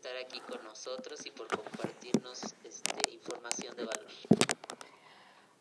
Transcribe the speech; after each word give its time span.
estar 0.00 0.16
aquí 0.16 0.40
con 0.40 0.64
nosotros 0.64 1.26
y 1.26 1.30
por 1.30 1.46
compartirnos 1.46 2.42
este, 2.64 3.12
información 3.12 3.76
de 3.76 3.84
valor. 3.84 4.06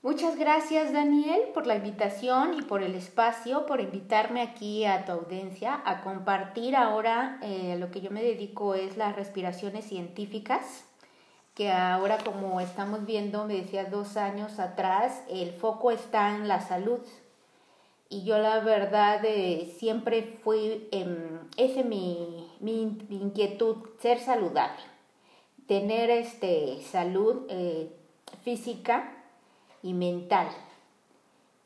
Muchas 0.02 0.38
gracias 0.38 0.94
Daniel 0.94 1.50
por 1.54 1.68
la 1.68 1.76
invitación 1.76 2.54
y 2.54 2.62
por 2.62 2.82
el 2.82 2.96
espacio, 2.96 3.66
por 3.66 3.82
invitarme 3.82 4.42
aquí 4.42 4.86
a 4.86 5.04
tu 5.04 5.12
audiencia 5.12 5.82
a 5.84 6.00
compartir 6.00 6.78
ahora 6.78 7.38
eh, 7.42 7.76
lo 7.78 7.92
que 7.92 8.00
yo 8.00 8.12
me 8.12 8.24
dedico 8.24 8.76
es 8.76 8.96
las 8.96 9.14
respiraciones 9.14 9.84
científicas, 9.84 10.86
que 11.54 11.70
ahora 11.70 12.18
como 12.20 12.62
estamos 12.62 13.06
viendo, 13.06 13.46
me 13.46 13.56
decía 13.56 13.90
dos 13.90 14.16
años 14.16 14.58
atrás, 14.58 15.22
el 15.28 15.52
foco 15.52 15.92
está 15.92 16.34
en 16.34 16.48
la 16.48 16.62
salud. 16.62 17.02
Y 18.12 18.24
yo 18.24 18.40
la 18.40 18.60
verdad 18.62 19.24
eh, 19.24 19.72
siempre 19.78 20.40
fui, 20.44 20.88
eh, 20.92 21.40
ese 21.58 21.84
mi, 21.84 22.50
mi, 22.60 22.82
inquietud, 23.12 23.78
ser 24.00 24.20
saludable, 24.20 24.82
tener 25.68 26.10
este, 26.10 26.82
salud 26.82 27.46
eh, 27.50 27.92
física 28.44 29.14
y 29.84 29.94
mental. 29.94 30.48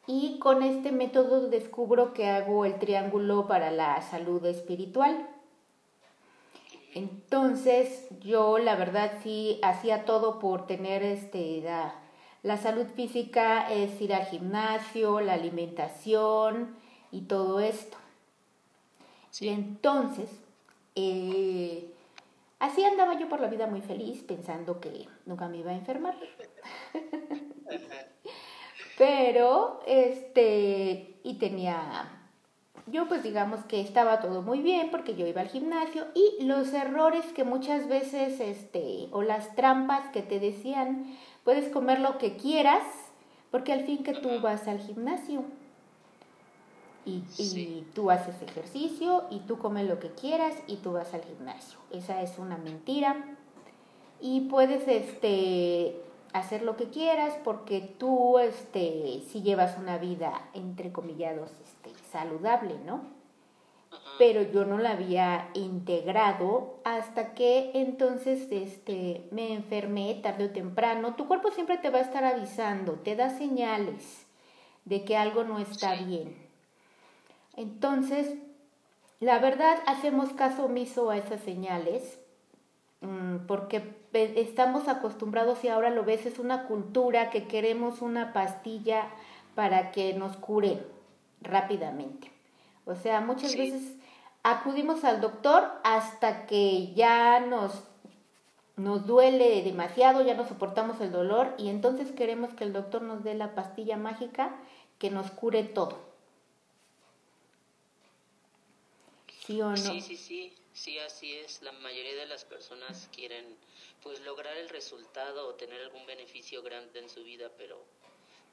Y 0.05 0.37
con 0.39 0.63
este 0.63 0.91
método 0.91 1.47
descubro 1.47 2.13
que 2.13 2.27
hago 2.27 2.65
el 2.65 2.77
triángulo 2.77 3.47
para 3.47 3.71
la 3.71 4.01
salud 4.01 4.45
espiritual. 4.45 5.29
Entonces 6.93 8.07
yo 8.19 8.57
la 8.57 8.75
verdad 8.75 9.13
sí 9.23 9.59
hacía 9.63 10.03
todo 10.03 10.39
por 10.39 10.67
tener 10.67 11.03
este, 11.03 11.61
la, 11.61 12.02
salud 12.57 12.85
física, 12.95 13.71
es 13.71 13.99
ir 14.01 14.13
al 14.13 14.25
gimnasio, 14.25 15.21
la 15.21 15.33
alimentación 15.33 16.75
y 17.11 17.21
todo 17.21 17.59
esto. 17.59 17.97
Y 19.39 19.49
entonces, 19.49 20.29
eh, 20.95 21.91
así 22.59 22.83
andaba 22.83 23.19
yo 23.19 23.29
por 23.29 23.39
la 23.39 23.47
vida 23.47 23.67
muy 23.67 23.81
feliz 23.81 24.23
pensando 24.23 24.79
que 24.79 25.07
nunca 25.25 25.47
me 25.47 25.57
iba 25.57 25.71
a 25.71 25.75
enfermar. 25.75 26.15
Pero, 28.97 29.81
este, 29.87 31.15
y 31.23 31.35
tenía, 31.39 32.11
yo 32.85 33.07
pues 33.07 33.23
digamos 33.23 33.65
que 33.65 33.81
estaba 33.81 34.19
todo 34.19 34.43
muy 34.43 34.61
bien 34.61 34.91
porque 34.91 35.15
yo 35.15 35.25
iba 35.25 35.41
al 35.41 35.47
gimnasio 35.47 36.05
y 36.13 36.43
los 36.43 36.71
errores 36.73 37.25
que 37.33 37.43
muchas 37.43 37.87
veces, 37.87 38.39
este, 38.39 39.07
o 39.11 39.23
las 39.23 39.55
trampas 39.55 40.09
que 40.09 40.21
te 40.21 40.39
decían, 40.39 41.17
puedes 41.43 41.69
comer 41.69 41.99
lo 41.99 42.17
que 42.17 42.35
quieras, 42.35 42.83
porque 43.51 43.73
al 43.73 43.85
fin 43.85 44.03
que 44.03 44.13
tú 44.13 44.29
vas 44.41 44.67
al 44.67 44.79
gimnasio. 44.79 45.43
Y, 47.05 47.21
y, 47.37 47.85
tú 47.93 48.11
haces 48.11 48.41
ejercicio 48.41 49.25
y 49.29 49.39
tú 49.39 49.57
comes 49.57 49.89
lo 49.89 49.99
que 49.99 50.11
quieras 50.11 50.55
y 50.67 50.77
tú 50.77 50.93
vas 50.93 51.13
al 51.13 51.21
gimnasio. 51.21 51.77
Esa 51.91 52.21
es 52.21 52.39
una 52.39 52.57
mentira. 52.57 53.17
Y 54.21 54.41
puedes 54.41 54.87
este, 54.87 56.01
hacer 56.31 56.63
lo 56.63 56.77
que 56.77 56.89
quieras 56.89 57.37
porque 57.43 57.81
tú, 57.81 58.39
este, 58.39 59.21
si 59.29 59.41
llevas 59.41 59.77
una 59.77 59.97
vida, 59.97 60.47
entre 60.53 60.93
comillados, 60.93 61.51
este, 61.61 61.91
saludable, 62.09 62.75
¿no? 62.85 63.01
Pero 64.17 64.41
yo 64.43 64.65
no 64.65 64.77
la 64.77 64.91
había 64.91 65.49
integrado 65.53 66.79
hasta 66.83 67.33
que 67.33 67.71
entonces 67.73 68.47
este, 68.51 69.27
me 69.31 69.53
enfermé 69.53 70.19
tarde 70.21 70.45
o 70.45 70.49
temprano. 70.51 71.15
Tu 71.15 71.27
cuerpo 71.27 71.51
siempre 71.51 71.77
te 71.77 71.89
va 71.89 71.99
a 71.99 72.03
estar 72.03 72.23
avisando, 72.23 72.93
te 72.93 73.15
da 73.15 73.29
señales 73.29 74.25
de 74.85 75.03
que 75.03 75.17
algo 75.17 75.43
no 75.43 75.59
está 75.59 75.95
bien. 75.95 76.35
Entonces, 77.55 78.35
la 79.19 79.39
verdad, 79.39 79.77
hacemos 79.87 80.31
caso 80.33 80.65
omiso 80.65 81.09
a 81.09 81.17
esas 81.17 81.41
señales 81.41 82.19
Mm, 83.03 83.47
porque 83.47 83.83
estamos 84.13 84.87
acostumbrados 84.87 85.61
y 85.65 85.67
ahora 85.67 85.89
lo 85.89 86.05
ves, 86.05 86.25
es 86.25 86.39
una 86.39 86.67
cultura 86.67 87.29
que 87.29 87.47
queremos 87.47 88.01
una 88.01 88.31
pastilla 88.31 89.09
para 89.55 89.91
que 89.91 90.13
nos 90.13 90.37
cure 90.37 90.81
rápidamente. 91.41 92.31
O 92.85 92.95
sea, 92.95 93.21
muchas 93.21 93.55
veces 93.55 93.81
acudimos 94.43 95.03
al 95.03 95.21
doctor 95.21 95.71
hasta 95.83 96.45
que 96.45 96.93
ya 96.93 97.39
nos, 97.39 97.83
nos 98.75 99.07
duele 99.07 99.61
demasiado, 99.63 100.21
ya 100.21 100.33
no 100.33 100.47
soportamos 100.47 100.99
el 101.01 101.11
dolor 101.11 101.55
y 101.57 101.69
entonces 101.69 102.11
queremos 102.11 102.53
que 102.53 102.65
el 102.65 102.73
doctor 102.73 103.01
nos 103.01 103.23
dé 103.23 103.35
la 103.35 103.55
pastilla 103.55 103.97
mágica 103.97 104.53
que 104.99 105.09
nos 105.09 105.31
cure 105.31 105.63
todo. 105.63 105.97
¿Sí 109.45 109.61
o 109.61 109.69
no? 109.69 109.77
Sí, 109.77 110.01
sí, 110.01 110.17
sí. 110.17 110.53
Sí, 110.73 110.97
así 110.97 111.35
es. 111.35 111.61
La 111.61 111.71
mayoría 111.71 112.15
de 112.15 112.25
las 112.25 112.45
personas 112.45 113.07
quieren 113.15 113.45
pues 114.01 114.19
lograr 114.21 114.57
el 114.57 114.69
resultado 114.69 115.47
o 115.47 115.53
tener 115.53 115.79
algún 115.81 116.05
beneficio 116.07 116.63
grande 116.63 116.99
en 116.99 117.09
su 117.09 117.23
vida, 117.23 117.51
pero 117.57 117.79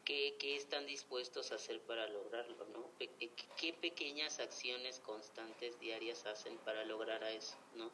¿qué, 0.05 0.37
qué 0.38 0.56
están 0.56 0.87
dispuestos 0.87 1.53
a 1.53 1.56
hacer 1.56 1.81
para 1.83 2.09
lograrlo? 2.09 2.66
¿no? 2.66 2.91
Eh, 3.00 3.31
¿Qué 3.56 3.72
pequeñas 3.72 4.41
acciones 4.41 5.00
constantes 5.00 5.78
diarias 5.81 6.27
hacen 6.27 6.56
para 6.59 6.84
lograr 6.84 7.25
a 7.25 7.31
eso? 7.31 7.56
¿no? 7.75 7.91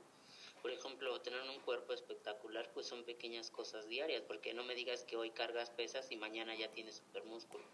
Por 0.63 0.71
ejemplo, 0.71 1.21
tener 1.21 1.43
un 1.43 1.61
cuerpo 1.61 1.93
espectacular, 1.93 2.71
pues 2.73 2.87
son 2.87 3.05
pequeñas 3.05 3.51
cosas 3.51 3.89
diarias, 3.89 4.23
porque 4.27 4.55
no 4.55 4.65
me 4.65 4.75
digas 4.75 5.05
que 5.05 5.17
hoy 5.17 5.31
cargas 5.31 5.71
pesas 5.71 6.11
y 6.11 6.17
mañana 6.17 6.55
ya 6.57 6.73
tienes 6.73 6.97
supermúsculos. 6.97 7.67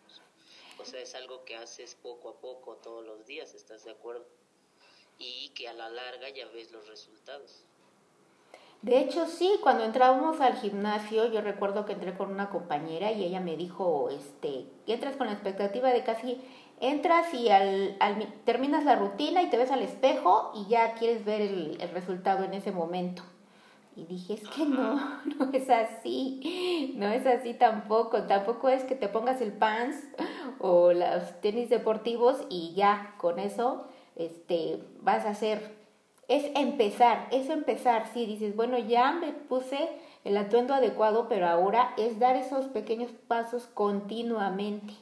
O 0.78 0.84
sea, 0.84 1.00
es 1.00 1.15
algo 1.15 1.44
que 1.44 1.56
haces 1.56 1.94
poco 1.94 2.31
a 2.31 2.41
poco, 2.41 2.76
todos 2.76 3.04
los 3.04 3.26
días, 3.26 3.54
¿estás 3.54 3.84
de 3.84 3.92
acuerdo? 3.92 4.26
y 5.19 5.50
que 5.50 5.69
a 5.69 5.72
la 5.72 5.88
larga 5.88 6.28
ya 6.31 6.47
ves 6.48 6.72
los 6.72 6.87
resultados. 6.88 7.65
De 8.82 8.98
hecho, 8.98 9.26
sí, 9.26 9.59
cuando 9.62 9.84
entrábamos 9.84 10.41
al 10.41 10.54
gimnasio, 10.54 11.31
yo 11.31 11.41
recuerdo 11.41 11.87
que 11.87 11.93
entré 11.93 12.15
con 12.15 12.32
una 12.32 12.50
compañera 12.50 13.12
y 13.12 13.25
ella 13.25 13.38
me 13.38 13.56
dijo, 13.56 14.09
este, 14.10 14.66
entras 14.88 15.15
con 15.15 15.28
la 15.28 15.34
expectativa 15.34 15.91
de 15.91 16.03
casi, 16.03 16.41
entras 16.81 17.32
y 17.32 17.48
al, 17.48 17.97
terminas 18.44 18.84
la 18.84 18.97
rutina 18.97 19.41
y 19.41 19.50
te 19.50 19.56
ves 19.56 19.71
al 19.71 19.82
espejo 19.82 20.50
y 20.56 20.69
ya 20.69 20.94
quieres 20.94 21.25
ver 21.25 21.42
el, 21.42 21.78
resultado 21.94 22.42
en 22.42 22.54
ese 22.54 22.72
momento. 22.72 23.22
Y 23.94 24.04
dije, 24.04 24.34
es 24.34 24.48
que 24.48 24.65
no, 24.65 24.94
no 25.38 25.53
es 25.53 25.71
así, 25.71 26.92
no 26.97 27.06
es 27.06 27.25
así 27.25 27.54
tampoco, 27.54 28.25
tampoco 28.25 28.69
es 28.69 28.82
que 28.82 28.97
te 28.97 29.06
pongas 29.06 29.41
el 29.41 29.53
pants 29.53 29.97
o 30.59 30.92
los 30.92 31.41
tenis 31.41 31.71
deportivos 31.71 32.47
y 32.48 32.75
ya, 32.75 33.15
con 33.19 33.38
eso 33.38 33.87
este, 34.16 34.82
vas 35.00 35.25
a 35.25 35.31
hacer, 35.31 35.81
es 36.28 36.50
empezar, 36.55 37.28
es 37.31 37.49
empezar, 37.49 38.06
si 38.12 38.27
dices, 38.27 38.55
bueno, 38.56 38.78
ya 38.78 39.12
me 39.12 39.33
puse 39.33 39.88
el 40.25 40.37
atuendo 40.37 40.75
adecuado, 40.75 41.27
pero 41.28 41.49
ahora 41.49 41.94
es 41.97 42.19
dar 42.19 42.37
esos 42.37 42.66
pequeños 42.66 43.10
pasos 43.28 43.66
continuamente, 43.66 44.94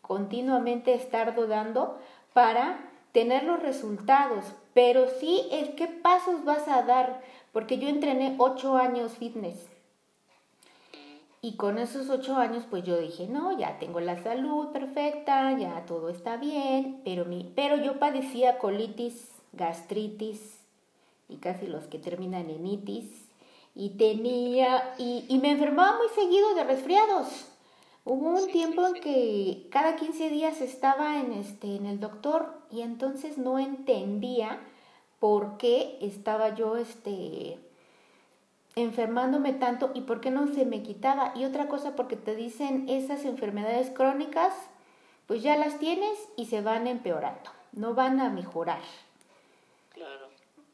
continuamente 0.00 0.94
estar 0.94 1.34
dudando 1.34 1.98
para 2.32 2.90
tener 3.12 3.42
los 3.42 3.60
resultados, 3.60 4.44
pero 4.72 5.08
sí 5.08 5.48
el 5.50 5.74
qué 5.74 5.88
pasos 5.88 6.44
vas 6.44 6.68
a 6.68 6.82
dar, 6.82 7.20
porque 7.52 7.78
yo 7.78 7.88
entrené 7.88 8.36
ocho 8.38 8.76
años 8.76 9.12
fitness. 9.12 9.68
Y 11.42 11.56
con 11.56 11.78
esos 11.78 12.10
ocho 12.10 12.36
años, 12.36 12.64
pues 12.68 12.84
yo 12.84 12.98
dije, 12.98 13.26
no, 13.26 13.58
ya 13.58 13.78
tengo 13.78 13.98
la 14.00 14.22
salud 14.22 14.68
perfecta, 14.68 15.58
ya 15.58 15.84
todo 15.86 16.10
está 16.10 16.36
bien, 16.36 17.00
pero, 17.02 17.24
mi, 17.24 17.50
pero 17.56 17.76
yo 17.76 17.98
padecía 17.98 18.58
colitis, 18.58 19.42
gastritis 19.52 20.59
y 21.30 21.36
casi 21.36 21.66
los 21.66 21.84
que 21.86 21.98
terminan 21.98 22.50
en 22.50 22.66
itis, 22.66 23.28
y 23.74 23.90
tenía, 23.90 24.94
y, 24.98 25.24
y 25.28 25.38
me 25.38 25.52
enfermaba 25.52 25.96
muy 25.96 26.08
seguido 26.14 26.54
de 26.54 26.64
resfriados. 26.64 27.50
Hubo 28.04 28.30
un 28.30 28.50
tiempo 28.50 28.86
en 28.86 28.94
que 28.94 29.68
cada 29.70 29.96
15 29.96 30.30
días 30.30 30.60
estaba 30.60 31.18
en, 31.18 31.32
este, 31.32 31.76
en 31.76 31.86
el 31.86 32.00
doctor 32.00 32.54
y 32.70 32.80
entonces 32.80 33.36
no 33.36 33.58
entendía 33.58 34.58
por 35.18 35.58
qué 35.58 35.98
estaba 36.00 36.54
yo 36.54 36.76
este, 36.76 37.58
enfermándome 38.74 39.52
tanto 39.52 39.90
y 39.94 40.00
por 40.00 40.20
qué 40.20 40.30
no 40.30 40.48
se 40.48 40.64
me 40.64 40.82
quitaba. 40.82 41.32
Y 41.36 41.44
otra 41.44 41.68
cosa 41.68 41.94
porque 41.94 42.16
te 42.16 42.34
dicen 42.34 42.88
esas 42.88 43.24
enfermedades 43.24 43.90
crónicas, 43.90 44.54
pues 45.26 45.42
ya 45.42 45.56
las 45.56 45.78
tienes 45.78 46.18
y 46.36 46.46
se 46.46 46.62
van 46.62 46.86
empeorando, 46.86 47.50
no 47.72 47.94
van 47.94 48.18
a 48.18 48.30
mejorar. 48.30 48.80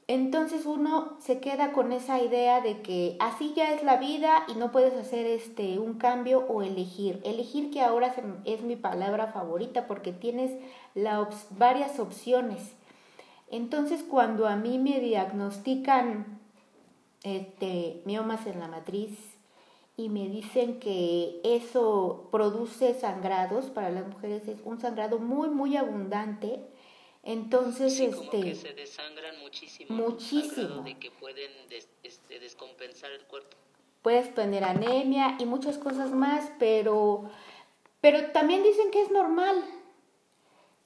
Entonces 0.08 0.66
uno 0.66 1.16
se 1.18 1.40
queda 1.40 1.72
con 1.72 1.90
esa 1.90 2.22
idea 2.22 2.60
de 2.60 2.80
que 2.80 3.16
así 3.18 3.54
ya 3.56 3.72
es 3.72 3.82
la 3.82 3.96
vida 3.96 4.44
y 4.46 4.54
no 4.54 4.70
puedes 4.70 4.94
hacer 4.94 5.26
este 5.26 5.80
un 5.80 5.94
cambio 5.94 6.46
o 6.48 6.62
elegir. 6.62 7.20
Elegir 7.24 7.72
que 7.72 7.82
ahora 7.82 8.14
es 8.44 8.62
mi 8.62 8.76
palabra 8.76 9.28
favorita 9.28 9.88
porque 9.88 10.12
tienes 10.12 10.52
la 10.94 11.28
varias 11.58 11.98
opciones. 11.98 12.76
Entonces 13.50 14.04
cuando 14.04 14.46
a 14.46 14.54
mí 14.54 14.78
me 14.78 15.00
diagnostican 15.00 16.38
este, 17.24 18.02
miomas 18.04 18.46
en 18.46 18.60
la 18.60 18.68
matriz 18.68 19.18
y 19.96 20.08
me 20.08 20.28
dicen 20.28 20.78
que 20.78 21.40
eso 21.42 22.28
produce 22.30 22.94
sangrados 22.94 23.66
para 23.66 23.90
las 23.90 24.06
mujeres, 24.06 24.46
es 24.46 24.60
un 24.64 24.78
sangrado 24.78 25.18
muy, 25.18 25.48
muy 25.48 25.76
abundante. 25.76 26.60
Entonces, 27.26 27.96
sí, 27.96 28.04
este... 28.04 28.16
Como 28.16 28.30
que 28.30 28.54
se 28.54 28.72
desangran 28.72 29.40
muchísimo. 29.40 29.96
Muchísimo. 29.96 30.82
de 30.82 30.94
que 30.94 31.10
pueden 31.10 31.50
este, 32.04 32.38
descompensar 32.38 33.10
el 33.10 33.22
cuerpo. 33.24 33.56
Puedes 34.02 34.32
tener 34.32 34.62
anemia 34.62 35.36
y 35.40 35.44
muchas 35.44 35.76
cosas 35.76 36.12
más, 36.12 36.52
pero, 36.60 37.28
pero 38.00 38.30
también 38.30 38.62
dicen 38.62 38.92
que 38.92 39.02
es 39.02 39.10
normal. 39.10 39.56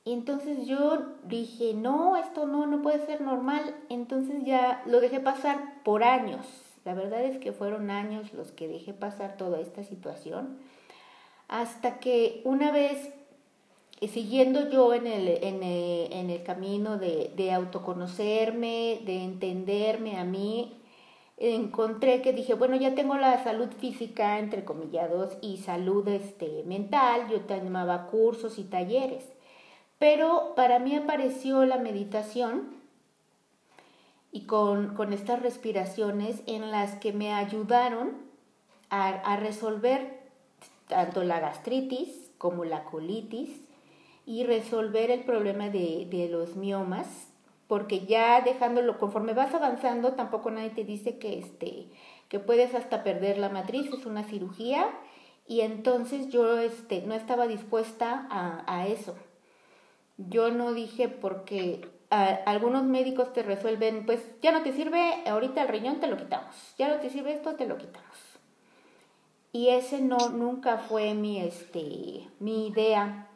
Y 0.05 0.15
entonces 0.15 0.67
yo 0.67 1.13
dije, 1.25 1.75
no, 1.75 2.17
esto 2.17 2.47
no, 2.47 2.67
no 2.67 2.81
puede 2.81 3.05
ser 3.05 3.21
normal. 3.21 3.77
Entonces 3.91 4.43
ya 4.43 4.83
lo 4.87 5.01
dejé 5.01 5.21
pasar 5.21 5.83
por 5.85 6.03
años. 6.03 6.47
La 6.87 6.95
verdad 6.95 7.23
es 7.23 7.37
que 7.37 7.53
fueron 7.53 7.91
años 7.91 8.33
los 8.33 8.51
que 8.51 8.67
dejé 8.67 8.95
pasar 8.95 9.37
toda 9.37 9.61
esta 9.61 9.85
situación. 9.85 10.59
Hasta 11.49 12.01
que 12.01 12.41
una 12.45 12.73
vez 12.73 13.13
siguiendo 14.08 14.70
yo 14.70 14.94
en 14.94 15.06
el, 15.06 15.29
el, 15.29 15.62
en 15.62 16.31
el 16.31 16.43
camino 16.43 16.97
de, 16.97 17.32
de, 17.37 17.52
autoconocerme, 17.52 19.00
de 19.05 19.23
entenderme 19.25 20.17
a 20.19 20.25
mí, 20.25 20.81
encontré 21.37 22.23
que 22.23 22.32
dije, 22.32 22.55
bueno, 22.55 22.76
ya 22.76 22.94
tengo 22.94 23.17
la 23.17 23.43
salud 23.44 23.69
física, 23.79 24.38
entre 24.38 24.64
comillados, 24.64 25.37
y 25.43 25.58
salud 25.58 26.06
este, 26.08 26.62
mental, 26.64 27.29
yo 27.31 27.41
tomaba 27.41 28.06
cursos 28.06 28.58
y 28.58 28.64
talleres. 28.64 29.25
Pero 29.99 30.55
para 30.56 30.79
mí 30.79 30.94
apareció 30.94 31.67
la 31.67 31.76
meditación 31.76 32.70
y 34.32 34.43
con, 34.43 34.94
con 34.94 35.12
estas 35.12 35.43
respiraciones 35.43 36.43
en 36.47 36.70
las 36.70 36.94
que 36.97 37.12
me 37.12 37.32
ayudaron 37.35 38.12
a, 38.88 39.08
a 39.08 39.37
resolver 39.37 40.20
tanto 40.88 41.23
la 41.23 41.41
gastritis 41.41 42.31
como 42.38 42.64
la 42.64 42.85
colitis, 42.85 43.50
y 44.31 44.44
resolver 44.44 45.11
el 45.11 45.25
problema 45.25 45.71
de, 45.71 46.06
de 46.09 46.29
los 46.29 46.55
miomas, 46.55 47.09
porque 47.67 48.06
ya 48.06 48.41
dejándolo, 48.43 48.97
conforme 48.97 49.35
vas 49.35 49.53
avanzando, 49.53 50.12
tampoco 50.12 50.53
nadie 50.53 50.71
te 50.71 50.85
dice 50.85 51.19
que, 51.19 51.41
este, 51.41 51.88
que 52.29 52.38
puedes 52.38 52.77
hasta 52.77 53.03
perder 53.03 53.38
la 53.38 53.49
matriz, 53.49 53.93
es 53.93 54.06
una 54.06 54.23
cirugía, 54.23 54.87
y 55.49 55.62
entonces 55.62 56.29
yo 56.29 56.61
este, 56.61 57.03
no 57.03 57.15
estaba 57.15 57.49
dispuesta 57.49 58.29
a, 58.31 58.87
eso. 58.87 59.17
Yo 60.17 60.53
no 60.53 60.75
dije 60.75 61.09
porque 61.09 61.88
algunos 62.09 62.85
médicos 62.85 63.33
te 63.33 63.43
resuelven, 63.43 64.06
pues 64.06 64.25
ya 64.43 64.53
no 64.53 64.62
te 64.62 64.73
sirve, 64.73 65.25
ahorita 65.26 65.62
el 65.62 65.69
riñón 65.69 65.99
te 65.99 66.06
lo 66.06 66.17
quitamos, 66.17 66.55
ya 66.79 66.87
no 66.87 67.00
te 67.00 67.11
sirve 67.11 67.33
esto, 67.33 67.56
te 67.56 67.67
lo 67.67 67.79
quitamos. 67.79 68.31
Y 69.53 69.71
ese 69.71 70.00
no, 70.00 70.29
nunca 70.29 70.79
fue 70.79 71.15
mi, 71.15 71.41
este, 71.41 72.29
mi 72.38 72.69
idea. 72.69 73.26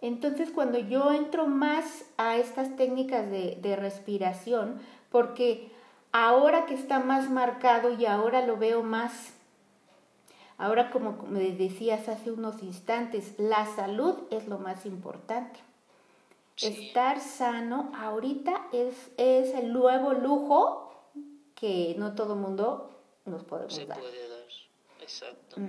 Entonces, 0.00 0.50
cuando 0.50 0.78
yo 0.78 1.12
entro 1.12 1.46
más 1.46 2.04
a 2.16 2.36
estas 2.36 2.76
técnicas 2.76 3.28
de, 3.30 3.58
de, 3.60 3.76
respiración, 3.76 4.80
porque 5.10 5.70
ahora 6.12 6.66
que 6.66 6.74
está 6.74 7.00
más 7.00 7.30
marcado 7.30 7.92
y 7.92 8.06
ahora 8.06 8.46
lo 8.46 8.56
veo 8.56 8.82
más, 8.82 9.32
ahora 10.56 10.90
como 10.90 11.24
me 11.28 11.50
decías 11.50 12.08
hace 12.08 12.30
unos 12.30 12.62
instantes, 12.62 13.34
la 13.38 13.66
salud 13.66 14.14
es 14.30 14.46
lo 14.46 14.58
más 14.58 14.86
importante. 14.86 15.60
Estar 16.60 17.20
sano 17.20 17.92
ahorita 17.94 18.66
es, 18.72 19.10
es 19.16 19.54
el 19.54 19.72
nuevo 19.72 20.12
lujo 20.12 20.92
que 21.54 21.94
no 21.98 22.14
todo 22.14 22.34
mundo 22.34 22.90
nos 23.24 23.44
podemos 23.44 23.86
dar. 23.86 23.98
Exacto. 25.00 25.60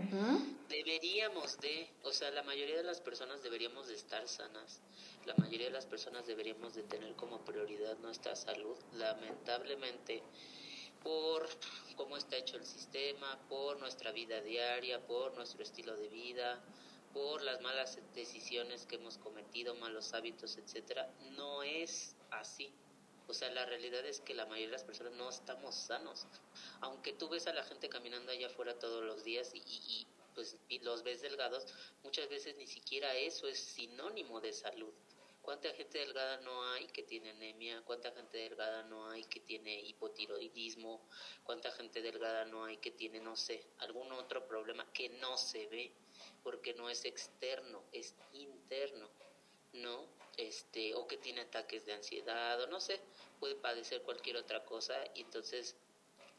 Deberíamos 0.69 1.57
de, 1.59 1.89
o 2.03 2.13
sea, 2.13 2.29
la 2.29 2.43
mayoría 2.43 2.77
de 2.77 2.83
las 2.83 3.01
personas 3.01 3.41
deberíamos 3.41 3.87
de 3.87 3.95
estar 3.95 4.27
sanas. 4.27 4.81
La 5.25 5.33
mayoría 5.35 5.65
de 5.65 5.73
las 5.73 5.87
personas 5.87 6.27
deberíamos 6.27 6.75
de 6.75 6.83
tener 6.83 7.15
como 7.15 7.43
prioridad 7.43 7.97
nuestra 7.97 8.35
salud. 8.35 8.77
Lamentablemente, 8.93 10.21
por 11.03 11.49
cómo 11.95 12.17
está 12.17 12.37
hecho 12.37 12.55
el 12.55 12.65
sistema, 12.65 13.39
por 13.49 13.79
nuestra 13.79 14.11
vida 14.11 14.41
diaria, 14.41 15.05
por 15.07 15.35
nuestro 15.35 15.63
estilo 15.63 15.95
de 15.97 16.07
vida, 16.07 16.63
por 17.13 17.41
las 17.41 17.61
malas 17.61 17.97
decisiones 18.13 18.85
que 18.85 18.95
hemos 18.95 19.17
cometido, 19.17 19.73
malos 19.75 20.13
hábitos, 20.13 20.57
etcétera, 20.57 21.11
no 21.31 21.63
es 21.63 22.15
así. 22.29 22.71
O 23.27 23.33
sea, 23.33 23.49
la 23.51 23.65
realidad 23.65 24.03
es 24.05 24.21
que 24.21 24.33
la 24.33 24.45
mayoría 24.45 24.67
de 24.67 24.73
las 24.73 24.83
personas 24.83 25.13
no 25.13 25.29
estamos 25.29 25.75
sanos. 25.75 26.25
Aunque 26.81 27.13
tú 27.13 27.29
ves 27.29 27.45
a 27.45 27.53
la 27.53 27.63
gente 27.63 27.87
caminando 27.87 28.31
allá 28.31 28.47
afuera 28.47 28.79
todos 28.79 29.03
los 29.03 29.23
días 29.23 29.51
y, 29.53 29.59
y, 29.59 30.07
pues, 30.39 30.55
los 30.83 31.03
ves 31.03 31.21
delgados, 31.21 31.65
muchas 32.01 32.29
veces 32.29 32.55
ni 32.55 32.65
siquiera 32.65 33.13
eso 33.13 33.45
es 33.49 33.59
sinónimo 33.59 34.39
de 34.39 34.53
salud. 34.53 34.93
¿Cuánta 35.41 35.69
gente 35.73 35.97
delgada 35.97 36.37
no 36.37 36.63
hay 36.71 36.87
que 36.87 37.03
tiene 37.03 37.31
anemia? 37.31 37.81
¿Cuánta 37.83 38.11
gente 38.13 38.37
delgada 38.37 38.83
no 38.83 39.09
hay 39.09 39.25
que 39.25 39.41
tiene 39.41 39.81
hipotiroidismo? 39.81 41.05
¿Cuánta 41.43 41.71
gente 41.71 42.01
delgada 42.01 42.45
no 42.45 42.63
hay 42.63 42.77
que 42.77 42.91
tiene, 42.91 43.19
no 43.19 43.35
sé, 43.35 43.65
algún 43.79 44.13
otro 44.13 44.47
problema 44.47 44.89
que 44.93 45.09
no 45.09 45.37
se 45.37 45.67
ve? 45.67 45.91
Porque 46.41 46.73
no 46.73 46.89
es 46.89 47.03
externo, 47.03 47.83
es 47.91 48.15
interno, 48.31 49.09
¿no? 49.73 50.05
Este, 50.37 50.95
o 50.95 51.05
que 51.05 51.17
tiene 51.17 51.41
ataques 51.41 51.85
de 51.85 51.93
ansiedad, 51.93 52.61
o 52.61 52.67
no 52.67 52.79
sé, 52.79 53.01
puede 53.41 53.55
padecer 53.55 54.03
cualquier 54.03 54.37
otra 54.37 54.63
cosa 54.63 54.95
y 55.15 55.21
entonces 55.21 55.75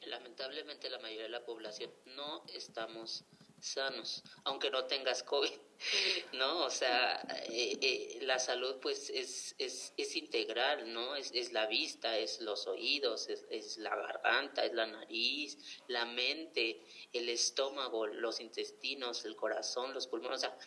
lamentablemente 0.06 0.88
la 0.88 0.98
mayoría 0.98 1.24
de 1.24 1.28
la 1.28 1.44
población 1.44 1.92
no 2.06 2.44
estamos 2.54 3.24
sanos, 3.60 4.22
aunque 4.44 4.70
no 4.70 4.84
tengas 4.84 5.22
COVID, 5.22 5.50
¿no? 6.34 6.64
O 6.64 6.70
sea, 6.70 7.20
eh, 7.48 7.78
eh, 7.80 8.18
la 8.22 8.38
salud 8.38 8.76
pues 8.80 9.10
es, 9.10 9.54
es, 9.58 9.92
es 9.96 10.16
integral, 10.16 10.92
¿no? 10.92 11.16
Es, 11.16 11.30
es, 11.34 11.52
la 11.52 11.66
vista, 11.66 12.18
es 12.18 12.40
los 12.40 12.66
oídos, 12.66 13.28
es, 13.28 13.44
es, 13.50 13.78
la 13.78 13.94
garganta, 13.94 14.64
es 14.64 14.72
la 14.72 14.86
nariz, 14.86 15.58
la 15.88 16.04
mente, 16.04 16.82
el 17.12 17.28
estómago, 17.28 18.06
los 18.06 18.40
intestinos, 18.40 19.24
el 19.24 19.36
corazón, 19.36 19.94
los 19.94 20.06
pulmones, 20.06 20.38
o 20.38 20.40
sea, 20.40 20.58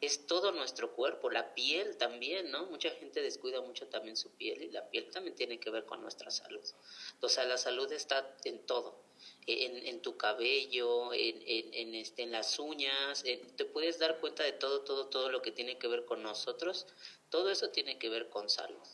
es 0.00 0.26
todo 0.26 0.52
nuestro 0.52 0.94
cuerpo, 0.94 1.30
la 1.30 1.54
piel 1.54 1.96
también, 1.96 2.50
¿no? 2.50 2.66
Mucha 2.66 2.90
gente 2.90 3.20
descuida 3.20 3.60
mucho 3.60 3.88
también 3.88 4.16
su 4.16 4.30
piel 4.30 4.62
y 4.62 4.70
la 4.70 4.88
piel 4.88 5.10
también 5.10 5.34
tiene 5.36 5.58
que 5.58 5.70
ver 5.70 5.84
con 5.84 6.00
nuestra 6.00 6.30
salud. 6.30 6.62
O 7.20 7.28
sea, 7.28 7.44
la 7.44 7.58
salud 7.58 7.90
está 7.92 8.36
en 8.44 8.64
todo 8.66 9.12
en, 9.46 9.86
en 9.86 10.00
tu 10.00 10.16
cabello, 10.16 11.12
en, 11.12 11.42
en, 11.46 11.74
en, 11.74 11.94
este, 11.94 12.22
en 12.22 12.32
las 12.32 12.58
uñas, 12.58 13.24
te 13.56 13.64
puedes 13.64 13.98
dar 13.98 14.18
cuenta 14.20 14.42
de 14.44 14.52
todo, 14.52 14.82
todo, 14.82 15.06
todo 15.06 15.30
lo 15.30 15.42
que 15.42 15.50
tiene 15.50 15.78
que 15.78 15.88
ver 15.88 16.04
con 16.04 16.22
nosotros, 16.22 16.86
todo 17.28 17.50
eso 17.50 17.70
tiene 17.70 17.98
que 17.98 18.08
ver 18.08 18.28
con 18.28 18.48
salud. 18.48 18.86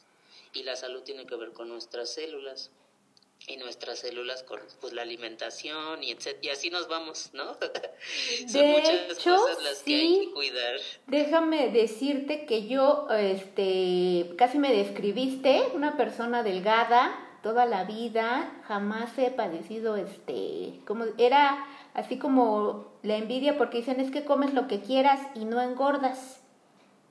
Y 0.55 0.63
la 0.63 0.77
salud 0.77 1.03
tiene 1.03 1.27
que 1.27 1.37
ver 1.37 1.53
con 1.53 1.69
nuestras 1.69 2.15
células 2.15 2.71
y 3.47 3.57
nuestras 3.57 4.01
células 4.01 4.43
con 4.43 4.61
pues 4.81 4.93
la 4.93 5.03
alimentación 5.03 6.03
y 6.03 6.11
etc. 6.11 6.37
y 6.43 6.49
así 6.49 6.71
nos 6.71 6.89
vamos, 6.89 7.31
¿no? 7.33 7.57
Son 8.49 8.63
de 8.63 8.69
muchas 8.69 9.19
hecho, 9.19 9.37
cosas 9.37 9.63
las 9.63 9.83
que 9.83 9.95
hay 9.95 10.27
que 10.27 10.33
cuidar. 10.33 10.81
Déjame 11.07 11.71
decirte 11.71 12.47
que 12.47 12.67
yo 12.67 13.07
este 13.11 14.35
casi 14.37 14.59
me 14.59 14.75
describiste 14.75 15.63
una 15.75 15.97
persona 15.97 16.43
delgada, 16.43 17.28
toda 17.49 17.65
la 17.65 17.85
vida, 17.85 18.53
jamás 18.67 19.17
he 19.17 19.31
padecido 19.31 19.97
este, 19.97 20.81
como 20.87 21.07
era 21.17 21.65
así 21.95 22.19
como 22.19 22.89
la 23.03 23.17
envidia 23.17 23.57
porque 23.57 23.79
dicen 23.79 24.01
es 24.01 24.11
que 24.11 24.27
comes 24.27 24.53
lo 24.53 24.69
que 24.69 24.83
quieras 24.83 25.19
y 25.35 25.47
no 25.47 25.59
engordas. 25.63 26.41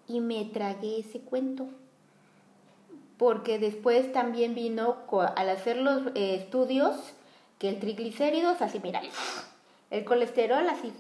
Y 0.08 0.20
me 0.20 0.46
tragué 0.46 1.00
ese 1.00 1.22
cuento. 1.22 1.66
Porque 3.18 3.58
después 3.58 4.14
también 4.14 4.54
vino 4.54 4.98
al 5.36 5.50
hacer 5.50 5.78
los 5.78 6.06
eh, 6.14 6.36
estudios 6.36 6.96
que 7.58 7.70
el 7.70 7.80
triglicéridos 7.80 8.62
así, 8.62 8.80
mira, 8.80 9.02
el 9.90 10.06
colesterol 10.06 10.70
así, 10.70 10.94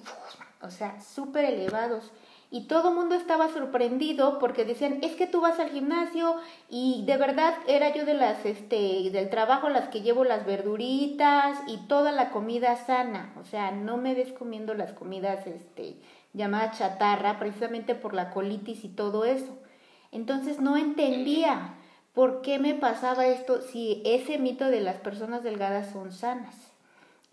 o 0.64 0.72
sea, 0.72 1.00
súper 1.00 1.46
elevados 1.46 2.12
y 2.50 2.68
todo 2.68 2.90
el 2.90 2.96
mundo 2.96 3.16
estaba 3.16 3.50
sorprendido 3.50 4.40
porque 4.40 4.64
decían, 4.64 5.00
es 5.02 5.16
que 5.16 5.28
tú 5.28 5.42
vas 5.42 5.60
al 5.60 5.70
gimnasio 5.70 6.38
y 6.70 7.04
de 7.06 7.18
verdad 7.18 7.54
era 7.68 7.94
yo 7.94 8.06
de 8.06 8.14
las, 8.14 8.46
este, 8.46 9.10
del 9.12 9.30
trabajo 9.30 9.68
las 9.68 9.90
que 9.90 10.02
llevo 10.02 10.24
las 10.24 10.46
verduritas 10.46 11.60
y 11.68 11.78
toda 11.88 12.14
la 12.14 12.30
comida 12.30 12.76
sana, 12.78 13.34
o 13.40 13.44
sea, 13.44 13.72
no 13.72 13.98
me 13.98 14.16
ves 14.16 14.32
comiendo 14.32 14.74
las 14.76 14.94
comidas, 14.94 15.46
este, 15.46 15.98
llamadas 16.34 16.78
chatarra, 16.78 17.38
precisamente 17.38 17.96
por 17.96 18.14
la 18.14 18.30
colitis 18.30 18.86
y 18.86 18.90
todo 18.90 19.26
eso. 19.26 19.58
Entonces 20.12 20.62
no 20.62 20.78
entendía 20.78 21.74
por 22.14 22.42
qué 22.42 22.60
me 22.60 22.76
pasaba 22.76 23.28
esto 23.28 23.62
si 23.62 24.02
ese 24.06 24.38
mito 24.38 24.66
de 24.70 24.80
las 24.80 24.98
personas 24.98 25.44
delgadas 25.44 25.92
son 25.92 26.14
sanas. 26.14 26.56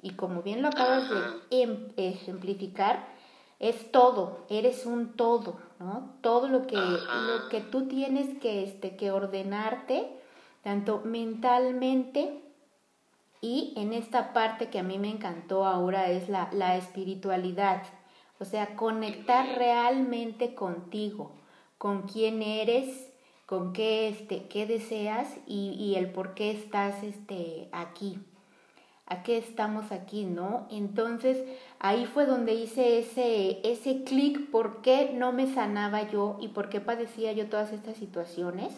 Y 0.03 0.11
como 0.11 0.43
bien 0.43 0.61
lo 0.61 0.69
acabas 0.69 1.09
de 1.09 1.17
em, 1.63 1.89
ejemplificar, 1.97 3.14
es 3.59 3.91
todo, 3.93 4.45
eres 4.49 4.87
un 4.87 5.15
todo, 5.15 5.57
¿no? 5.79 6.15
Todo 6.21 6.49
lo 6.49 6.67
que, 6.67 6.77
lo 6.77 7.49
que 7.51 7.61
tú 7.61 7.87
tienes 7.89 8.39
que, 8.39 8.65
este, 8.65 8.97
que 8.97 9.11
ordenarte, 9.11 10.19
tanto 10.63 11.03
mentalmente 11.05 12.41
y 13.41 13.75
en 13.77 13.93
esta 13.93 14.33
parte 14.33 14.71
que 14.71 14.79
a 14.79 14.83
mí 14.83 14.99
me 14.99 15.11
encantó 15.11 15.67
ahora 15.67 16.11
es 16.11 16.29
la, 16.29 16.49
la 16.53 16.77
espiritualidad, 16.77 17.83
o 18.39 18.45
sea, 18.45 18.77
conectar 18.77 19.57
realmente 19.57 20.55
contigo, 20.55 21.33
con 21.79 22.03
quién 22.03 22.43
eres, 22.43 23.13
con 23.47 23.73
qué, 23.73 24.09
este, 24.09 24.49
qué 24.49 24.67
deseas 24.67 25.29
y, 25.47 25.71
y 25.79 25.97
el 25.97 26.11
por 26.11 26.35
qué 26.35 26.51
estás 26.51 27.03
este, 27.03 27.69
aquí 27.73 28.19
a 29.07 29.23
qué 29.23 29.37
estamos 29.37 29.93
aquí, 29.93 30.25
¿no? 30.25 30.67
Entonces 30.71 31.43
ahí 31.79 32.07
fue 32.07 32.27
donde 32.27 32.55
hice 32.55 32.99
ese, 32.99 33.61
ese 33.63 34.03
clic, 34.05 34.51
por 34.51 34.81
qué 34.81 35.13
no 35.15 35.33
me 35.33 35.53
sanaba 35.53 36.11
yo 36.11 36.39
y 36.41 36.49
por 36.49 36.69
qué 36.69 36.81
padecía 36.81 37.33
yo 37.33 37.47
todas 37.49 37.73
estas 37.73 37.97
situaciones. 37.97 38.73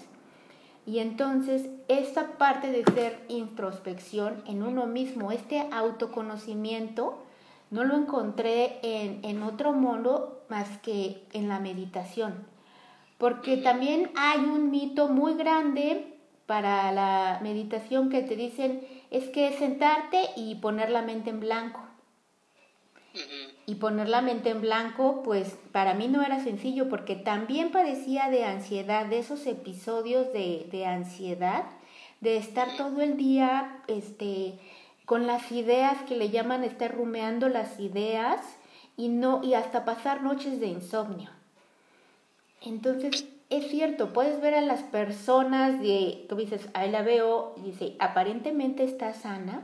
Y 0.84 0.98
entonces 0.98 1.68
esta 1.88 2.38
parte 2.38 2.70
de 2.70 2.84
ser 2.92 3.24
introspección 3.28 4.42
en 4.46 4.62
uno 4.62 4.86
mismo, 4.86 5.32
este 5.32 5.66
autoconocimiento, 5.72 7.22
no 7.70 7.84
lo 7.84 7.96
encontré 7.96 8.78
en, 8.82 9.24
en 9.24 9.42
otro 9.42 9.72
modo 9.72 10.44
más 10.48 10.78
que 10.78 11.24
en 11.32 11.48
la 11.48 11.58
meditación. 11.58 12.34
Porque 13.18 13.56
también 13.56 14.10
hay 14.16 14.40
un 14.40 14.70
mito 14.70 15.08
muy 15.08 15.34
grande 15.34 16.16
para 16.46 16.92
la 16.92 17.40
meditación 17.42 18.08
que 18.08 18.22
te 18.22 18.36
dicen 18.36 18.86
es 19.10 19.28
que 19.28 19.56
sentarte 19.58 20.30
y 20.36 20.56
poner 20.56 20.90
la 20.90 21.02
mente 21.02 21.30
en 21.30 21.40
blanco. 21.40 21.80
Y 23.66 23.76
poner 23.76 24.08
la 24.08 24.20
mente 24.20 24.50
en 24.50 24.60
blanco, 24.60 25.22
pues 25.22 25.56
para 25.72 25.94
mí 25.94 26.06
no 26.06 26.22
era 26.22 26.42
sencillo 26.44 26.88
porque 26.90 27.16
también 27.16 27.72
padecía 27.72 28.28
de 28.28 28.44
ansiedad, 28.44 29.06
de 29.06 29.18
esos 29.18 29.46
episodios 29.46 30.32
de, 30.34 30.68
de 30.70 30.84
ansiedad, 30.84 31.64
de 32.20 32.36
estar 32.36 32.76
todo 32.76 33.00
el 33.00 33.16
día 33.16 33.82
este, 33.88 34.58
con 35.06 35.26
las 35.26 35.50
ideas 35.50 36.02
que 36.02 36.16
le 36.16 36.28
llaman 36.28 36.62
estar 36.62 36.94
rumeando 36.94 37.48
las 37.48 37.80
ideas 37.80 38.40
y 38.98 39.08
no 39.08 39.42
y 39.42 39.54
hasta 39.54 39.84
pasar 39.84 40.22
noches 40.22 40.60
de 40.60 40.66
insomnio. 40.66 41.30
Entonces, 42.60 43.26
es 43.48 43.70
cierto, 43.70 44.12
puedes 44.12 44.40
ver 44.40 44.54
a 44.54 44.60
las 44.60 44.82
personas 44.82 45.80
de, 45.80 46.26
tú 46.28 46.36
dices, 46.36 46.68
ahí 46.74 46.90
la 46.90 47.02
veo, 47.02 47.54
y 47.56 47.70
dice, 47.70 47.96
aparentemente 47.98 48.84
está 48.84 49.12
sana, 49.12 49.62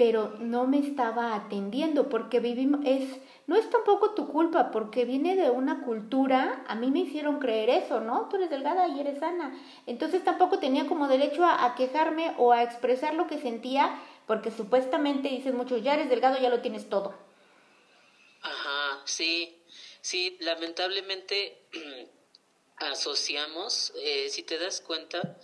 pero 0.00 0.34
no 0.38 0.66
me 0.66 0.78
estaba 0.78 1.34
atendiendo 1.34 2.08
porque 2.08 2.40
vivimos, 2.40 2.80
es, 2.86 3.20
no 3.46 3.54
es 3.54 3.68
tampoco 3.68 4.14
tu 4.14 4.28
culpa 4.28 4.70
porque 4.70 5.04
viene 5.04 5.36
de 5.36 5.50
una 5.50 5.84
cultura, 5.84 6.64
a 6.68 6.74
mí 6.74 6.90
me 6.90 7.00
hicieron 7.00 7.38
creer 7.38 7.68
eso, 7.68 8.00
¿no? 8.00 8.26
Tú 8.30 8.36
eres 8.36 8.48
delgada 8.48 8.88
y 8.88 8.98
eres 8.98 9.18
sana. 9.18 9.54
Entonces 9.84 10.24
tampoco 10.24 10.58
tenía 10.58 10.86
como 10.86 11.06
derecho 11.06 11.44
a, 11.44 11.74
quejarme 11.74 12.32
o 12.38 12.52
a 12.52 12.62
expresar 12.62 13.12
lo 13.12 13.26
que 13.26 13.36
sentía 13.36 14.00
porque 14.26 14.50
supuestamente 14.50 15.28
dicen 15.28 15.54
mucho, 15.54 15.76
ya 15.76 15.92
eres 15.92 16.08
delgado, 16.08 16.40
ya 16.40 16.48
lo 16.48 16.62
tienes 16.62 16.88
todo. 16.88 17.12
Ajá, 18.40 19.02
sí, 19.04 19.54
sí, 20.00 20.38
lamentablemente 20.40 21.58
asociamos, 22.80 23.92
eh, 23.96 24.28
si 24.30 24.42
te 24.42 24.58
das 24.58 24.80
cuenta, 24.80 25.36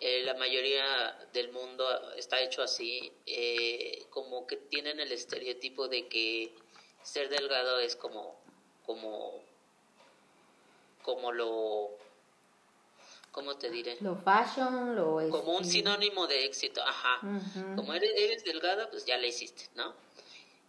eh, 0.00 0.22
la 0.24 0.34
mayoría 0.34 1.28
del 1.32 1.52
mundo 1.52 1.84
está 2.14 2.40
hecho 2.40 2.62
así, 2.62 3.12
eh, 3.26 4.06
como 4.10 4.46
que 4.46 4.56
tienen 4.56 4.98
el 5.00 5.12
estereotipo 5.12 5.88
de 5.88 6.08
que 6.08 6.54
ser 7.02 7.28
delgado 7.28 7.78
es 7.78 7.94
como, 7.94 8.36
como, 8.86 9.42
como 11.02 11.32
lo, 11.32 11.90
¿cómo 13.32 13.56
te 13.56 13.70
diré? 13.70 13.98
Lo 14.00 14.16
fashion, 14.16 14.96
lo 14.96 15.20
es. 15.20 15.30
Como 15.30 15.56
un 15.58 15.64
sinónimo 15.64 16.26
de 16.26 16.44
éxito, 16.44 16.82
ajá. 16.82 17.20
Como 17.76 17.92
eres, 17.92 18.12
eres 18.16 18.44
delgada, 18.44 18.90
pues 18.90 19.04
ya 19.04 19.18
la 19.18 19.26
hiciste, 19.26 19.68
¿no? 19.74 19.94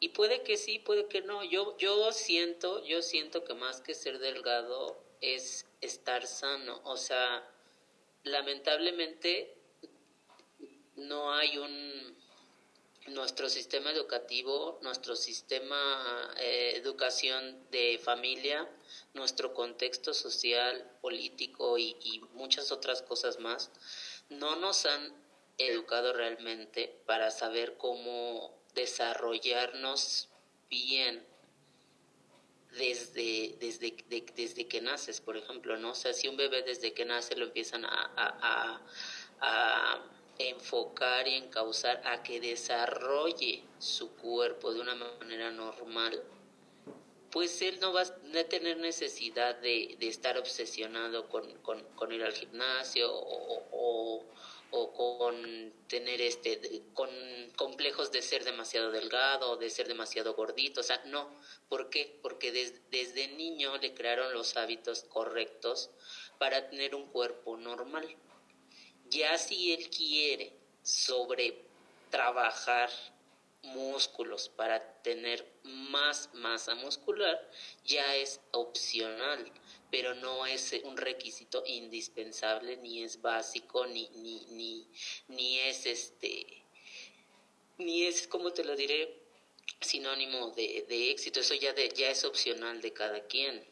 Y 0.02 0.10
puede 0.10 0.44
que 0.44 0.58
sí, 0.58 0.80
puede 0.80 1.08
que 1.08 1.22
no. 1.22 1.44
Yo, 1.44 1.78
yo 1.78 2.12
siento, 2.14 2.84
yo 2.86 3.02
siento 3.02 3.44
que 3.44 3.54
más 3.54 3.82
que 3.82 3.94
ser 3.94 4.20
delgado 4.20 4.98
es 5.22 5.66
estar 5.82 6.26
sano. 6.28 6.82
O 6.84 6.98
sea, 6.98 7.48
lamentablemente 8.24 9.56
no 10.96 11.34
hay 11.34 11.58
un 11.58 12.18
nuestro 13.08 13.50
sistema 13.50 13.92
educativo, 13.92 14.80
nuestro 14.84 15.16
sistema 15.16 16.32
eh, 16.38 16.74
educación 16.76 17.66
de 17.72 18.00
familia, 18.04 18.70
nuestro 19.14 19.54
contexto 19.54 20.14
social, 20.14 20.92
político 21.02 21.78
y 21.78 22.22
muchas 22.34 22.72
otras 22.72 23.02
cosas 23.02 23.40
más, 23.40 23.72
no 24.30 24.56
nos 24.58 24.86
han 24.86 25.14
educado 25.58 26.14
realmente 26.14 27.02
para 27.06 27.32
saber 27.32 27.78
cómo 27.78 28.54
desarrollarnos 28.76 30.30
bien 30.70 31.26
desde, 32.78 33.58
desde, 33.60 33.96
desde 34.36 34.68
que 34.68 34.82
naces, 34.82 35.22
por 35.22 35.38
ejemplo, 35.38 35.78
¿no? 35.78 35.92
O 35.92 35.96
sea, 35.96 36.14
si 36.14 36.28
un 36.28 36.38
bebé 36.38 36.62
desde 36.62 36.94
que 36.94 37.06
nace 37.06 37.36
lo 37.36 37.46
empiezan 37.46 37.86
a, 37.86 38.12
a, 39.42 40.06
enfocar 40.38 41.28
y 41.28 41.36
encauzar 41.36 42.02
a 42.06 42.24
que 42.24 42.40
desarrolle 42.40 43.62
su 43.78 44.16
cuerpo 44.16 44.74
de 44.74 44.80
una 44.80 44.96
manera 44.96 45.52
normal, 45.52 46.24
pues 47.30 47.62
él 47.62 47.78
no 47.82 47.92
va 47.92 48.04
a 48.04 48.44
tener 48.46 48.78
necesidad 48.78 49.58
de, 49.58 49.98
de 50.00 50.08
estar 50.08 50.38
obsesionado 50.38 51.28
con, 51.28 51.52
con, 51.62 52.12
ir 52.12 52.24
al 52.24 52.32
gimnasio 52.32 53.10
o 53.12 54.26
con 54.70 55.74
tener 55.88 56.22
este 56.22 56.84
con 56.94 57.10
complejos 57.56 58.12
de 58.12 58.22
ser 58.22 58.44
demasiado 58.44 58.92
delgado 58.92 59.52
o 59.52 59.58
de 59.58 59.70
ser 59.70 59.88
demasiado 59.88 60.34
gordito, 60.34 60.82
o 60.82 60.84
sea, 60.84 61.02
no, 61.06 61.30
¿por 61.68 61.90
qué? 61.90 62.20
Porque 62.22 62.52
desde 62.52 63.28
niño 63.30 63.78
le 63.78 63.94
crearon 63.94 64.34
los 64.34 64.56
hábitos 64.58 65.04
correctos 65.04 65.90
para 66.38 66.70
tener 66.70 66.96
un 66.96 67.08
cuerpo 67.08 67.58
normal. 67.58 68.08
Ya 69.10 69.38
si 69.38 69.74
él 69.74 69.90
quiere 69.90 70.54
sobre 70.84 71.66
trabajar 72.10 72.90
músculos 73.62 74.50
para 74.50 75.02
tener 75.02 75.46
más 75.64 76.30
masa 76.34 76.76
muscular, 76.76 77.50
ya 77.84 78.16
es 78.16 78.40
opcional 78.52 79.52
pero 79.92 80.14
no 80.16 80.46
es 80.46 80.74
un 80.84 80.98
requisito 80.98 81.64
indispensable, 81.66 82.78
ni 82.78 83.04
es 83.04 83.22
básico, 83.22 83.86
ni, 83.88 84.10
ni, 84.10 84.46
ni, 84.52 84.88
ni 85.28 85.60
es 85.60 85.86
este, 85.86 86.64
ni 87.78 88.06
es, 88.06 88.28
como 88.28 88.52
te 88.52 88.64
lo 88.64 88.76
diré, 88.76 89.22
sinónimo 89.82 90.52
de, 90.52 90.86
de 90.88 91.12
éxito, 91.12 91.40
eso 91.40 91.56
ya, 91.56 91.74
de, 91.74 91.90
ya 91.90 92.10
es 92.10 92.24
opcional 92.24 92.82
de 92.82 92.94
cada 92.94 93.26
quien. 93.28 93.66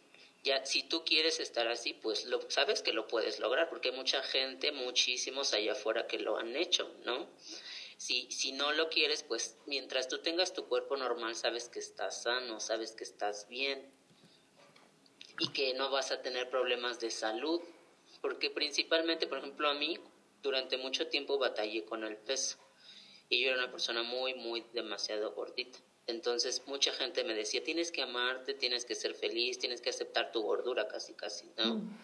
Ya, 0.44 0.66
si 0.66 0.84
tú 0.84 1.04
quieres 1.04 1.40
estar 1.40 1.68
así, 1.68 1.94
pues 1.94 2.26
lo, 2.26 2.50
sabes 2.50 2.82
que 2.82 2.94
lo 2.94 3.08
puedes 3.08 3.40
lograr, 3.40 3.70
porque 3.70 3.90
hay 3.90 3.96
mucha 3.96 4.24
gente, 4.24 4.72
muchísimos 4.72 5.54
allá 5.54 5.74
afuera 5.74 6.08
que 6.08 6.20
lo 6.20 6.38
han 6.38 6.56
hecho, 6.56 6.96
¿no? 7.04 7.28
Si, 7.98 8.32
si 8.32 8.52
no 8.52 8.72
lo 8.72 8.90
quieres, 8.90 9.24
pues 9.24 9.58
mientras 9.66 10.08
tú 10.08 10.20
tengas 10.20 10.54
tu 10.54 10.68
cuerpo 10.68 10.96
normal, 10.96 11.36
sabes 11.36 11.68
que 11.68 11.80
estás 11.80 12.24
sano, 12.24 12.60
sabes 12.60 12.92
que 12.92 13.04
estás 13.04 13.48
bien 13.50 13.97
y 15.40 15.50
que 15.50 15.74
no 15.74 15.90
vas 15.90 16.12
a 16.12 16.22
tener 16.22 16.50
problemas 16.50 17.00
de 17.00 17.12
salud, 17.12 17.62
porque 18.22 18.50
principalmente, 18.50 19.28
por 19.28 19.40
ejemplo, 19.40 19.70
a 19.70 19.74
mí 19.74 20.00
durante 20.42 20.78
mucho 20.78 21.08
tiempo 21.08 21.38
batallé 21.38 21.86
con 21.86 22.04
el 22.04 22.18
peso 22.18 22.58
y 23.30 23.42
yo 23.42 23.50
era 23.50 23.58
una 23.58 23.72
persona 23.72 24.04
muy, 24.04 24.34
muy 24.34 24.64
demasiado 24.74 25.32
gordita. 25.34 25.80
Entonces 26.08 26.64
mucha 26.68 26.94
gente 26.94 27.24
me 27.26 27.34
decía, 27.34 27.64
tienes 27.64 27.92
que 27.92 28.02
amarte, 28.02 28.54
tienes 28.54 28.86
que 28.86 28.96
ser 28.96 29.14
feliz, 29.14 29.60
tienes 29.60 29.82
que 29.82 29.90
aceptar 29.90 30.32
tu 30.32 30.42
gordura 30.42 30.88
casi, 30.88 31.14
casi, 31.14 31.46
¿no? 31.58 31.76
Mm. 31.76 31.98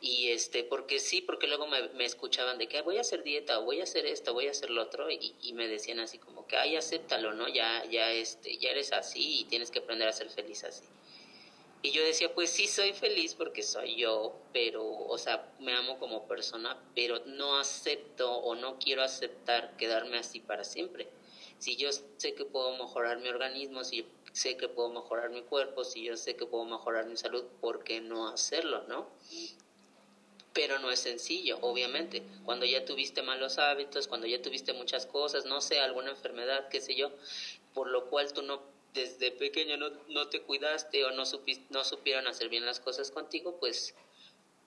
Y 0.00 0.28
este, 0.30 0.64
porque 0.64 0.98
sí, 0.98 1.20
porque 1.22 1.46
luego 1.46 1.66
me, 1.66 1.88
me, 1.90 2.04
escuchaban 2.04 2.58
de 2.58 2.68
que 2.68 2.82
voy 2.82 2.98
a 2.98 3.02
hacer 3.02 3.22
dieta, 3.22 3.58
voy 3.58 3.80
a 3.80 3.84
hacer 3.84 4.04
esto, 4.04 4.34
voy 4.34 4.48
a 4.48 4.50
hacer 4.50 4.68
lo 4.68 4.82
otro, 4.82 5.10
y, 5.10 5.34
y, 5.40 5.54
me 5.54 5.66
decían 5.66 5.98
así 5.98 6.18
como 6.18 6.46
que, 6.46 6.56
ay, 6.56 6.76
acéptalo, 6.76 7.32
¿no? 7.32 7.48
Ya, 7.48 7.82
ya, 7.90 8.12
este, 8.12 8.58
ya 8.58 8.70
eres 8.70 8.92
así 8.92 9.40
y 9.40 9.44
tienes 9.44 9.70
que 9.70 9.78
aprender 9.78 10.06
a 10.06 10.12
ser 10.12 10.28
feliz 10.28 10.62
así. 10.64 10.84
Y 11.84 11.90
yo 11.90 12.02
decía, 12.02 12.34
pues 12.34 12.48
sí 12.48 12.66
soy 12.66 12.94
feliz 12.94 13.34
porque 13.34 13.62
soy 13.62 13.96
yo, 13.96 14.34
pero, 14.54 14.82
o 14.88 15.18
sea, 15.18 15.52
me 15.58 15.74
amo 15.74 15.98
como 15.98 16.26
persona, 16.26 16.82
pero 16.94 17.20
no 17.26 17.58
acepto 17.58 18.32
o 18.32 18.54
no 18.54 18.78
quiero 18.78 19.02
aceptar 19.02 19.76
quedarme 19.76 20.16
así 20.16 20.40
para 20.40 20.64
siempre. 20.64 21.10
Si 21.58 21.76
yo 21.76 21.90
sé 21.92 22.34
que 22.34 22.46
puedo 22.46 22.74
mejorar 22.78 23.18
mi 23.18 23.28
organismo, 23.28 23.84
si 23.84 23.98
yo 23.98 24.04
sé 24.32 24.56
que 24.56 24.66
puedo 24.66 24.88
mejorar 24.88 25.28
mi 25.28 25.42
cuerpo, 25.42 25.84
si 25.84 26.02
yo 26.02 26.16
sé 26.16 26.36
que 26.36 26.46
puedo 26.46 26.64
mejorar 26.64 27.04
mi 27.04 27.18
salud, 27.18 27.44
¿por 27.60 27.84
qué 27.84 28.00
no 28.00 28.28
hacerlo, 28.28 28.84
no? 28.88 29.06
Pero 30.54 30.78
no 30.78 30.90
es 30.90 31.00
sencillo, 31.00 31.58
obviamente. 31.60 32.22
Cuando 32.46 32.64
ya 32.64 32.86
tuviste 32.86 33.20
malos 33.20 33.58
hábitos, 33.58 34.08
cuando 34.08 34.26
ya 34.26 34.40
tuviste 34.40 34.72
muchas 34.72 35.04
cosas, 35.04 35.44
no 35.44 35.60
sé, 35.60 35.80
alguna 35.80 36.12
enfermedad, 36.12 36.66
qué 36.70 36.80
sé 36.80 36.94
yo, 36.94 37.10
por 37.74 37.90
lo 37.90 38.08
cual 38.08 38.32
tú 38.32 38.40
no 38.40 38.73
desde 38.94 39.32
pequeño 39.32 39.76
no, 39.76 39.90
no 40.08 40.28
te 40.28 40.40
cuidaste 40.40 41.04
o 41.04 41.10
no, 41.10 41.26
supiste, 41.26 41.66
no 41.70 41.84
supieron 41.84 42.26
hacer 42.26 42.48
bien 42.48 42.64
las 42.64 42.80
cosas 42.80 43.10
contigo, 43.10 43.58
pues 43.58 43.94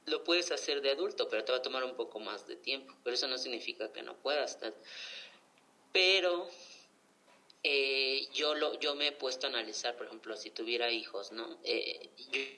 lo 0.05 0.23
puedes 0.23 0.51
hacer 0.51 0.81
de 0.81 0.91
adulto, 0.91 1.27
pero 1.29 1.43
te 1.43 1.51
va 1.51 1.57
a 1.57 1.61
tomar 1.61 1.83
un 1.83 1.95
poco 1.95 2.19
más 2.19 2.47
de 2.47 2.55
tiempo. 2.55 2.93
Pero 3.03 3.13
eso 3.13 3.27
no 3.27 3.37
significa 3.37 3.91
que 3.91 4.01
no 4.01 4.15
puedas. 4.17 4.57
Pero 5.91 6.49
eh, 7.63 8.27
yo, 8.33 8.55
lo, 8.55 8.79
yo 8.79 8.95
me 8.95 9.07
he 9.07 9.11
puesto 9.11 9.47
a 9.47 9.49
analizar, 9.49 9.97
por 9.97 10.07
ejemplo, 10.07 10.37
si 10.37 10.51
tuviera 10.51 10.91
hijos, 10.91 11.31
¿no? 11.31 11.59
Eh, 11.63 12.09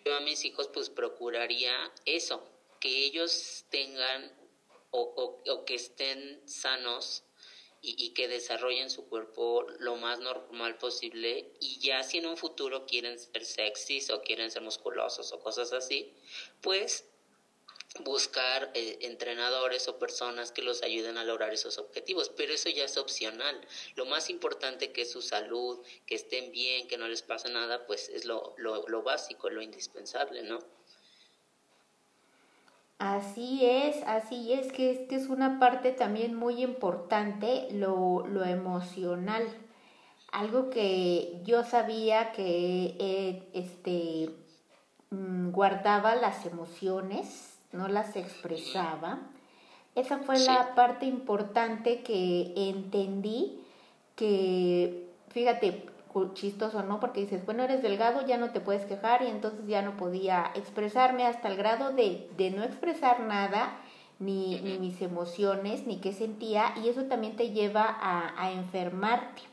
yo, 0.06 0.16
a 0.16 0.20
mis 0.20 0.46
hijos 0.46 0.68
pues 0.68 0.90
procuraría 0.90 1.92
eso, 2.06 2.48
que 2.80 3.06
ellos 3.06 3.66
tengan 3.70 4.32
o, 4.92 5.42
o, 5.48 5.66
que 5.66 5.76
estén 5.76 6.42
sanos 6.48 7.24
y, 7.82 7.96
y, 7.98 8.10
que 8.12 8.28
desarrollen 8.28 8.90
su 8.90 9.08
cuerpo 9.08 9.66
lo 9.80 9.96
más 9.96 10.20
normal 10.20 10.78
posible 10.78 11.54
y 11.60 11.80
ya 11.80 12.04
si 12.04 12.18
en 12.18 12.26
un 12.26 12.38
futuro 12.38 12.86
quieren 12.86 13.18
ser 13.18 13.46
sexys 13.46 14.10
o 14.10 14.22
quieren 14.22 14.52
ser 14.52 14.62
musculosos 14.62 15.32
o 15.32 15.40
cosas 15.40 15.72
así, 15.74 16.14
pues 16.62 17.06
buscar 18.04 18.72
eh, 18.76 19.00
entrenadores 19.02 19.88
o 19.88 19.98
personas 19.98 20.52
que 20.52 20.62
los 20.62 20.84
ayuden 20.84 21.18
a 21.18 21.24
lograr 21.24 21.54
esos 21.54 21.78
objetivos, 21.78 22.30
pero 22.30 22.54
eso 22.54 22.70
ya 22.70 22.86
es 22.86 22.98
opcional. 22.98 23.60
Lo 23.96 24.06
más 24.06 24.30
importante 24.30 24.92
que 24.92 25.02
es 25.02 25.12
su 25.12 25.22
salud, 25.22 25.80
que 26.06 26.16
estén 26.16 26.52
bien, 26.52 26.88
que 26.88 26.98
no 26.98 27.08
les 27.08 27.24
pase 27.24 27.50
nada, 27.50 27.86
pues 27.88 28.10
es 28.10 28.26
lo, 28.26 28.54
lo, 28.58 28.88
lo 28.88 29.02
básico, 29.02 29.50
lo 29.50 29.62
indispensable, 29.62 30.44
¿no? 30.44 30.60
Así 33.00 33.66
es, 33.66 34.04
así 34.06 34.52
es, 34.52 34.74
que 34.74 34.92
es 34.92 35.08
que 35.08 35.16
es 35.16 35.30
una 35.30 35.58
parte 35.58 35.94
también 35.94 36.36
muy 36.36 36.62
importante, 36.62 37.70
lo, 37.72 38.28
lo 38.28 38.44
emocional. 38.44 39.44
Algo 40.34 40.70
que 40.70 41.42
yo 41.46 41.64
sabía 41.64 42.34
que 42.34 42.98
eh, 43.00 43.50
este, 43.54 44.32
mm, 45.12 45.52
guardaba 45.52 46.16
las 46.16 46.46
emociones, 46.46 47.58
no 47.72 47.88
las 47.88 48.18
expresaba. 48.18 49.20
Esa 49.96 50.18
fue 50.18 50.38
la 50.40 50.76
parte 50.76 51.06
importante 51.06 52.04
que 52.04 52.54
entendí 52.70 53.62
que, 54.18 55.08
fíjate, 55.30 55.86
chistoso, 56.34 56.84
¿no? 56.84 57.00
Porque 57.00 57.22
dices, 57.22 57.46
bueno, 57.46 57.64
eres 57.64 57.82
delgado, 57.82 58.26
ya 58.26 58.38
no 58.38 58.52
te 58.52 58.60
puedes 58.60 58.86
quejar 58.86 59.22
y 59.22 59.28
entonces 59.28 59.68
ya 59.68 59.82
no 59.82 59.96
podía 59.98 60.52
expresarme 60.56 61.26
hasta 61.26 61.48
el 61.48 61.58
grado 61.58 61.92
de, 61.92 62.30
de 62.38 62.52
no 62.52 62.64
expresar 62.64 63.22
nada, 63.22 63.78
ni, 64.20 64.60
ni, 64.62 64.78
mis 64.80 65.02
emociones, 65.02 65.86
ni 65.88 65.98
qué 65.98 66.12
sentía, 66.14 66.74
y 66.84 66.90
eso 66.90 67.04
también 67.04 67.36
te 67.36 67.52
lleva 67.52 67.84
a, 67.84 68.34
a 68.42 68.52
enfermarte. 68.52 69.44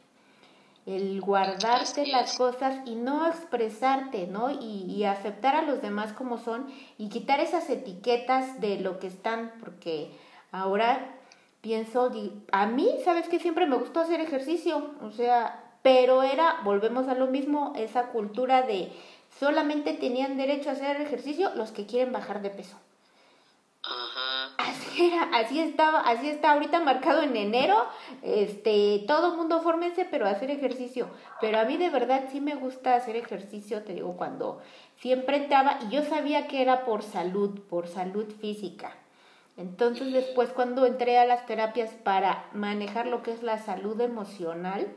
El 0.86 1.20
guardarte 1.20 2.06
las 2.06 2.36
cosas 2.36 2.76
y 2.84 2.94
no 2.94 3.26
expresarte, 3.26 4.28
¿no? 4.28 4.50
Y, 4.50 4.84
y 4.88 5.04
aceptar 5.04 5.56
a 5.56 5.62
los 5.62 5.82
demás 5.82 6.12
como 6.12 6.38
son 6.38 6.68
y 6.96 7.08
quitar 7.08 7.40
esas 7.40 7.68
etiquetas 7.68 8.60
de 8.60 8.78
lo 8.78 9.00
que 9.00 9.08
están, 9.08 9.52
porque 9.60 10.12
ahora 10.52 11.16
pienso, 11.60 12.12
a 12.52 12.66
mí, 12.66 12.88
¿sabes 13.04 13.28
que 13.28 13.40
Siempre 13.40 13.66
me 13.66 13.76
gustó 13.76 13.98
hacer 13.98 14.20
ejercicio, 14.20 14.92
o 15.02 15.10
sea, 15.10 15.65
pero 15.86 16.24
era, 16.24 16.62
volvemos 16.64 17.06
a 17.06 17.14
lo 17.14 17.28
mismo, 17.28 17.72
esa 17.76 18.08
cultura 18.08 18.62
de 18.62 18.90
solamente 19.38 19.92
tenían 19.92 20.36
derecho 20.36 20.68
a 20.68 20.72
hacer 20.72 21.00
ejercicio 21.00 21.54
los 21.54 21.70
que 21.70 21.86
quieren 21.86 22.12
bajar 22.12 22.42
de 22.42 22.50
peso. 22.50 22.76
Ajá. 23.84 24.50
Así 24.58 25.06
era, 25.06 25.30
así 25.38 25.60
estaba, 25.60 26.00
así 26.00 26.28
está 26.28 26.54
ahorita 26.54 26.80
marcado 26.80 27.22
en 27.22 27.36
enero, 27.36 27.86
este, 28.22 29.04
todo 29.06 29.36
mundo 29.36 29.60
fórmense, 29.60 30.04
pero 30.10 30.26
hacer 30.26 30.50
ejercicio. 30.50 31.08
Pero 31.40 31.60
a 31.60 31.64
mí 31.64 31.76
de 31.76 31.90
verdad 31.90 32.24
sí 32.32 32.40
me 32.40 32.56
gusta 32.56 32.96
hacer 32.96 33.14
ejercicio, 33.14 33.84
te 33.84 33.94
digo, 33.94 34.16
cuando 34.16 34.60
siempre 34.96 35.36
estaba, 35.36 35.78
y 35.84 35.94
yo 35.94 36.02
sabía 36.02 36.48
que 36.48 36.62
era 36.62 36.84
por 36.84 37.04
salud, 37.04 37.60
por 37.70 37.86
salud 37.86 38.26
física. 38.40 38.96
Entonces 39.56 40.12
después 40.12 40.50
cuando 40.50 40.84
entré 40.84 41.20
a 41.20 41.26
las 41.26 41.46
terapias 41.46 41.90
para 41.92 42.46
manejar 42.52 43.06
lo 43.06 43.22
que 43.22 43.30
es 43.30 43.44
la 43.44 43.58
salud 43.58 44.00
emocional, 44.00 44.88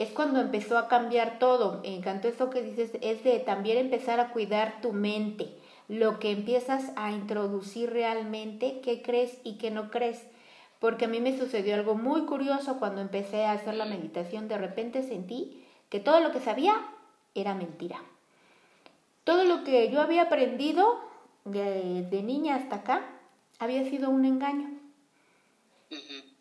es 0.00 0.08
cuando 0.12 0.40
empezó 0.40 0.78
a 0.78 0.88
cambiar 0.88 1.38
todo. 1.38 1.82
Me 1.82 1.94
encantó 1.94 2.26
eso 2.28 2.48
que 2.48 2.62
dices, 2.62 2.92
es 3.02 3.22
de 3.22 3.38
también 3.38 3.76
empezar 3.76 4.18
a 4.18 4.30
cuidar 4.30 4.80
tu 4.80 4.94
mente, 4.94 5.54
lo 5.88 6.18
que 6.18 6.30
empiezas 6.30 6.90
a 6.96 7.12
introducir 7.12 7.90
realmente, 7.90 8.80
qué 8.80 9.02
crees 9.02 9.36
y 9.44 9.58
qué 9.58 9.70
no 9.70 9.90
crees. 9.90 10.26
Porque 10.78 11.04
a 11.04 11.08
mí 11.08 11.20
me 11.20 11.38
sucedió 11.38 11.74
algo 11.74 11.96
muy 11.96 12.22
curioso 12.22 12.78
cuando 12.78 13.02
empecé 13.02 13.44
a 13.44 13.52
hacer 13.52 13.74
la 13.74 13.84
meditación, 13.84 14.48
de 14.48 14.56
repente 14.56 15.02
sentí 15.02 15.62
que 15.90 16.00
todo 16.00 16.20
lo 16.20 16.32
que 16.32 16.40
sabía 16.40 16.74
era 17.34 17.54
mentira. 17.54 18.00
Todo 19.24 19.44
lo 19.44 19.64
que 19.64 19.90
yo 19.90 20.00
había 20.00 20.22
aprendido 20.22 20.98
de, 21.44 22.06
de 22.10 22.22
niña 22.22 22.54
hasta 22.56 22.76
acá 22.76 23.02
había 23.58 23.84
sido 23.84 24.08
un 24.08 24.24
engaño. 24.24 24.70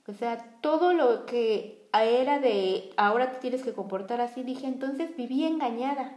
O 0.07 0.13
sea, 0.13 0.37
todo 0.61 0.93
lo 0.93 1.25
que 1.25 1.78
era 1.93 2.39
de 2.39 2.91
ahora 2.97 3.31
te 3.31 3.39
tienes 3.39 3.63
que 3.63 3.73
comportar 3.73 4.21
así, 4.21 4.43
dije, 4.43 4.67
entonces 4.67 5.15
viví 5.17 5.45
engañada. 5.45 6.15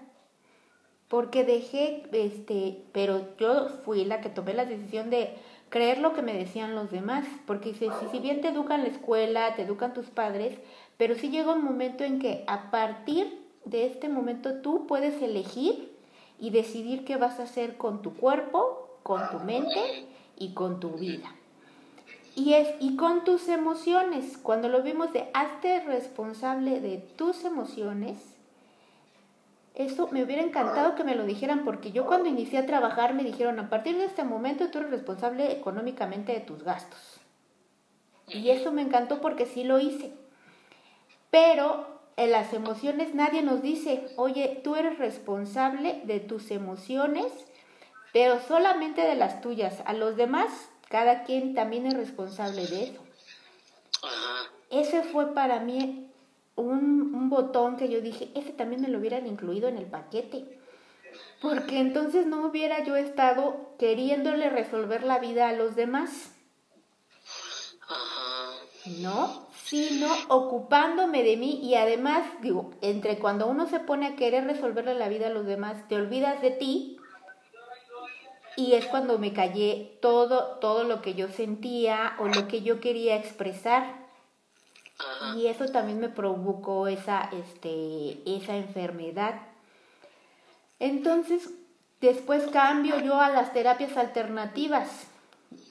Porque 1.08 1.44
dejé, 1.44 2.04
este, 2.12 2.84
pero 2.92 3.36
yo 3.38 3.68
fui 3.84 4.04
la 4.04 4.20
que 4.20 4.30
tomé 4.30 4.54
la 4.54 4.64
decisión 4.64 5.10
de 5.10 5.34
creer 5.68 5.98
lo 5.98 6.14
que 6.14 6.22
me 6.22 6.32
decían 6.32 6.74
los 6.74 6.90
demás. 6.90 7.26
Porque 7.46 7.74
si, 7.74 7.88
si 8.10 8.18
bien 8.18 8.40
te 8.40 8.48
educan 8.48 8.82
la 8.82 8.88
escuela, 8.88 9.54
te 9.54 9.62
educan 9.62 9.94
tus 9.94 10.06
padres, 10.06 10.58
pero 10.96 11.14
sí 11.14 11.30
llega 11.30 11.52
un 11.52 11.64
momento 11.64 12.04
en 12.04 12.18
que 12.18 12.44
a 12.46 12.70
partir 12.70 13.42
de 13.64 13.86
este 13.86 14.08
momento 14.08 14.60
tú 14.62 14.86
puedes 14.86 15.20
elegir 15.22 15.92
y 16.38 16.50
decidir 16.50 17.04
qué 17.04 17.16
vas 17.16 17.40
a 17.40 17.44
hacer 17.44 17.76
con 17.76 18.02
tu 18.02 18.14
cuerpo, 18.14 18.98
con 19.02 19.30
tu 19.30 19.38
mente 19.40 20.06
y 20.36 20.54
con 20.54 20.80
tu 20.80 20.90
vida. 20.90 21.34
Y 22.34 22.54
es 22.54 22.68
y 22.80 22.96
con 22.96 23.24
tus 23.24 23.48
emociones, 23.48 24.38
cuando 24.38 24.68
lo 24.68 24.82
vimos 24.82 25.12
de 25.12 25.28
hazte 25.34 25.80
responsable 25.80 26.80
de 26.80 26.98
tus 26.98 27.44
emociones, 27.44 28.18
eso 29.74 30.08
me 30.10 30.22
hubiera 30.22 30.42
encantado 30.42 30.94
que 30.94 31.04
me 31.04 31.14
lo 31.14 31.24
dijeran 31.24 31.64
porque 31.64 31.92
yo 31.92 32.06
cuando 32.06 32.28
inicié 32.28 32.58
a 32.58 32.66
trabajar 32.66 33.14
me 33.14 33.24
dijeron 33.24 33.58
a 33.58 33.70
partir 33.70 33.96
de 33.96 34.04
este 34.04 34.22
momento 34.22 34.70
tú 34.70 34.78
eres 34.78 34.90
responsable 34.90 35.52
económicamente 35.52 36.32
de 36.32 36.40
tus 36.40 36.62
gastos. 36.62 37.20
Y 38.28 38.50
eso 38.50 38.72
me 38.72 38.82
encantó 38.82 39.20
porque 39.20 39.46
sí 39.46 39.64
lo 39.64 39.78
hice. 39.78 40.12
Pero 41.30 41.86
en 42.16 42.30
las 42.30 42.52
emociones 42.52 43.14
nadie 43.14 43.42
nos 43.42 43.62
dice, 43.62 44.08
oye, 44.16 44.60
tú 44.62 44.76
eres 44.76 44.98
responsable 44.98 46.02
de 46.04 46.20
tus 46.20 46.50
emociones, 46.50 47.26
pero 48.12 48.40
solamente 48.40 49.02
de 49.02 49.16
las 49.16 49.40
tuyas. 49.40 49.82
A 49.86 49.94
los 49.94 50.16
demás 50.16 50.68
cada 50.92 51.24
quien 51.24 51.54
también 51.54 51.86
es 51.86 51.94
responsable 51.94 52.66
de 52.66 52.82
eso. 52.82 53.00
Ese 54.68 55.02
fue 55.02 55.32
para 55.32 55.58
mí 55.60 56.06
un, 56.54 57.14
un 57.14 57.30
botón 57.30 57.78
que 57.78 57.88
yo 57.88 58.02
dije, 58.02 58.28
ese 58.34 58.52
también 58.52 58.82
me 58.82 58.88
lo 58.88 58.98
hubieran 58.98 59.26
incluido 59.26 59.68
en 59.68 59.78
el 59.78 59.86
paquete. 59.86 60.44
Porque 61.40 61.80
entonces 61.80 62.26
no 62.26 62.46
hubiera 62.46 62.84
yo 62.84 62.94
estado 62.96 63.70
queriéndole 63.78 64.50
resolver 64.50 65.02
la 65.02 65.18
vida 65.18 65.48
a 65.48 65.54
los 65.54 65.76
demás. 65.76 66.32
¿No? 68.98 69.48
Sino 69.64 70.08
ocupándome 70.28 71.22
de 71.22 71.38
mí 71.38 71.58
y 71.62 71.74
además, 71.76 72.26
digo, 72.42 72.70
entre 72.82 73.18
cuando 73.18 73.46
uno 73.46 73.66
se 73.66 73.80
pone 73.80 74.08
a 74.08 74.16
querer 74.16 74.44
resolverle 74.44 74.94
la 74.94 75.08
vida 75.08 75.28
a 75.28 75.30
los 75.30 75.46
demás, 75.46 75.88
te 75.88 75.96
olvidas 75.96 76.42
de 76.42 76.50
ti 76.50 76.98
y 78.56 78.74
es 78.74 78.86
cuando 78.86 79.18
me 79.18 79.32
callé 79.32 79.98
todo, 80.00 80.58
todo 80.60 80.84
lo 80.84 81.00
que 81.02 81.14
yo 81.14 81.28
sentía 81.28 82.14
o 82.18 82.28
lo 82.28 82.48
que 82.48 82.62
yo 82.62 82.80
quería 82.80 83.16
expresar. 83.16 84.02
Y 85.36 85.46
eso 85.46 85.66
también 85.66 86.00
me 86.00 86.08
provocó 86.08 86.86
esa, 86.86 87.28
este, 87.32 88.18
esa 88.26 88.56
enfermedad. 88.56 89.34
Entonces, 90.78 91.50
después 92.00 92.44
cambio 92.52 93.00
yo 93.00 93.20
a 93.20 93.30
las 93.30 93.52
terapias 93.52 93.96
alternativas. 93.96 95.06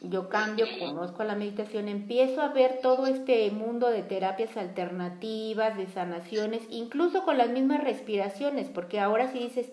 Yo 0.02 0.30
cambio, 0.30 0.68
conozco 0.80 1.24
la 1.24 1.36
meditación, 1.36 1.88
empiezo 1.88 2.42
a 2.42 2.50
ver 2.50 2.82
todo 2.82 3.08
este 3.08 3.50
mundo 3.52 3.90
de 3.90 4.04
terapias 4.04 4.56
alternativas, 4.56 5.76
de 5.76 5.88
sanaciones, 5.88 6.62
incluso 6.70 7.24
con 7.24 7.38
las 7.38 7.50
mismas 7.50 7.84
respiraciones, 7.84 8.70
porque 8.70 9.00
ahora 9.00 9.32
si 9.32 9.40
dices, 9.40 9.70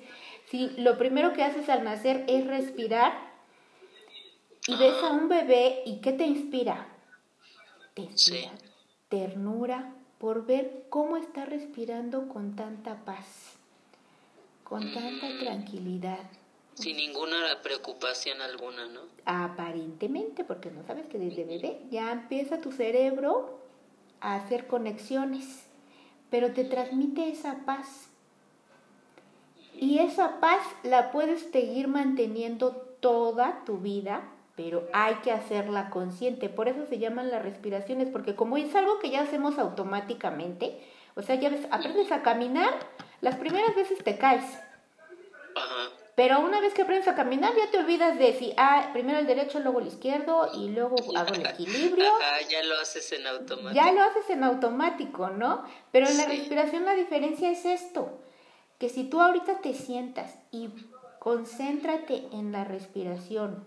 si 0.50 0.70
lo 0.78 0.98
primero 0.98 1.32
que 1.32 1.42
haces 1.42 1.68
al 1.68 1.84
nacer 1.84 2.24
es 2.28 2.46
respirar 2.46 3.12
y 4.66 4.76
ves 4.76 5.02
a 5.02 5.10
un 5.10 5.28
bebé 5.28 5.82
y 5.86 6.00
¿qué 6.00 6.12
te 6.12 6.24
inspira? 6.24 6.88
Te 7.94 8.02
inspira 8.02 8.52
ternura 9.08 9.94
por 10.18 10.46
ver 10.46 10.84
cómo 10.88 11.16
está 11.16 11.44
respirando 11.44 12.28
con 12.28 12.56
tanta 12.56 13.04
paz, 13.04 13.56
con 14.64 14.92
tanta 14.92 15.28
mm. 15.28 15.38
tranquilidad. 15.38 16.30
Sin 16.74 16.96
ninguna 16.96 17.60
preocupación 17.62 18.40
alguna, 18.40 18.86
¿no? 18.86 19.00
Aparentemente, 19.24 20.44
porque 20.44 20.70
no 20.70 20.84
sabes 20.84 21.06
que 21.06 21.18
desde 21.18 21.44
bebé 21.44 21.80
ya 21.90 22.12
empieza 22.12 22.60
tu 22.60 22.70
cerebro 22.70 23.60
a 24.20 24.36
hacer 24.36 24.66
conexiones, 24.66 25.66
pero 26.30 26.52
te 26.52 26.64
transmite 26.64 27.28
esa 27.28 27.64
paz 27.64 28.07
y 29.80 30.00
esa 30.00 30.40
paz 30.40 30.60
la 30.82 31.10
puedes 31.12 31.42
seguir 31.52 31.88
manteniendo 31.88 32.72
toda 33.00 33.64
tu 33.64 33.78
vida, 33.78 34.22
pero 34.56 34.88
hay 34.92 35.14
que 35.16 35.30
hacerla 35.30 35.88
consciente. 35.90 36.48
Por 36.48 36.68
eso 36.68 36.84
se 36.86 36.98
llaman 36.98 37.30
las 37.30 37.42
respiraciones, 37.42 38.08
porque 38.08 38.34
como 38.34 38.56
es 38.56 38.74
algo 38.74 38.98
que 38.98 39.10
ya 39.10 39.22
hacemos 39.22 39.58
automáticamente, 39.58 40.80
o 41.14 41.22
sea, 41.22 41.36
ya 41.36 41.48
ves, 41.48 41.66
aprendes 41.70 42.10
a 42.10 42.22
caminar, 42.22 42.74
las 43.20 43.36
primeras 43.36 43.74
veces 43.76 44.02
te 44.02 44.18
caes. 44.18 44.44
Pero 46.16 46.40
una 46.40 46.60
vez 46.60 46.74
que 46.74 46.82
aprendes 46.82 47.06
a 47.06 47.14
caminar, 47.14 47.52
ya 47.56 47.70
te 47.70 47.78
olvidas 47.78 48.18
de 48.18 48.32
si, 48.32 48.52
ah, 48.56 48.90
primero 48.92 49.20
el 49.20 49.28
derecho, 49.28 49.60
luego 49.60 49.78
el 49.78 49.86
izquierdo 49.86 50.50
y 50.52 50.70
luego 50.70 50.96
hago 51.16 51.34
el 51.34 51.46
equilibrio. 51.46 52.10
ya 52.48 52.64
lo 52.64 52.80
haces 52.80 53.12
en 53.12 53.28
automático. 53.28 53.72
Ya 53.72 53.92
lo 53.92 54.02
haces 54.02 54.28
en 54.30 54.42
automático, 54.42 55.30
¿no? 55.30 55.62
Pero 55.92 56.08
en 56.08 56.16
la 56.16 56.26
respiración 56.26 56.84
la 56.84 56.94
diferencia 56.94 57.48
es 57.52 57.64
esto, 57.64 58.18
que 58.78 58.88
si 58.88 59.04
tú 59.04 59.20
ahorita 59.20 59.60
te 59.60 59.74
sientas 59.74 60.38
y 60.50 60.70
concéntrate 61.18 62.28
en 62.32 62.52
la 62.52 62.64
respiración, 62.64 63.64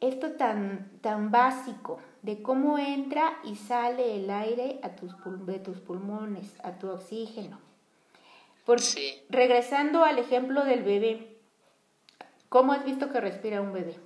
esto 0.00 0.32
tan, 0.32 0.90
tan 1.00 1.30
básico 1.30 2.00
de 2.22 2.42
cómo 2.42 2.78
entra 2.78 3.38
y 3.44 3.56
sale 3.56 4.16
el 4.16 4.30
aire 4.30 4.80
a 4.82 4.90
tus 4.90 5.14
de 5.46 5.58
tus 5.58 5.78
pulmones, 5.78 6.52
a 6.62 6.78
tu 6.78 6.90
oxígeno 6.90 7.58
Regresando 9.28 10.04
al 10.04 10.18
ejemplo 10.18 10.64
del 10.64 10.82
bebé, 10.82 11.36
¿cómo 12.48 12.72
has 12.72 12.84
visto 12.84 13.10
que 13.10 13.20
respira 13.20 13.60
un 13.60 13.72
bebé? 13.72 13.96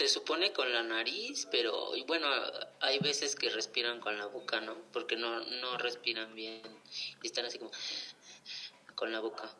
Se 0.00 0.08
supone 0.08 0.50
con 0.54 0.72
la 0.72 0.82
nariz, 0.82 1.46
pero 1.50 1.90
bueno, 2.06 2.26
hay 2.80 2.98
veces 3.00 3.36
que 3.36 3.50
respiran 3.50 4.00
con 4.00 4.16
la 4.16 4.24
boca, 4.24 4.58
¿no? 4.62 4.74
Porque 4.94 5.14
no, 5.14 5.40
no 5.40 5.76
respiran 5.76 6.34
bien 6.34 6.62
y 7.22 7.26
están 7.26 7.44
así 7.44 7.58
como 7.58 7.70
con 8.94 9.12
la 9.12 9.20
boca. 9.20 9.50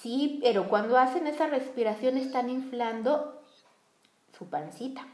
Sí, 0.00 0.40
pero 0.42 0.70
cuando 0.70 0.96
hacen 0.96 1.26
esa 1.26 1.46
respiración 1.46 2.16
están 2.16 2.48
inflando 2.48 3.42
su 4.38 4.48
pancita. 4.48 5.06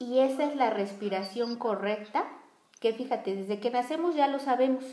Y 0.00 0.18
esa 0.18 0.42
es 0.42 0.56
la 0.56 0.70
respiración 0.70 1.60
correcta 1.60 2.28
que 2.80 2.92
fíjate, 2.92 3.36
desde 3.36 3.60
que 3.60 3.70
nacemos 3.70 4.16
ya 4.16 4.26
lo 4.26 4.40
sabemos. 4.40 4.84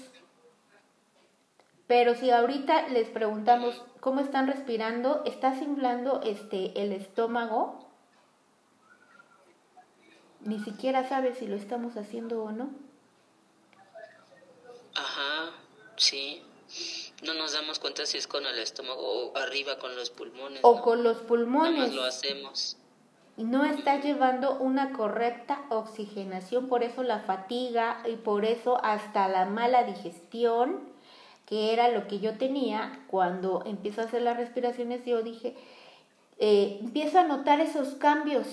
Pero 1.87 2.13
si 2.13 2.29
ahorita 2.29 2.89
les 2.89 3.09
preguntamos 3.09 3.83
cómo 4.01 4.21
están 4.21 4.45
respirando, 4.45 5.23
¿estás 5.25 5.63
inflando 5.63 6.21
este 6.23 6.79
el 6.79 6.91
estómago? 6.91 7.84
Ni 10.45 10.59
siquiera 10.59 11.07
sabes 11.09 11.37
si 11.37 11.47
lo 11.47 11.55
estamos 11.55 11.97
haciendo 11.97 12.41
o 12.43 12.51
no. 12.51 12.69
Ajá, 14.95 15.51
sí. 15.97 16.41
No 17.23 17.33
nos 17.33 17.53
damos 17.53 17.79
cuenta 17.79 18.05
si 18.05 18.17
es 18.17 18.27
con 18.27 18.45
el 18.45 18.57
estómago 18.59 19.01
o 19.01 19.37
arriba 19.37 19.77
con 19.77 19.95
los 19.95 20.09
pulmones. 20.09 20.59
O 20.63 20.81
con 20.81 21.03
los 21.03 21.17
pulmones. 21.17 21.93
lo 21.93 22.03
hacemos 22.03 22.77
y 23.37 23.43
no 23.43 23.65
está 23.65 23.99
llevando 23.99 24.57
una 24.59 24.93
correcta 24.93 25.61
oxigenación, 25.69 26.67
por 26.67 26.83
eso 26.83 27.03
la 27.03 27.19
fatiga 27.19 28.01
y 28.07 28.15
por 28.15 28.45
eso 28.45 28.79
hasta 28.83 29.27
la 29.27 29.45
mala 29.45 29.83
digestión, 29.83 30.79
que 31.45 31.73
era 31.73 31.89
lo 31.89 32.07
que 32.07 32.19
yo 32.19 32.37
tenía 32.37 33.03
cuando 33.07 33.63
empiezo 33.65 34.01
a 34.01 34.05
hacer 34.05 34.21
las 34.21 34.37
respiraciones, 34.37 35.05
yo 35.05 35.21
dije, 35.21 35.55
eh, 36.39 36.77
empiezo 36.81 37.19
a 37.19 37.23
notar 37.23 37.59
esos 37.59 37.95
cambios, 37.95 38.47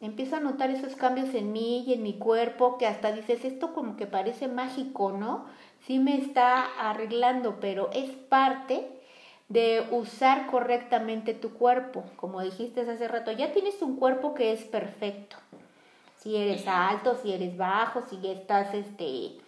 empiezo 0.00 0.36
a 0.36 0.40
notar 0.40 0.70
esos 0.70 0.94
cambios 0.96 1.34
en 1.34 1.52
mí 1.52 1.84
y 1.86 1.94
en 1.94 2.02
mi 2.02 2.14
cuerpo, 2.14 2.78
que 2.78 2.86
hasta 2.86 3.12
dices, 3.12 3.44
esto 3.44 3.72
como 3.74 3.96
que 3.96 4.06
parece 4.06 4.48
mágico, 4.48 5.12
¿no? 5.12 5.46
Sí 5.86 5.98
me 5.98 6.16
está 6.16 6.64
arreglando, 6.78 7.58
pero 7.60 7.90
es 7.92 8.10
parte 8.10 8.86
de 9.48 9.86
usar 9.90 10.46
correctamente 10.46 11.34
tu 11.34 11.54
cuerpo. 11.54 12.04
Como 12.16 12.42
dijiste 12.42 12.82
hace 12.82 13.08
rato, 13.08 13.32
ya 13.32 13.52
tienes 13.52 13.80
un 13.82 13.96
cuerpo 13.96 14.34
que 14.34 14.52
es 14.52 14.64
perfecto. 14.64 15.36
Si 16.16 16.36
eres 16.36 16.66
alto, 16.66 17.16
si 17.22 17.32
eres 17.32 17.56
bajo, 17.56 18.02
si 18.08 18.26
estás 18.26 18.74
este 18.74 19.38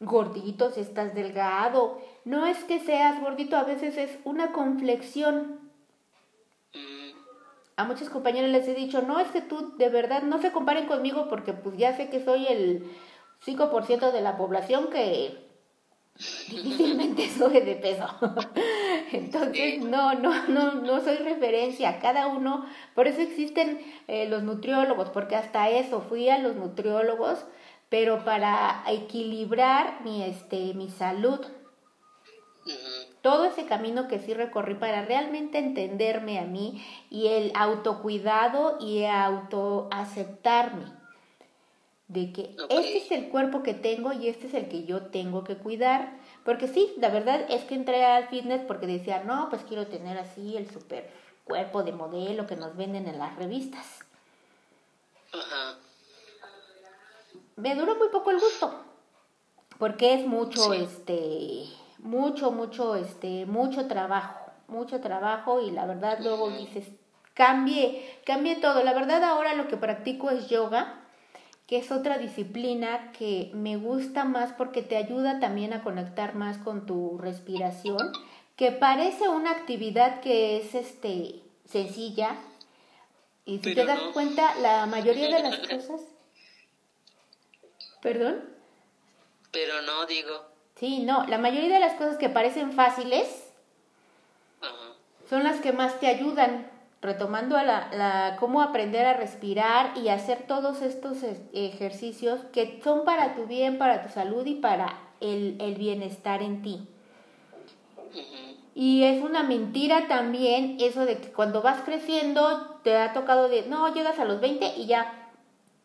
gordito, 0.00 0.70
si 0.70 0.80
estás 0.80 1.14
delgado. 1.14 2.00
No 2.24 2.46
es 2.46 2.62
que 2.64 2.80
seas 2.80 3.20
gordito, 3.20 3.56
a 3.56 3.64
veces 3.64 3.96
es 3.96 4.18
una 4.24 4.52
conflexión. 4.52 5.60
A 7.76 7.84
muchos 7.84 8.10
compañeros 8.10 8.50
les 8.50 8.68
he 8.68 8.74
dicho, 8.74 9.02
no 9.02 9.18
es 9.18 9.28
que 9.28 9.40
tú 9.40 9.76
de 9.76 9.88
verdad 9.88 10.22
no 10.22 10.40
se 10.40 10.52
comparen 10.52 10.86
conmigo 10.86 11.28
porque 11.28 11.52
pues 11.52 11.76
ya 11.76 11.96
sé 11.96 12.10
que 12.10 12.24
soy 12.24 12.46
el 12.46 12.84
5% 13.44 14.12
de 14.12 14.20
la 14.20 14.36
población 14.36 14.88
que 14.90 15.52
difícilmente 16.48 17.28
sube 17.38 17.60
de 17.60 17.74
peso. 17.76 18.06
Entonces, 19.12 19.80
no, 19.80 20.14
no, 20.14 20.48
no, 20.48 20.74
no 20.74 21.00
soy 21.00 21.16
referencia. 21.16 21.98
Cada 22.00 22.28
uno, 22.28 22.66
por 22.94 23.08
eso 23.08 23.20
existen 23.20 23.80
eh, 24.08 24.28
los 24.28 24.42
nutriólogos, 24.42 25.10
porque 25.10 25.36
hasta 25.36 25.70
eso 25.70 26.00
fui 26.00 26.28
a 26.28 26.38
los 26.38 26.56
nutriólogos, 26.56 27.44
pero 27.88 28.24
para 28.24 28.82
equilibrar 28.88 30.02
mi, 30.04 30.22
este, 30.22 30.74
mi 30.74 30.88
salud. 30.88 31.40
Todo 33.22 33.44
ese 33.44 33.66
camino 33.66 34.08
que 34.08 34.18
sí 34.18 34.34
recorrí 34.34 34.74
para 34.74 35.04
realmente 35.04 35.58
entenderme 35.58 36.38
a 36.38 36.44
mí 36.44 36.84
y 37.08 37.28
el 37.28 37.52
autocuidado 37.54 38.78
y 38.80 39.04
autoaceptarme 39.04 41.02
de 42.08 42.32
que 42.32 42.54
este 42.68 42.98
es 42.98 43.10
el 43.10 43.30
cuerpo 43.30 43.62
que 43.62 43.72
tengo 43.72 44.12
y 44.12 44.28
este 44.28 44.46
es 44.46 44.54
el 44.54 44.68
que 44.68 44.84
yo 44.84 45.06
tengo 45.06 45.44
que 45.44 45.56
cuidar. 45.56 46.18
Porque 46.44 46.68
sí, 46.68 46.92
la 46.98 47.08
verdad 47.08 47.46
es 47.48 47.62
que 47.62 47.74
entré 47.74 48.04
al 48.04 48.28
fitness 48.28 48.62
porque 48.66 48.86
decía, 48.86 49.22
no, 49.24 49.48
pues 49.48 49.62
quiero 49.62 49.86
tener 49.86 50.18
así 50.18 50.56
el 50.56 50.70
super 50.70 51.08
cuerpo 51.44 51.82
de 51.82 51.92
modelo 51.92 52.46
que 52.46 52.56
nos 52.56 52.76
venden 52.76 53.08
en 53.08 53.18
las 53.18 53.36
revistas. 53.36 54.00
Ajá. 55.32 55.78
Me 57.56 57.74
duró 57.74 57.96
muy 57.96 58.08
poco 58.08 58.30
el 58.30 58.40
gusto, 58.40 58.74
porque 59.78 60.14
es 60.14 60.26
mucho, 60.26 60.72
este, 60.72 61.64
mucho, 62.02 62.50
mucho, 62.50 62.94
este, 62.96 63.46
mucho 63.46 63.88
trabajo, 63.88 64.38
mucho 64.68 65.00
trabajo 65.00 65.62
y 65.62 65.70
la 65.70 65.86
verdad 65.86 66.18
luego 66.20 66.50
dices, 66.50 66.86
cambie, 67.34 68.18
cambie 68.24 68.56
todo. 68.56 68.84
La 68.84 68.92
verdad 68.92 69.24
ahora 69.24 69.54
lo 69.54 69.68
que 69.68 69.76
practico 69.76 70.30
es 70.30 70.48
yoga 70.48 70.98
que 71.66 71.78
es 71.78 71.90
otra 71.90 72.18
disciplina 72.18 73.12
que 73.12 73.50
me 73.54 73.76
gusta 73.78 74.24
más 74.24 74.52
porque 74.52 74.82
te 74.82 74.96
ayuda 74.96 75.40
también 75.40 75.72
a 75.72 75.82
conectar 75.82 76.34
más 76.34 76.58
con 76.58 76.84
tu 76.84 77.16
respiración, 77.16 78.12
que 78.56 78.72
parece 78.72 79.30
una 79.30 79.52
actividad 79.52 80.20
que 80.20 80.58
es 80.58 80.74
este 80.74 81.40
sencilla 81.66 82.36
y 83.46 83.60
si 83.60 83.74
te 83.74 83.86
das 83.86 84.00
cuenta 84.12 84.54
la 84.56 84.84
mayoría 84.84 85.34
de 85.34 85.42
las 85.42 85.58
cosas 85.68 86.02
¿Perdón? 88.02 88.44
Pero 89.52 89.80
no 89.82 90.04
digo. 90.06 90.51
Sí, 90.76 91.00
no, 91.00 91.26
la 91.26 91.38
mayoría 91.38 91.74
de 91.74 91.80
las 91.80 91.94
cosas 91.94 92.16
que 92.16 92.28
parecen 92.28 92.72
fáciles 92.72 93.52
son 95.28 95.44
las 95.44 95.60
que 95.60 95.72
más 95.72 96.00
te 96.00 96.08
ayudan 96.08 96.70
retomando 97.00 97.56
a 97.56 97.64
la, 97.64 97.88
la, 97.92 98.36
cómo 98.38 98.62
aprender 98.62 99.06
a 99.06 99.14
respirar 99.14 99.96
y 99.98 100.08
hacer 100.08 100.46
todos 100.46 100.82
estos 100.82 101.18
ejercicios 101.52 102.40
que 102.52 102.80
son 102.82 103.04
para 103.04 103.34
tu 103.34 103.46
bien, 103.46 103.78
para 103.78 104.02
tu 104.02 104.08
salud 104.08 104.46
y 104.46 104.54
para 104.54 104.98
el, 105.20 105.56
el 105.60 105.74
bienestar 105.74 106.42
en 106.42 106.62
ti. 106.62 106.86
Y 108.74 109.04
es 109.04 109.22
una 109.22 109.42
mentira 109.42 110.06
también 110.08 110.76
eso 110.80 111.04
de 111.04 111.18
que 111.18 111.32
cuando 111.32 111.60
vas 111.60 111.82
creciendo 111.82 112.78
te 112.82 112.96
ha 112.96 113.12
tocado 113.12 113.48
de, 113.48 113.66
no, 113.66 113.92
llegas 113.92 114.18
a 114.18 114.24
los 114.24 114.40
20 114.40 114.76
y 114.76 114.86
ya 114.86 115.21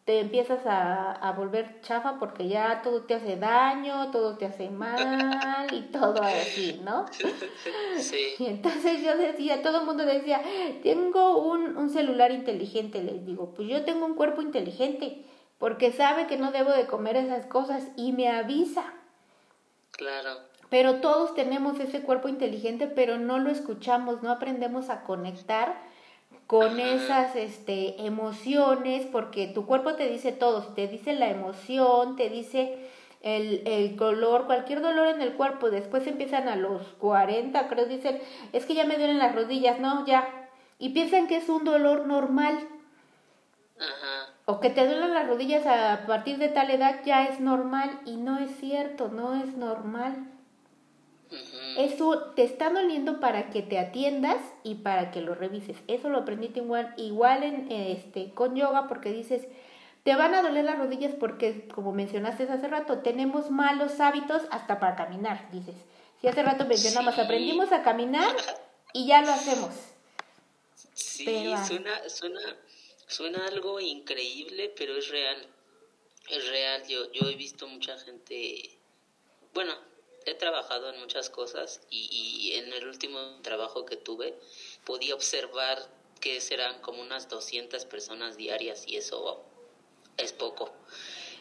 te 0.07 0.21
empiezas 0.21 0.65
a, 0.65 1.11
a, 1.11 1.33
volver 1.33 1.81
chafa 1.81 2.17
porque 2.17 2.47
ya 2.47 2.81
todo 2.81 3.01
te 3.01 3.15
hace 3.15 3.35
daño, 3.35 4.09
todo 4.09 4.37
te 4.37 4.45
hace 4.45 4.69
mal 4.69 5.67
y 5.73 5.81
todo 5.91 6.23
así, 6.23 6.79
¿no? 6.81 7.05
Sí. 7.97 8.35
Y 8.39 8.45
entonces 8.45 9.03
yo 9.03 9.17
decía, 9.17 9.61
todo 9.61 9.81
el 9.81 9.85
mundo 9.85 10.05
decía, 10.05 10.41
tengo 10.81 11.39
un, 11.39 11.75
un 11.75 11.89
celular 11.89 12.31
inteligente, 12.31 13.03
les 13.03 13.25
digo, 13.25 13.53
pues 13.53 13.67
yo 13.67 13.83
tengo 13.83 14.05
un 14.05 14.15
cuerpo 14.15 14.41
inteligente 14.41 15.25
porque 15.57 15.91
sabe 15.91 16.25
que 16.27 16.37
no 16.37 16.53
debo 16.53 16.71
de 16.71 16.87
comer 16.87 17.17
esas 17.17 17.45
cosas 17.45 17.83
y 17.97 18.13
me 18.13 18.29
avisa. 18.29 18.93
Claro. 19.91 20.37
Pero 20.69 21.01
todos 21.01 21.35
tenemos 21.35 21.81
ese 21.81 22.01
cuerpo 22.01 22.29
inteligente, 22.29 22.87
pero 22.87 23.17
no 23.17 23.39
lo 23.39 23.49
escuchamos, 23.49 24.23
no 24.23 24.31
aprendemos 24.31 24.89
a 24.89 25.03
conectar 25.03 25.75
con 26.47 26.79
esas 26.79 27.35
este, 27.35 28.05
emociones, 28.05 29.05
porque 29.05 29.47
tu 29.47 29.65
cuerpo 29.65 29.95
te 29.95 30.09
dice 30.09 30.31
todo, 30.31 30.63
si 30.63 30.69
te 30.73 30.87
dice 30.87 31.13
la 31.13 31.29
emoción, 31.29 32.15
te 32.15 32.29
dice 32.29 32.89
el, 33.21 33.63
el 33.67 33.97
color, 33.97 34.45
cualquier 34.45 34.81
dolor 34.81 35.07
en 35.07 35.21
el 35.21 35.33
cuerpo, 35.33 35.69
después 35.69 36.07
empiezan 36.07 36.47
a 36.47 36.55
los 36.55 36.81
40, 36.99 37.67
creo, 37.67 37.85
dicen, 37.85 38.21
es 38.53 38.65
que 38.65 38.75
ya 38.75 38.85
me 38.85 38.95
duelen 38.95 39.17
las 39.17 39.35
rodillas, 39.35 39.79
no, 39.79 40.05
ya, 40.05 40.25
y 40.79 40.89
piensan 40.89 41.27
que 41.27 41.37
es 41.37 41.49
un 41.49 41.65
dolor 41.65 42.07
normal. 42.07 42.57
O 44.45 44.59
que 44.59 44.69
te 44.69 44.85
duelen 44.87 45.13
las 45.13 45.27
rodillas 45.27 45.65
a 45.65 46.05
partir 46.07 46.37
de 46.37 46.47
tal 46.47 46.71
edad 46.71 47.01
ya 47.05 47.25
es 47.25 47.39
normal 47.41 47.99
y 48.05 48.15
no 48.15 48.39
es 48.39 48.55
cierto, 48.59 49.09
no 49.09 49.35
es 49.35 49.55
normal. 49.57 50.15
Eso 51.77 52.31
te 52.35 52.43
está 52.43 52.69
doliendo 52.69 53.19
para 53.19 53.49
que 53.49 53.61
te 53.61 53.77
atiendas 53.77 54.37
y 54.63 54.75
para 54.75 55.11
que 55.11 55.21
lo 55.21 55.35
revises. 55.35 55.77
Eso 55.87 56.09
lo 56.09 56.19
aprendiste 56.19 56.59
igual, 56.59 56.93
igual 56.97 57.43
en, 57.43 57.71
este, 57.71 58.31
con 58.33 58.55
yoga 58.55 58.87
porque 58.87 59.11
dices, 59.11 59.47
te 60.03 60.15
van 60.15 60.33
a 60.33 60.41
doler 60.41 60.65
las 60.65 60.77
rodillas 60.77 61.13
porque, 61.19 61.67
como 61.67 61.91
mencionaste 61.91 62.43
hace 62.43 62.67
rato, 62.67 62.99
tenemos 62.99 63.51
malos 63.51 63.99
hábitos 63.99 64.43
hasta 64.51 64.79
para 64.79 64.95
caminar, 64.95 65.51
dices. 65.51 65.75
Si 66.21 66.27
hace 66.27 66.43
rato 66.43 66.65
mencionamos, 66.65 67.19
aprendimos 67.19 67.71
a 67.71 67.83
caminar 67.83 68.35
y 68.93 69.05
ya 69.07 69.21
lo 69.21 69.31
hacemos. 69.31 69.71
Sí, 70.93 71.53
ah. 71.53 71.63
suena, 71.63 72.09
suena, 72.09 72.39
suena 73.05 73.45
algo 73.47 73.79
increíble, 73.79 74.73
pero 74.75 74.95
es 74.95 75.09
real. 75.09 75.45
Es 76.29 76.47
real. 76.47 76.87
Yo, 76.87 77.11
yo 77.11 77.29
he 77.29 77.35
visto 77.35 77.67
mucha 77.67 77.97
gente, 77.99 78.77
bueno, 79.53 79.73
he 80.31 80.35
trabajado 80.35 80.89
en 80.89 80.99
muchas 80.99 81.29
cosas 81.29 81.81
y, 81.89 82.09
y 82.11 82.53
en 82.53 82.73
el 82.73 82.87
último 82.87 83.19
trabajo 83.41 83.85
que 83.85 83.97
tuve 83.97 84.35
podía 84.85 85.15
observar 85.15 85.89
que 86.19 86.41
serán 86.41 86.81
como 86.81 87.01
unas 87.01 87.29
200 87.29 87.85
personas 87.85 88.37
diarias 88.37 88.83
y 88.87 88.97
eso 88.97 89.43
es 90.17 90.33
poco. 90.33 90.71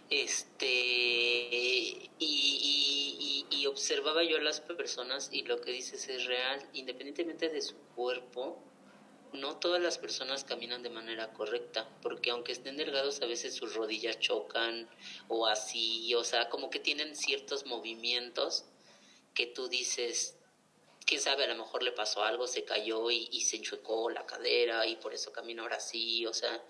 Este, 0.09 0.69
y, 0.69 2.11
y, 2.21 3.47
y, 3.51 3.67
observaba 3.67 4.23
yo 4.23 4.37
a 4.37 4.41
las 4.41 4.61
personas 4.61 5.31
y 5.33 5.43
lo 5.43 5.61
que 5.61 5.73
dices 5.73 6.09
es 6.09 6.27
real, 6.27 6.65
independientemente 6.75 7.49
de 7.49 7.61
su 7.61 7.75
cuerpo, 7.97 8.63
no 9.33 9.57
todas 9.57 9.83
las 9.83 9.99
personas 9.99 10.45
caminan 10.45 10.85
de 10.85 10.91
manera 10.91 11.33
correcta, 11.33 11.89
porque 12.03 12.31
aunque 12.31 12.53
estén 12.53 12.77
delgados, 12.77 13.21
a 13.21 13.27
veces 13.27 13.55
sus 13.55 13.75
rodillas 13.75 14.21
chocan 14.21 14.89
o 15.27 15.49
así, 15.49 16.15
o 16.15 16.23
sea, 16.23 16.49
como 16.49 16.71
que 16.71 16.79
tienen 16.79 17.17
ciertos 17.17 17.67
movimientos 17.67 18.65
que 19.37 19.47
tú 19.47 19.69
dices, 19.69 20.37
quién 21.05 21.21
sabe, 21.21 21.45
a 21.45 21.49
lo 21.49 21.55
mejor 21.55 21.85
le 21.85 21.93
pasó 21.93 22.25
algo, 22.25 22.49
se 22.49 22.65
cayó 22.65 23.11
y, 23.11 23.29
y 23.31 23.43
se 23.43 23.57
enchuecó 23.57 24.11
la 24.11 24.27
cadera 24.27 24.87
y 24.87 24.97
por 24.97 25.15
eso 25.15 25.31
camina 25.31 25.63
ahora 25.63 25.77
así, 25.77 26.27
o 26.27 26.33
sea, 26.33 26.65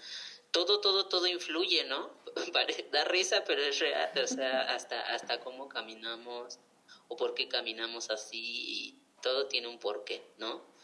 todo, 0.51 0.81
todo, 0.81 1.07
todo 1.07 1.27
influye, 1.27 1.85
¿no? 1.85 2.11
da 2.93 3.05
risa, 3.05 3.45
pero 3.45 3.63
es 3.63 3.79
real, 3.79 4.11
o 4.23 4.27
sea, 4.27 4.75
hasta, 4.75 5.01
hasta 5.15 5.41
cómo 5.41 5.69
caminamos 5.69 6.59
o 7.09 7.17
por 7.17 7.35
qué 7.35 7.49
caminamos 7.49 8.11
así, 8.11 8.99
todo 9.23 9.47
tiene 9.47 9.69
un 9.69 9.79
porqué, 9.79 10.23
¿no? 10.39 10.76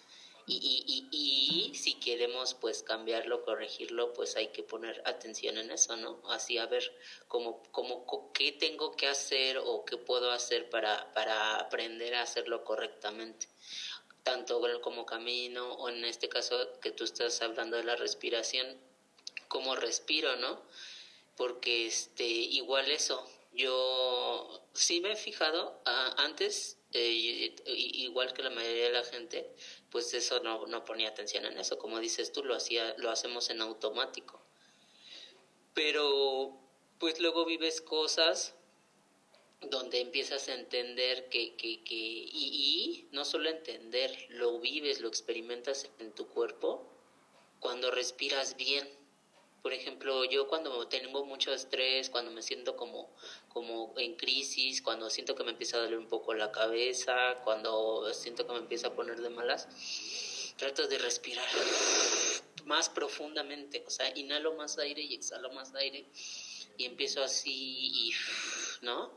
Y, 0.46 0.54
y, 0.56 1.08
y, 1.12 1.70
y, 1.70 1.74
si 1.74 1.94
queremos 1.94 2.54
pues 2.54 2.82
cambiarlo, 2.82 3.44
corregirlo, 3.44 4.12
pues 4.12 4.36
hay 4.36 4.48
que 4.48 4.62
poner 4.62 5.00
atención 5.04 5.56
en 5.56 5.70
eso, 5.70 5.96
¿no? 5.96 6.20
Así 6.28 6.58
a 6.58 6.66
ver 6.66 6.82
cómo, 7.28 7.62
cómo, 7.70 8.32
qué 8.32 8.52
tengo 8.52 8.96
que 8.96 9.06
hacer 9.06 9.58
o 9.58 9.84
qué 9.84 9.96
puedo 9.96 10.32
hacer 10.32 10.68
para, 10.68 11.12
para 11.12 11.56
aprender 11.56 12.14
a 12.14 12.22
hacerlo 12.22 12.64
correctamente. 12.64 13.46
Tanto 14.24 14.60
como 14.80 15.06
camino 15.06 15.74
o 15.74 15.88
en 15.88 16.04
este 16.04 16.28
caso 16.28 16.80
que 16.80 16.90
tú 16.90 17.04
estás 17.04 17.40
hablando 17.42 17.76
de 17.76 17.84
la 17.84 17.96
respiración, 17.96 18.76
cómo 19.48 19.76
respiro, 19.76 20.36
¿no? 20.36 20.62
Porque 21.36 21.86
este, 21.86 22.24
igual 22.24 22.90
eso, 22.90 23.28
yo 23.54 24.66
sí 24.72 25.00
me 25.00 25.12
he 25.12 25.16
fijado 25.16 25.80
ah, 25.84 26.14
antes, 26.18 26.78
eh, 26.92 27.54
igual 27.66 28.32
que 28.32 28.42
la 28.42 28.50
mayoría 28.50 28.84
de 28.84 28.92
la 28.92 29.04
gente, 29.04 29.50
pues 29.90 30.12
eso 30.14 30.40
no, 30.40 30.66
no 30.66 30.84
ponía 30.84 31.08
atención 31.08 31.44
en 31.44 31.58
eso, 31.58 31.78
como 31.78 32.00
dices 32.00 32.32
tú, 32.32 32.44
lo, 32.44 32.54
hacía, 32.54 32.94
lo 32.98 33.10
hacemos 33.10 33.50
en 33.50 33.60
automático. 33.60 34.42
Pero 35.74 36.58
pues 36.98 37.20
luego 37.20 37.44
vives 37.44 37.80
cosas 37.80 38.54
donde 39.60 40.00
empiezas 40.00 40.48
a 40.48 40.54
entender 40.54 41.28
que, 41.28 41.54
que, 41.56 41.82
que 41.84 41.94
y, 41.94 42.28
y, 42.32 43.08
no 43.12 43.24
solo 43.24 43.48
entender, 43.48 44.26
lo 44.30 44.58
vives, 44.58 45.00
lo 45.00 45.08
experimentas 45.08 45.88
en 45.98 46.12
tu 46.12 46.28
cuerpo 46.28 46.88
cuando 47.60 47.90
respiras 47.90 48.56
bien 48.56 49.01
por 49.62 49.72
ejemplo, 49.72 50.24
yo 50.24 50.48
cuando 50.48 50.88
tengo 50.88 51.24
mucho 51.24 51.54
estrés, 51.54 52.10
cuando 52.10 52.32
me 52.32 52.42
siento 52.42 52.76
como, 52.76 53.08
como 53.48 53.94
en 53.96 54.16
crisis, 54.16 54.82
cuando 54.82 55.08
siento 55.08 55.36
que 55.36 55.44
me 55.44 55.52
empieza 55.52 55.76
a 55.76 55.80
doler 55.80 55.98
un 55.98 56.08
poco 56.08 56.34
la 56.34 56.50
cabeza, 56.50 57.36
cuando 57.44 58.12
siento 58.12 58.44
que 58.44 58.52
me 58.54 58.58
empieza 58.58 58.88
a 58.88 58.94
poner 58.94 59.20
de 59.20 59.30
malas, 59.30 59.68
trato 60.56 60.88
de 60.88 60.98
respirar 60.98 61.46
más 62.66 62.88
profundamente, 62.88 63.84
o 63.86 63.90
sea, 63.90 64.12
inhalo 64.18 64.54
más 64.54 64.78
aire 64.78 65.02
y 65.02 65.14
exhalo 65.14 65.52
más 65.52 65.72
aire 65.76 66.06
y 66.76 66.84
empiezo 66.84 67.22
así 67.22 68.08
y, 68.08 68.12
¿no? 68.82 69.12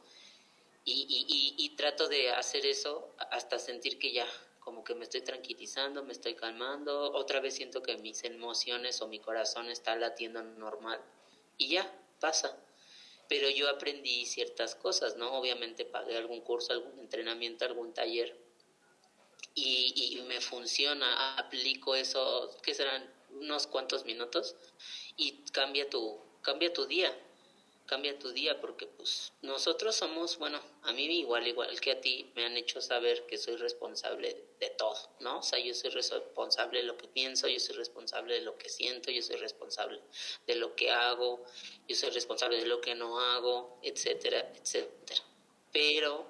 Y, 0.84 0.94
y, 1.10 1.26
y, 1.28 1.66
y 1.66 1.70
trato 1.76 2.08
de 2.08 2.30
hacer 2.30 2.68
eso 2.68 3.16
hasta 3.32 3.58
sentir 3.58 3.98
que 3.98 4.12
ya, 4.12 4.28
como 4.66 4.84
que 4.84 4.96
me 4.96 5.04
estoy 5.04 5.22
tranquilizando, 5.22 6.04
me 6.04 6.12
estoy 6.12 6.34
calmando, 6.34 7.14
otra 7.14 7.40
vez 7.40 7.54
siento 7.54 7.84
que 7.84 7.98
mis 7.98 8.24
emociones 8.24 9.00
o 9.00 9.08
mi 9.08 9.20
corazón 9.20 9.70
está 9.70 9.96
latiendo 9.96 10.42
normal 10.42 11.00
y 11.60 11.70
ya, 11.70 11.94
pasa. 12.20 12.58
Pero 13.30 13.48
yo 13.50 13.70
aprendí 13.70 14.26
ciertas 14.26 14.74
cosas, 14.76 15.18
¿no? 15.18 15.34
Obviamente 15.38 15.86
pagué 15.86 16.18
algún 16.18 16.42
curso, 16.42 16.74
algún 16.74 17.00
entrenamiento, 17.00 17.64
algún 17.64 17.94
taller 17.94 18.36
y, 19.54 20.18
y 20.18 20.22
me 20.24 20.42
funciona, 20.42 21.38
aplico 21.38 21.96
eso, 21.96 22.52
que 22.64 22.74
serán 22.74 23.08
unos 23.40 23.68
cuantos 23.68 24.04
minutos 24.04 24.56
y 25.16 25.44
cambia 25.52 25.90
tu, 25.90 26.20
cambia 26.42 26.74
tu 26.74 26.86
día 26.86 27.16
cambia 27.86 28.18
tu 28.18 28.32
día 28.32 28.60
porque 28.60 28.88
pues 28.88 29.32
nosotros 29.42 29.96
somos, 29.96 30.38
bueno, 30.38 30.60
a 30.84 30.92
mí 30.94 31.06
igual, 31.20 31.48
igual 31.48 31.80
que 31.80 31.92
a 31.92 32.02
ti, 32.02 32.32
me 32.36 32.46
han 32.46 32.58
hecho 32.58 32.82
saber 32.82 33.26
que 33.26 33.38
soy 33.38 33.56
responsable 33.58 34.46
de 34.60 34.70
todo, 34.72 34.98
¿no? 35.20 35.40
O 35.40 35.44
sea, 35.44 35.60
yo 35.60 35.74
soy 35.74 35.92
responsable 35.92 36.80
de 36.80 36.86
lo 36.86 36.98
que 36.98 37.08
pienso, 37.08 37.48
yo 37.48 37.60
soy 37.60 37.76
responsable 37.76 38.36
de 38.36 38.42
lo 38.42 38.58
que 38.58 38.70
siento, 38.70 39.12
yo 39.12 39.22
soy 39.22 39.36
responsable 39.38 40.02
de 40.48 40.56
lo 40.56 40.76
que 40.76 40.92
hago, 40.92 41.44
yo 41.88 41.96
soy 41.96 42.10
responsable 42.10 42.58
de 42.58 42.66
lo 42.66 42.82
que 42.82 42.96
no 42.96 43.20
hago, 43.20 43.80
etcétera, 43.84 44.52
etcétera. 44.56 45.22
Pero 45.72 46.26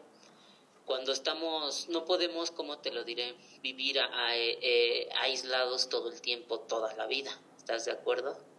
cuando 0.85 1.11
estamos, 1.11 1.87
no 1.89 2.05
podemos, 2.05 2.51
como 2.51 2.79
te 2.79 2.91
lo 2.91 3.03
diré, 3.03 3.35
vivir 3.61 3.99
eh, 4.33 5.09
aislados 5.19 5.89
todo 5.89 6.11
el 6.11 6.21
tiempo, 6.21 6.59
toda 6.59 6.93
la 6.95 7.07
vida. 7.07 7.31
¿Estás 7.57 7.85
de 7.85 7.91
acuerdo? 7.91 8.54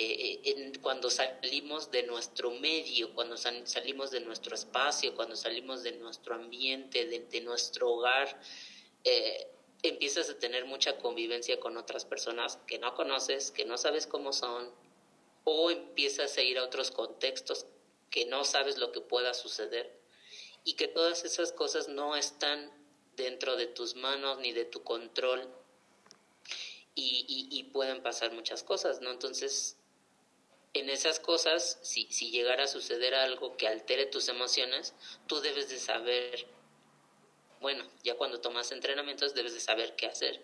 Eh, 0.00 0.40
en, 0.44 0.80
cuando 0.80 1.10
salimos 1.10 1.90
de 1.90 2.04
nuestro 2.04 2.52
medio, 2.52 3.12
cuando 3.14 3.36
salimos 3.36 4.12
de 4.12 4.20
nuestro 4.20 4.54
espacio, 4.54 5.12
cuando 5.16 5.34
salimos 5.34 5.82
de 5.82 5.90
nuestro 5.90 6.36
ambiente, 6.36 7.04
de, 7.06 7.40
nuestro 7.40 7.90
hogar, 7.90 8.40
eh, 9.02 9.48
empiezas 9.82 10.30
a 10.30 10.38
tener 10.38 10.66
mucha 10.66 10.98
convivencia 10.98 11.58
con 11.58 11.76
otras 11.76 12.04
personas 12.04 12.60
que 12.68 12.78
no 12.78 12.94
conoces, 12.94 13.50
que 13.50 13.64
no 13.64 13.76
sabes 13.76 14.06
cómo 14.06 14.32
son, 14.32 14.72
o 15.42 15.72
empiezas 15.72 16.38
a 16.38 16.42
ir 16.42 16.58
a 16.58 16.64
otros 16.64 16.92
contextos 16.92 17.66
que 18.08 18.24
no 18.26 18.44
sabes 18.44 18.78
lo 18.78 18.92
que 18.92 19.00
pueda 19.00 19.34
suceder 19.34 19.98
y 20.62 20.74
que 20.74 20.86
todas 20.86 21.24
esas 21.24 21.50
cosas 21.50 21.88
no 21.88 22.14
están 22.14 22.70
dentro 23.16 23.56
de 23.56 23.66
tus 23.66 23.96
manos 23.96 24.38
ni 24.38 24.52
de 24.52 24.64
tu 24.64 24.84
control 24.84 25.52
y, 26.94 27.26
y, 27.26 27.58
y 27.58 27.64
pueden 27.64 28.00
pasar 28.00 28.30
muchas 28.32 28.62
cosas, 28.62 29.00
¿no? 29.00 29.10
Entonces 29.10 29.76
en 30.78 30.90
esas 30.90 31.20
cosas, 31.20 31.78
si, 31.82 32.06
si 32.10 32.30
llegara 32.30 32.64
a 32.64 32.68
suceder 32.68 33.14
algo 33.14 33.56
que 33.56 33.68
altere 33.68 34.06
tus 34.06 34.28
emociones, 34.28 34.94
tú 35.26 35.40
debes 35.40 35.68
de 35.68 35.78
saber, 35.78 36.46
bueno, 37.60 37.84
ya 38.02 38.14
cuando 38.16 38.40
tomas 38.40 38.72
entrenamientos 38.72 39.34
debes 39.34 39.54
de 39.54 39.60
saber 39.60 39.96
qué 39.96 40.06
hacer 40.06 40.42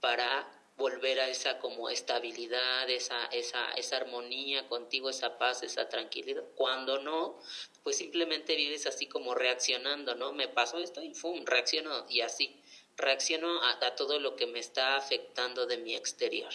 para 0.00 0.50
volver 0.76 1.20
a 1.20 1.28
esa 1.28 1.58
como 1.58 1.88
estabilidad, 1.88 2.88
esa, 2.90 3.26
esa, 3.26 3.70
esa 3.72 3.96
armonía 3.96 4.66
contigo, 4.68 5.08
esa 5.08 5.38
paz, 5.38 5.62
esa 5.62 5.88
tranquilidad. 5.88 6.42
Cuando 6.56 7.00
no, 7.00 7.38
pues 7.82 7.96
simplemente 7.96 8.56
vives 8.56 8.86
así 8.86 9.06
como 9.06 9.34
reaccionando, 9.34 10.14
¿no? 10.14 10.32
Me 10.32 10.48
pasó 10.48 10.78
esto 10.78 11.02
y 11.02 11.14
¡fum! 11.14 11.44
reacciono 11.44 12.06
y 12.08 12.22
así. 12.22 12.60
Reacciono 12.96 13.62
a 13.62 13.94
todo 13.96 14.18
lo 14.20 14.36
que 14.36 14.46
me 14.46 14.60
está 14.60 14.96
afectando 14.96 15.66
de 15.66 15.78
mi 15.78 15.94
exterior. 15.94 16.52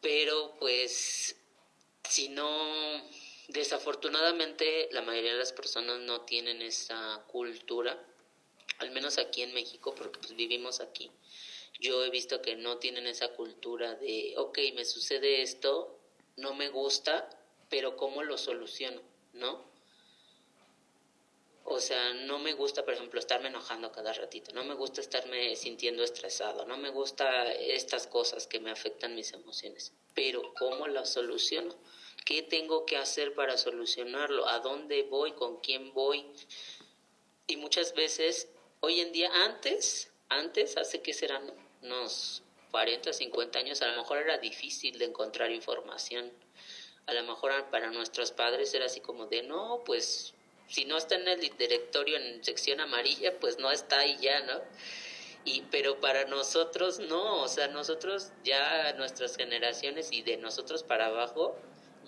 Pero 0.00 0.54
pues 0.58 1.36
si 2.08 2.28
no, 2.28 3.02
desafortunadamente 3.48 4.88
la 4.92 5.02
mayoría 5.02 5.32
de 5.32 5.38
las 5.38 5.52
personas 5.52 6.00
no 6.00 6.22
tienen 6.22 6.62
esa 6.62 7.24
cultura, 7.26 8.02
al 8.78 8.90
menos 8.90 9.18
aquí 9.18 9.42
en 9.42 9.54
México, 9.54 9.94
porque 9.94 10.18
pues 10.18 10.34
vivimos 10.36 10.80
aquí. 10.80 11.10
Yo 11.80 12.04
he 12.04 12.10
visto 12.10 12.40
que 12.40 12.56
no 12.56 12.78
tienen 12.78 13.06
esa 13.06 13.28
cultura 13.28 13.94
de, 13.94 14.34
ok, 14.36 14.58
me 14.74 14.84
sucede 14.84 15.42
esto, 15.42 15.98
no 16.36 16.54
me 16.54 16.68
gusta, 16.68 17.28
pero 17.68 17.96
¿cómo 17.96 18.22
lo 18.22 18.38
soluciono? 18.38 19.00
¿No? 19.32 19.73
O 21.66 21.80
sea, 21.80 22.12
no 22.12 22.38
me 22.38 22.52
gusta, 22.52 22.84
por 22.84 22.92
ejemplo, 22.92 23.18
estarme 23.18 23.48
enojando 23.48 23.90
cada 23.90 24.12
ratito, 24.12 24.52
no 24.52 24.64
me 24.64 24.74
gusta 24.74 25.00
estarme 25.00 25.56
sintiendo 25.56 26.04
estresado, 26.04 26.66
no 26.66 26.76
me 26.76 26.90
gusta 26.90 27.52
estas 27.54 28.06
cosas 28.06 28.46
que 28.46 28.60
me 28.60 28.70
afectan 28.70 29.14
mis 29.14 29.32
emociones, 29.32 29.92
pero 30.14 30.52
¿cómo 30.58 30.86
lo 30.88 31.06
soluciono? 31.06 31.74
¿Qué 32.26 32.42
tengo 32.42 32.84
que 32.84 32.98
hacer 32.98 33.34
para 33.34 33.56
solucionarlo? 33.56 34.46
¿A 34.46 34.60
dónde 34.60 35.04
voy? 35.04 35.32
¿Con 35.32 35.60
quién 35.60 35.94
voy? 35.94 36.26
Y 37.46 37.56
muchas 37.56 37.94
veces, 37.94 38.48
hoy 38.80 39.00
en 39.00 39.12
día, 39.12 39.30
antes, 39.32 40.10
antes, 40.28 40.76
hace 40.76 41.00
que 41.00 41.14
serán 41.14 41.50
unos 41.82 42.42
40, 42.72 43.12
50 43.12 43.58
años, 43.58 43.80
a 43.80 43.88
lo 43.88 43.96
mejor 43.96 44.18
era 44.18 44.36
difícil 44.36 44.98
de 44.98 45.06
encontrar 45.06 45.50
información. 45.50 46.30
A 47.06 47.14
lo 47.14 47.22
mejor 47.22 47.52
para 47.70 47.90
nuestros 47.90 48.32
padres 48.32 48.74
era 48.74 48.86
así 48.86 49.00
como 49.00 49.26
de, 49.26 49.42
no, 49.42 49.82
pues 49.84 50.33
Si 50.68 50.84
no 50.84 50.96
está 50.96 51.16
en 51.16 51.28
el 51.28 51.40
directorio 51.40 52.16
en 52.16 52.42
sección 52.42 52.80
amarilla, 52.80 53.38
pues 53.38 53.58
no 53.58 53.70
está 53.70 54.00
ahí 54.00 54.16
ya, 54.20 54.40
¿no? 54.40 54.60
Y, 55.44 55.62
pero 55.70 56.00
para 56.00 56.24
nosotros 56.24 57.00
no, 57.00 57.42
o 57.42 57.48
sea, 57.48 57.68
nosotros 57.68 58.32
ya, 58.44 58.94
nuestras 58.94 59.36
generaciones 59.36 60.10
y 60.10 60.22
de 60.22 60.38
nosotros 60.38 60.82
para 60.82 61.06
abajo, 61.06 61.56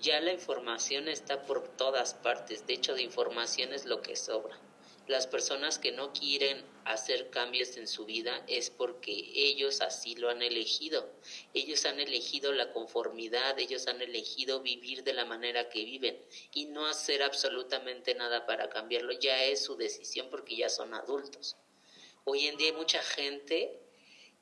ya 0.01 0.21
la 0.21 0.33
información 0.33 1.09
está 1.09 1.43
por 1.43 1.69
todas 1.69 2.15
partes. 2.15 2.67
De 2.67 2.75
hecho, 2.75 2.95
de 2.95 3.03
información 3.03 3.73
es 3.73 3.85
lo 3.85 4.01
que 4.01 4.17
sobra. 4.17 4.59
Las 5.07 5.29
personas 5.29 5.79
que 5.79 5.93
no 5.93 6.13
quieren 6.13 6.65
hacer 6.85 7.31
cambios 7.31 7.77
en 7.77 7.87
su 7.87 8.07
vida 8.07 8.45
es 8.49 8.71
porque 8.71 9.13
ellos 9.35 9.81
así 9.81 10.17
lo 10.17 10.31
han 10.31 10.43
elegido. 10.43 11.09
Ellos 11.55 11.85
han 11.85 12.01
elegido 12.01 12.53
la 12.53 12.73
conformidad, 12.73 13.57
ellos 13.59 13.87
han 13.87 14.03
elegido 14.03 14.63
vivir 14.63 15.05
de 15.05 15.13
la 15.13 15.25
manera 15.25 15.69
que 15.69 15.85
viven 15.85 16.21
y 16.53 16.65
no 16.67 16.87
hacer 16.87 17.23
absolutamente 17.23 18.15
nada 18.15 18.47
para 18.47 18.69
cambiarlo. 18.69 19.13
Ya 19.13 19.45
es 19.45 19.63
su 19.63 19.77
decisión 19.77 20.29
porque 20.29 20.57
ya 20.57 20.69
son 20.69 20.93
adultos. 20.93 21.57
Hoy 22.25 22.49
en 22.49 22.57
día 22.57 22.71
hay 22.71 22.77
mucha 22.77 23.01
gente 23.01 23.79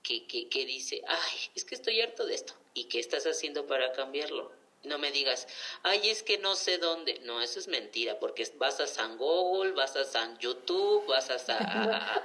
que, 0.03 0.27
que, 0.27 0.49
que 0.49 0.65
dice, 0.65 1.03
ay, 1.07 1.39
es 1.55 1.67
que 1.67 1.75
estoy 1.75 2.01
harto 2.01 2.25
de 2.25 2.37
esto. 2.37 2.55
¿Y 2.73 2.85
qué 2.85 3.01
estás 3.01 3.27
haciendo 3.27 3.67
para 3.67 3.93
cambiarlo? 3.93 4.64
No 4.85 4.99
me 4.99 5.11
digas, 5.11 5.49
ay, 5.83 6.11
es 6.11 6.23
que 6.23 6.39
no 6.39 6.57
sé 6.57 6.79
dónde. 6.79 7.21
No, 7.21 7.41
eso 7.41 7.59
es 7.59 7.69
mentira, 7.69 8.19
porque 8.19 8.47
vas 8.57 8.81
a 8.81 8.87
San 8.87 9.17
Google, 9.17 9.73
vas 9.73 9.97
a 9.97 10.05
San 10.05 10.39
YouTube, 10.39 11.07
vas 11.07 11.31
a, 11.31 12.25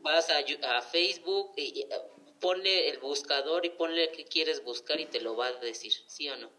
vas 0.00 0.30
a, 0.30 0.82
Facebook, 0.82 1.52
y, 1.56 1.86
ponle 2.40 2.88
el 2.88 2.98
buscador 2.98 3.64
y 3.64 3.70
ponle 3.70 4.10
que 4.10 4.24
quieres 4.24 4.62
buscar 4.62 5.00
y 5.00 5.06
te 5.06 5.20
lo 5.20 5.36
va 5.36 5.46
a 5.46 5.52
decir, 5.52 5.92
¿sí 6.06 6.28
o 6.28 6.36
no? 6.36 6.50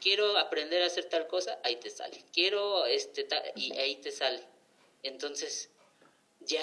Quiero 0.00 0.36
aprender 0.38 0.82
a 0.82 0.86
hacer 0.86 1.06
tal 1.06 1.26
cosa, 1.26 1.58
ahí 1.64 1.76
te 1.76 1.90
sale. 1.90 2.24
Quiero, 2.32 2.86
este, 2.86 3.26
y 3.54 3.76
ahí 3.76 3.96
te 3.96 4.10
sale. 4.10 4.42
Entonces, 5.02 5.70
ya 6.40 6.62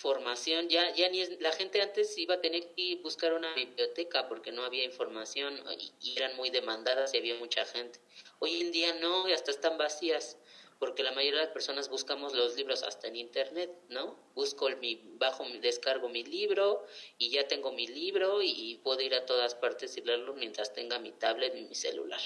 formación, 0.00 0.68
ya, 0.68 0.94
ya 0.94 1.08
ni 1.10 1.24
la 1.36 1.52
gente 1.52 1.82
antes 1.82 2.16
iba 2.16 2.34
a 2.36 2.40
tener 2.40 2.74
que 2.74 2.96
buscar 3.02 3.34
una 3.34 3.54
biblioteca 3.54 4.28
porque 4.28 4.50
no 4.50 4.64
había 4.64 4.84
información 4.84 5.62
y, 6.00 6.16
eran 6.16 6.36
muy 6.36 6.50
demandadas 6.50 7.12
y 7.14 7.18
había 7.18 7.34
mucha 7.36 7.64
gente. 7.64 8.00
Hoy 8.38 8.60
en 8.60 8.72
día 8.72 8.94
no, 8.94 9.28
y 9.28 9.32
hasta 9.32 9.50
están 9.50 9.76
vacías, 9.78 10.38
porque 10.78 11.02
la 11.02 11.12
mayoría 11.12 11.40
de 11.40 11.46
las 11.46 11.52
personas 11.52 11.90
buscamos 11.90 12.34
los 12.34 12.56
libros 12.56 12.82
hasta 12.82 13.08
en 13.08 13.16
internet, 13.16 13.70
¿no? 13.88 14.18
Busco 14.34 14.68
mi, 14.80 15.00
bajo, 15.18 15.44
descargo 15.60 16.08
mi 16.08 16.24
libro 16.24 16.84
y 17.18 17.30
ya 17.30 17.46
tengo 17.46 17.70
mi 17.72 17.86
libro 17.86 18.40
y 18.42 18.80
puedo 18.82 19.02
ir 19.02 19.14
a 19.14 19.26
todas 19.26 19.54
partes 19.54 19.96
y 19.98 20.00
leerlo 20.00 20.32
mientras 20.34 20.72
tenga 20.72 20.98
mi 20.98 21.12
tablet 21.12 21.54
y 21.54 21.62
mi 21.62 21.74
celular 21.74 22.20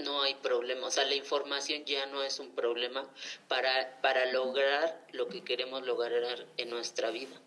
no 0.00 0.22
hay 0.22 0.34
problema, 0.34 0.86
o 0.86 0.90
sea, 0.90 1.04
la 1.04 1.14
información 1.14 1.84
ya 1.84 2.06
no 2.06 2.22
es 2.22 2.38
un 2.38 2.54
problema 2.54 3.08
para, 3.48 4.00
para 4.00 4.26
lograr 4.32 5.06
lo 5.12 5.28
que 5.28 5.42
queremos 5.42 5.86
lograr 5.86 6.46
en 6.56 6.70
nuestra 6.70 7.10
vida, 7.10 7.40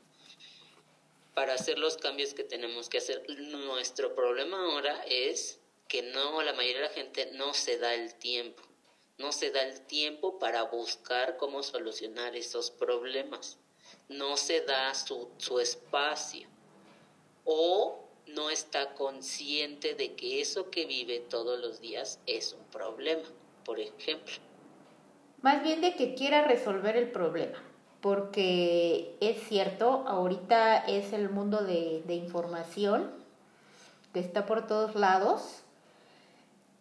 para 1.34 1.54
hacer 1.54 1.78
los 1.80 1.98
cambios 1.98 2.34
que 2.34 2.44
tenemos 2.44 2.90
que 2.90 3.00
hacer. 3.00 3.26
Nuestro 3.30 4.16
problema 4.16 4.64
ahora 4.66 5.04
es 5.08 5.60
que 5.88 6.02
no, 6.02 6.42
la 6.42 6.54
mayoría 6.54 6.82
de 6.82 6.88
la 6.88 6.94
gente 6.94 7.32
no 7.34 7.54
se 7.54 7.78
da 7.78 7.94
el 7.94 8.16
tiempo, 8.16 8.64
no 9.18 9.32
se 9.32 9.52
da 9.52 9.62
el 9.62 9.82
tiempo 9.82 10.40
para 10.40 10.64
buscar 10.64 11.38
cómo 11.38 11.64
solucionar 11.64 12.36
esos 12.36 12.72
problemas, 12.72 13.58
no 14.10 14.38
se 14.38 14.62
da 14.62 14.94
su, 14.96 15.30
su 15.38 15.60
espacio. 15.60 16.48
O 17.46 18.03
no 18.28 18.50
está 18.50 18.94
consciente 18.94 19.96
de 19.96 20.14
que 20.14 20.42
eso 20.42 20.70
que 20.70 20.86
vive 20.86 21.20
todos 21.20 21.60
los 21.60 21.82
días 21.82 22.20
es 22.26 22.54
un 22.54 22.66
problema, 22.72 23.24
por 23.66 23.80
ejemplo. 23.80 24.36
Más 25.42 25.62
bien 25.64 25.82
de 25.82 25.96
que 25.96 26.16
quiera 26.16 26.48
resolver 26.48 26.96
el 26.96 27.12
problema, 27.12 27.62
porque 28.02 29.16
es 29.20 29.42
cierto, 29.48 30.06
ahorita 30.08 30.78
es 30.78 31.14
el 31.14 31.30
mundo 31.30 31.64
de, 31.64 32.04
de 32.06 32.16
información 32.16 33.12
que 34.14 34.20
está 34.20 34.46
por 34.46 34.68
todos 34.68 34.96
lados 34.96 35.64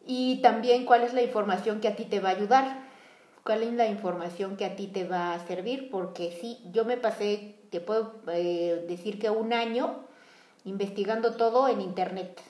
y 0.06 0.40
también 0.42 0.84
cuál 0.84 1.02
es 1.02 1.14
la 1.14 1.22
información 1.22 1.80
que 1.80 1.88
a 1.88 1.96
ti 1.96 2.04
te 2.04 2.20
va 2.20 2.30
a 2.30 2.32
ayudar, 2.32 2.82
cuál 3.44 3.62
es 3.62 3.72
la 3.72 3.86
información 3.86 4.56
que 4.56 4.64
a 4.64 4.76
ti 4.76 4.86
te 4.86 5.04
va 5.04 5.34
a 5.34 5.46
servir, 5.46 5.90
porque 5.90 6.36
sí, 6.40 6.58
yo 6.72 6.84
me 6.84 6.96
pasé, 6.96 7.56
te 7.70 7.80
puedo 7.80 8.20
eh, 8.28 8.84
decir 8.88 9.18
que 9.18 9.30
un 9.30 9.52
año 9.52 10.04
investigando 10.64 11.36
todo 11.36 11.68
en 11.68 11.80
internet. 11.80 12.40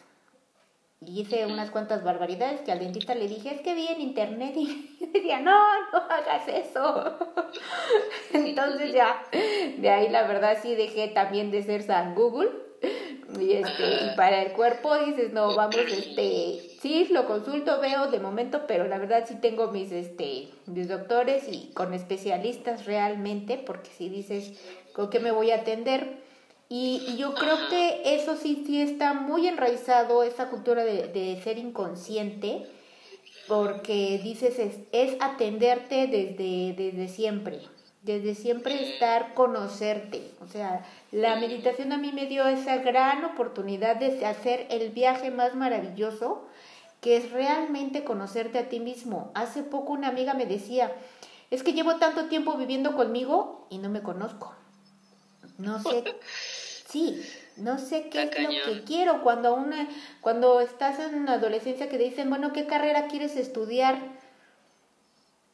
Y 1.04 1.20
hice 1.20 1.46
unas 1.46 1.70
cuantas 1.70 2.04
barbaridades 2.04 2.60
que 2.60 2.70
al 2.70 2.78
dentista 2.78 3.14
le 3.14 3.26
dije, 3.26 3.54
es 3.54 3.60
que 3.60 3.74
vi 3.74 3.88
en 3.88 4.00
internet 4.00 4.52
y 4.56 5.06
decía, 5.12 5.40
no, 5.40 5.58
no 5.92 5.98
hagas 5.98 6.46
eso. 6.46 7.18
Entonces 8.32 8.92
ya, 8.92 9.22
de 9.78 9.90
ahí 9.90 10.08
la 10.08 10.26
verdad 10.26 10.58
sí 10.62 10.74
dejé 10.74 11.08
también 11.08 11.50
de 11.50 11.62
ser 11.62 11.82
San 11.82 12.14
Google. 12.14 12.50
Y, 13.40 13.52
este, 13.52 13.82
y 13.82 14.16
para 14.16 14.42
el 14.42 14.52
cuerpo 14.52 14.96
dices, 14.98 15.32
no, 15.32 15.54
vamos, 15.54 15.76
este, 15.76 16.60
sí, 16.80 17.08
lo 17.10 17.26
consulto, 17.26 17.80
veo 17.80 18.10
de 18.10 18.20
momento, 18.20 18.66
pero 18.66 18.86
la 18.86 18.98
verdad 18.98 19.24
sí 19.26 19.36
tengo 19.36 19.68
mis, 19.68 19.90
este, 19.90 20.48
mis 20.66 20.88
doctores 20.88 21.48
y 21.48 21.70
con 21.72 21.94
especialistas 21.94 22.84
realmente, 22.84 23.56
porque 23.56 23.90
si 23.90 24.10
dices, 24.10 24.52
¿con 24.92 25.08
qué 25.08 25.18
me 25.18 25.30
voy 25.30 25.50
a 25.50 25.60
atender? 25.60 26.20
Y, 26.74 27.16
yo 27.18 27.34
creo 27.34 27.68
que 27.68 28.00
eso 28.14 28.34
sí, 28.34 28.64
sí 28.66 28.80
está 28.80 29.12
muy 29.12 29.46
enraizado, 29.46 30.22
esa 30.22 30.48
cultura 30.48 30.82
de, 30.86 31.06
de 31.08 31.38
ser 31.44 31.58
inconsciente, 31.58 32.66
porque 33.46 34.18
dices, 34.24 34.58
es, 34.58 34.76
es 34.90 35.20
atenderte 35.20 36.06
desde, 36.06 36.72
desde 36.72 37.08
siempre, 37.08 37.60
desde 38.00 38.34
siempre 38.34 38.90
estar, 38.90 39.34
conocerte. 39.34 40.30
O 40.40 40.46
sea, 40.46 40.86
la 41.10 41.36
meditación 41.36 41.92
a 41.92 41.98
mí 41.98 42.10
me 42.10 42.24
dio 42.24 42.46
esa 42.46 42.78
gran 42.78 43.22
oportunidad 43.26 43.96
de 43.96 44.24
hacer 44.24 44.66
el 44.70 44.92
viaje 44.92 45.30
más 45.30 45.54
maravilloso, 45.54 46.46
que 47.02 47.18
es 47.18 47.32
realmente 47.32 48.02
conocerte 48.02 48.58
a 48.58 48.70
ti 48.70 48.80
mismo. 48.80 49.30
Hace 49.34 49.62
poco 49.62 49.92
una 49.92 50.08
amiga 50.08 50.32
me 50.32 50.46
decía, 50.46 50.90
es 51.50 51.62
que 51.62 51.74
llevo 51.74 51.96
tanto 51.96 52.30
tiempo 52.30 52.56
viviendo 52.56 52.96
conmigo 52.96 53.66
y 53.68 53.76
no 53.76 53.90
me 53.90 54.00
conozco. 54.00 54.54
No 55.58 55.78
sé 55.82 56.02
Sí, 56.92 57.26
no 57.56 57.78
sé 57.78 58.10
qué 58.10 58.24
es 58.24 58.42
lo 58.42 58.50
que 58.50 58.84
quiero. 58.84 59.22
Cuando, 59.22 59.54
una, 59.54 59.88
cuando 60.20 60.60
estás 60.60 60.98
en 60.98 61.24
la 61.24 61.34
adolescencia 61.34 61.88
que 61.88 61.96
dicen, 61.96 62.28
bueno, 62.28 62.52
¿qué 62.52 62.66
carrera 62.66 63.08
quieres 63.08 63.36
estudiar? 63.36 63.98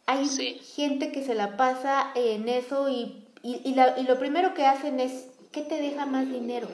Hay 0.07 0.27
gente 0.27 1.13
que 1.13 1.23
se 1.23 1.37
la 1.37 1.57
pasa 1.57 2.11
en 2.17 2.49
eso 2.49 2.89
y, 2.89 3.25
y, 3.43 3.61
y, 3.65 3.75
la, 3.77 3.97
y 3.99 4.03
lo 4.03 4.19
primero 4.19 4.53
que 4.55 4.67
hacen 4.67 4.99
es, 4.99 5.29
¿qué 5.53 5.63
te 5.63 5.81
deja 5.81 6.07
más 6.07 6.29
dinero? 6.29 6.67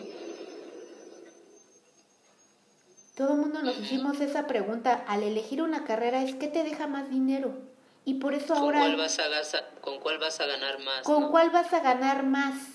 Todo 3.16 3.34
el 3.34 3.40
mundo 3.40 3.62
nos 3.62 3.78
hicimos 3.78 4.20
esa 4.20 4.46
pregunta 4.46 5.04
al 5.06 5.22
elegir 5.24 5.60
una 5.60 5.84
carrera, 5.84 6.22
es 6.22 6.34
¿qué 6.36 6.48
te 6.48 6.64
deja 6.64 6.86
más 6.86 7.10
dinero? 7.10 7.54
Y 8.06 8.14
por 8.14 8.32
eso 8.32 8.54
ahora... 8.54 8.80
Cuál 8.80 8.96
vas 8.96 9.18
a, 9.18 9.24
¿Con 9.82 10.00
cuál 10.00 10.18
vas 10.18 10.40
a 10.40 10.46
ganar 10.46 10.78
más? 10.82 11.02
¿Con 11.04 11.30
cuál 11.30 11.50
vas 11.50 11.72
a 11.74 11.80
ganar 11.80 12.24
más? 12.24 12.73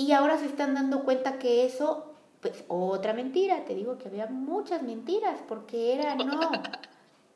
Y 0.00 0.12
ahora 0.12 0.38
se 0.38 0.46
están 0.46 0.74
dando 0.74 1.04
cuenta 1.04 1.38
que 1.38 1.66
eso, 1.66 2.14
pues 2.40 2.64
otra 2.68 3.12
mentira, 3.12 3.66
te 3.66 3.74
digo 3.74 3.98
que 3.98 4.08
había 4.08 4.26
muchas 4.28 4.82
mentiras, 4.82 5.40
porque 5.46 5.92
era 5.92 6.14
no. 6.16 6.50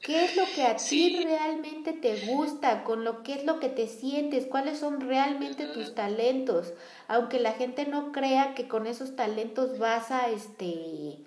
¿Qué 0.00 0.24
es 0.24 0.37
lo 0.37 0.44
que 0.55 0.62
a 0.64 0.77
ti 0.77 1.22
realmente 1.24 1.92
te 1.92 2.27
gusta? 2.27 2.85
¿Con 2.85 3.05
lo 3.05 3.22
que 3.22 3.35
es 3.35 3.44
lo 3.44 3.61
que 3.61 3.68
te 3.68 3.87
sientes? 3.87 4.46
¿Cuáles 4.46 4.79
son 4.79 5.00
realmente 5.00 5.66
tus 5.66 5.94
talentos? 5.94 6.72
Aunque 7.07 7.38
la 7.38 7.53
gente 7.53 7.87
no 7.87 8.12
crea 8.12 8.55
que 8.55 8.66
con 8.66 8.87
esos 8.87 9.14
talentos 9.14 9.79
vas 9.79 10.11
a 10.11 10.29
este 10.31 11.18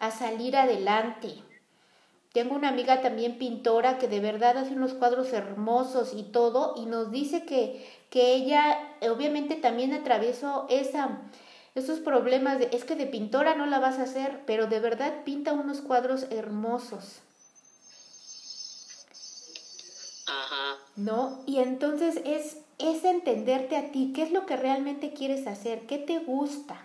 a 0.00 0.10
salir 0.10 0.56
adelante. 0.56 1.28
Tengo 2.32 2.54
una 2.54 2.68
amiga 2.68 3.02
también 3.02 3.38
pintora 3.38 3.98
que 3.98 4.06
de 4.06 4.20
verdad 4.20 4.56
hace 4.58 4.74
unos 4.74 4.94
cuadros 4.94 5.32
hermosos 5.32 6.12
y 6.14 6.22
todo 6.22 6.74
y 6.76 6.86
nos 6.86 7.10
dice 7.10 7.44
que 7.44 7.84
que 8.10 8.34
ella 8.34 8.76
obviamente 9.02 9.54
también 9.54 9.94
atravesó 9.94 10.66
esa, 10.68 11.22
esos 11.74 12.00
problemas 12.00 12.58
de, 12.58 12.68
es 12.72 12.84
que 12.84 12.96
de 12.96 13.06
pintora 13.06 13.54
no 13.54 13.66
la 13.66 13.78
vas 13.78 13.98
a 13.98 14.02
hacer, 14.02 14.42
pero 14.46 14.66
de 14.66 14.80
verdad 14.80 15.22
pinta 15.24 15.52
unos 15.52 15.80
cuadros 15.80 16.26
hermosos. 16.30 17.20
Ajá. 20.26 20.76
¿No? 20.96 21.42
Y 21.46 21.58
entonces 21.58 22.20
es, 22.24 22.58
es 22.78 23.04
entenderte 23.04 23.76
a 23.76 23.92
ti, 23.92 24.12
qué 24.14 24.24
es 24.24 24.32
lo 24.32 24.44
que 24.44 24.56
realmente 24.56 25.12
quieres 25.12 25.46
hacer, 25.46 25.86
qué 25.86 25.98
te 25.98 26.18
gusta 26.18 26.84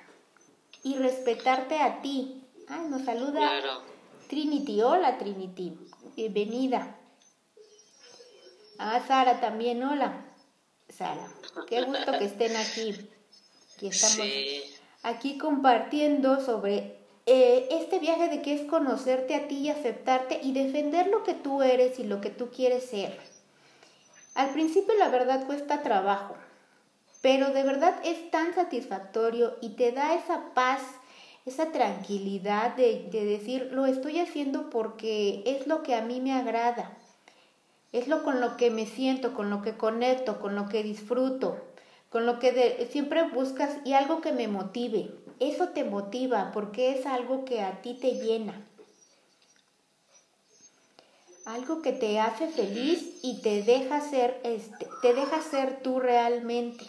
y 0.84 0.96
respetarte 0.96 1.80
a 1.80 2.02
ti. 2.02 2.44
Ay, 2.68 2.88
nos 2.88 3.04
saluda 3.04 3.42
Trinity. 4.28 4.82
Hola 4.82 5.18
Trinity, 5.18 5.78
bienvenida. 6.16 6.98
Ah, 8.78 9.02
Sara 9.08 9.40
también, 9.40 9.84
hola. 9.84 10.26
Sara. 10.90 11.28
Qué 11.68 11.84
gusto 11.84 12.12
que 12.18 12.26
estén 12.26 12.56
aquí. 12.56 13.10
Aquí 13.76 13.88
estamos 13.88 14.28
aquí 15.04 15.38
compartiendo 15.38 16.44
sobre 16.44 16.98
eh, 17.28 17.68
este 17.72 18.00
viaje 18.00 18.28
de 18.28 18.42
que 18.42 18.54
es 18.54 18.62
conocerte 18.70 19.36
a 19.36 19.48
ti 19.48 19.58
y 19.58 19.70
aceptarte 19.70 20.40
y 20.42 20.52
defender 20.52 21.08
lo 21.08 21.24
que 21.24 21.34
tú 21.34 21.62
eres 21.62 22.00
y 22.00 22.04
lo 22.04 22.22
que 22.22 22.32
tú 22.32 22.50
quieres 22.50 22.86
ser. 22.86 23.20
Al 24.34 24.50
principio 24.50 24.96
la 24.96 25.10
verdad 25.10 25.46
cuesta 25.46 25.84
trabajo, 25.84 26.36
pero 27.22 27.52
de 27.52 27.64
verdad 27.64 28.00
es 28.04 28.32
tan 28.32 28.54
satisfactorio 28.56 29.58
y 29.62 29.70
te 29.70 29.92
da 29.92 30.16
esa 30.16 30.54
paz, 30.54 30.82
esa 31.46 31.72
tranquilidad 31.72 32.76
de, 32.76 33.08
de 33.12 33.26
decir, 33.26 33.70
lo 33.72 33.86
estoy 33.86 34.20
haciendo 34.20 34.70
porque 34.70 35.44
es 35.46 35.68
lo 35.68 35.84
que 35.84 35.96
a 35.96 36.02
mí 36.02 36.22
me 36.22 36.34
agrada, 36.34 36.98
es 37.92 38.08
lo 38.08 38.24
con 38.24 38.42
lo 38.42 38.58
que 38.58 38.72
me 38.72 38.86
siento, 38.86 39.34
con 39.34 39.50
lo 39.50 39.62
que 39.62 39.78
conecto, 39.78 40.40
con 40.40 40.56
lo 40.56 40.68
que 40.68 40.84
disfruto, 40.84 41.58
con 42.10 42.26
lo 42.26 42.40
que 42.40 42.88
siempre 42.92 43.24
buscas 43.30 43.78
y 43.86 43.94
algo 43.94 44.22
que 44.22 44.32
me 44.32 44.48
motive. 44.48 45.12
Eso 45.40 45.70
te 45.70 45.84
motiva 45.84 46.52
porque 46.54 46.92
es 46.92 47.06
algo 47.06 47.46
que 47.46 47.62
a 47.62 47.82
ti 47.82 47.94
te 47.94 48.14
llena 48.14 48.66
algo 51.46 51.84
que 51.84 51.94
te 51.94 52.20
hace 52.20 52.48
feliz 52.48 53.20
y 53.22 53.42
te 53.42 53.62
deja 53.62 54.02
ser 54.02 54.40
este, 54.44 54.88
te 55.02 55.14
deja 55.14 55.42
ser 55.42 55.82
tú 55.82 56.00
realmente. 56.00 56.86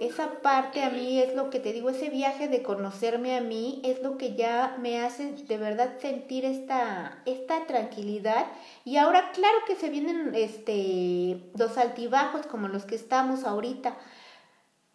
Esa 0.00 0.40
parte 0.40 0.82
a 0.82 0.88
mí 0.88 1.20
es 1.20 1.34
lo 1.34 1.50
que 1.50 1.60
te 1.60 1.74
digo, 1.74 1.90
ese 1.90 2.08
viaje 2.08 2.48
de 2.48 2.62
conocerme 2.62 3.36
a 3.36 3.42
mí 3.42 3.82
es 3.84 4.02
lo 4.02 4.16
que 4.16 4.34
ya 4.34 4.78
me 4.80 5.02
hace 5.02 5.32
de 5.32 5.58
verdad 5.58 5.98
sentir 6.00 6.46
esta, 6.46 7.20
esta 7.26 7.66
tranquilidad. 7.66 8.46
Y 8.86 8.96
ahora 8.96 9.30
claro 9.32 9.58
que 9.66 9.76
se 9.76 9.90
vienen 9.90 10.32
este, 10.34 11.42
los 11.54 11.76
altibajos 11.76 12.46
como 12.46 12.68
los 12.68 12.86
que 12.86 12.94
estamos 12.94 13.44
ahorita, 13.44 13.98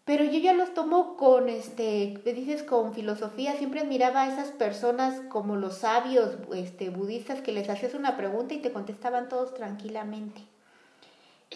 pero 0.06 0.24
yo 0.24 0.40
ya 0.40 0.54
los 0.54 0.74
tomo 0.74 1.18
con, 1.18 1.50
este, 1.50 2.20
me 2.26 2.34
dices, 2.34 2.64
con 2.64 2.96
filosofía. 2.96 3.54
Siempre 3.58 3.82
admiraba 3.82 4.24
a 4.24 4.34
esas 4.34 4.50
personas 4.50 5.22
como 5.30 5.56
los 5.56 5.78
sabios 5.78 6.36
este, 6.56 6.90
budistas 6.90 7.42
que 7.42 7.52
les 7.52 7.70
hacías 7.70 7.94
una 7.94 8.18
pregunta 8.18 8.56
y 8.56 8.60
te 8.60 8.72
contestaban 8.72 9.30
todos 9.30 9.54
tranquilamente. 9.54 10.42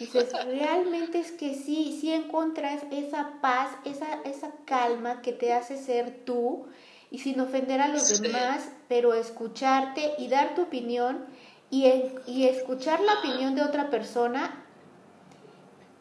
Dices, 0.00 0.32
realmente 0.32 1.20
es 1.20 1.30
que 1.30 1.54
sí, 1.54 1.98
sí 2.00 2.10
encuentras 2.10 2.82
esa 2.90 3.34
paz, 3.42 3.68
esa, 3.84 4.22
esa 4.24 4.50
calma 4.64 5.20
que 5.20 5.34
te 5.34 5.52
hace 5.52 5.76
ser 5.76 6.24
tú 6.24 6.64
y 7.10 7.18
sin 7.18 7.38
ofender 7.38 7.82
a 7.82 7.88
los 7.88 8.22
demás, 8.22 8.70
pero 8.88 9.12
escucharte 9.12 10.14
y 10.16 10.28
dar 10.28 10.54
tu 10.54 10.62
opinión 10.62 11.26
y, 11.70 11.84
y 12.26 12.48
escuchar 12.48 13.00
la 13.00 13.18
opinión 13.18 13.54
de 13.54 13.60
otra 13.60 13.90
persona 13.90 14.64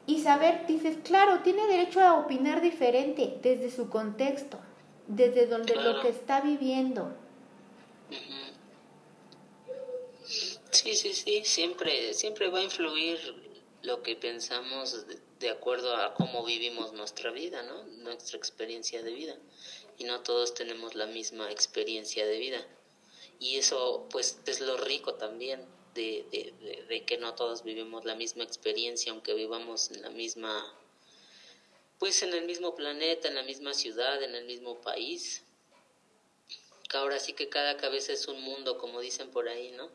y 0.08 0.22
saber, 0.22 0.66
dices, 0.66 0.98
claro, 1.04 1.42
tiene 1.44 1.68
derecho 1.68 2.00
a 2.00 2.20
opinar 2.20 2.62
diferente 2.62 3.38
desde 3.42 3.70
su 3.70 3.90
contexto, 3.90 4.58
desde 5.08 5.46
donde 5.46 5.76
lo 5.76 6.02
que 6.02 6.08
está 6.08 6.40
viviendo. 6.40 7.14
Sí, 10.24 10.96
sí, 10.96 11.14
sí, 11.14 11.42
siempre, 11.44 12.14
siempre 12.14 12.50
va 12.50 12.60
a 12.60 12.64
influir 12.64 13.20
lo 13.82 14.04
que 14.04 14.16
pensamos 14.16 15.06
de, 15.40 15.50
acuerdo 15.50 15.96
a 15.96 16.14
cómo 16.14 16.44
vivimos 16.44 16.94
nuestra 16.94 17.32
vida, 17.32 17.64
¿no? 17.64 17.84
Nuestra 17.84 18.38
experiencia 18.38 19.02
de 19.04 19.12
vida. 19.12 19.36
Y 19.98 20.04
no 20.04 20.22
todos 20.22 20.54
tenemos 20.54 20.96
la 20.96 21.06
misma 21.06 21.52
experiencia 21.52 22.26
de 22.26 22.40
vida. 22.40 22.66
Y 23.40 23.58
eso, 23.58 24.08
pues, 24.12 24.40
es 24.46 24.60
lo 24.60 24.78
rico 24.78 25.16
también 25.16 25.66
de, 25.94 26.26
de, 26.32 26.86
de, 26.88 27.06
que 27.06 27.18
no 27.18 27.36
todos 27.36 27.64
vivimos 27.64 28.06
la 28.06 28.16
misma 28.16 28.44
experiencia, 28.44 29.12
aunque 29.12 29.34
vivamos 29.34 29.92
en 29.92 30.02
la 30.02 30.10
misma, 30.10 30.74
pues 32.00 32.22
en 32.24 32.34
el 32.34 32.46
mismo 32.46 32.76
planeta, 32.76 33.28
en 33.28 33.36
la 33.36 33.44
misma 33.44 33.74
ciudad, 33.74 34.22
en 34.22 34.36
el 34.36 34.46
mismo 34.46 34.82
país. 34.82 35.44
Ahora 36.94 37.20
sí 37.20 37.34
que 37.34 37.50
cada 37.50 37.78
cabeza 37.78 38.14
es 38.14 38.28
un 38.28 38.42
mundo, 38.42 38.78
como 38.78 39.00
dicen 39.00 39.30
por 39.32 39.48
ahí, 39.48 39.72
¿no? 39.72 39.90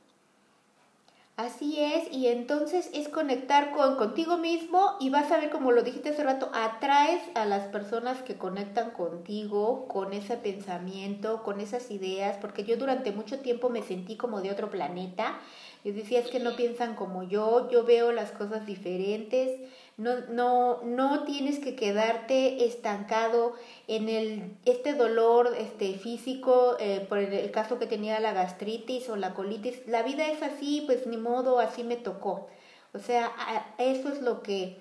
Así 1.37 1.81
es, 1.81 2.13
y 2.13 2.29
entonces 2.29 2.89
es 2.95 3.09
conectar 3.09 3.73
con 3.73 3.97
contigo 3.97 4.37
mismo 4.39 4.97
y 5.01 5.11
vas 5.11 5.33
a 5.33 5.39
ver, 5.39 5.51
como 5.51 5.73
lo 5.73 5.83
dijiste 5.83 6.11
hace 6.11 6.23
rato, 6.23 6.49
atraes 6.55 7.23
a 7.35 7.45
las 7.45 7.67
personas 7.67 8.23
que 8.23 8.37
conectan 8.37 8.93
contigo, 8.93 9.89
con 9.89 10.13
ese 10.13 10.37
pensamiento, 10.37 11.43
con 11.43 11.61
esas 11.61 11.91
ideas, 11.91 12.37
porque 12.41 12.63
yo 12.63 12.77
durante 12.77 13.11
mucho 13.11 13.41
tiempo 13.41 13.69
me 13.69 13.83
sentí 13.83 14.17
como 14.17 14.43
de 14.43 14.53
otro 14.53 14.71
planeta 14.71 15.41
yo 15.85 15.93
decía, 15.93 16.21
es 16.21 16.31
que 16.31 16.41
no 16.41 16.57
piensan 16.57 16.95
como 16.95 17.25
yo, 17.25 17.69
yo 17.71 17.85
veo 17.85 18.11
las 18.11 18.33
cosas 18.33 18.65
diferentes, 18.65 19.61
no, 19.97 20.21
no, 20.29 20.83
no 20.83 21.25
tienes 21.25 21.61
que 21.61 21.77
quedarte 21.77 22.67
estancado 22.67 23.55
en 23.87 24.09
el, 24.09 24.57
este 24.65 24.95
dolor 24.95 25.55
este, 25.57 25.95
físico, 25.99 26.77
eh, 26.81 27.07
por 27.09 27.19
el, 27.19 27.51
caso 27.53 27.79
que 27.79 27.87
tenía 27.87 28.19
la 28.19 28.33
gastritis 28.33 29.09
o 29.09 29.17
la 29.17 29.35
colitis. 29.35 29.87
La 29.87 30.03
vida 30.03 30.29
es 30.31 30.43
así, 30.43 30.83
pues 30.87 31.07
ni 31.07 31.17
modo, 31.17 31.61
así 31.61 31.85
me 31.85 31.97
tocó. 31.97 32.49
O 32.93 32.99
sea, 32.99 33.33
eso 33.79 34.09
es 34.09 34.21
lo 34.21 34.43
que 34.43 34.79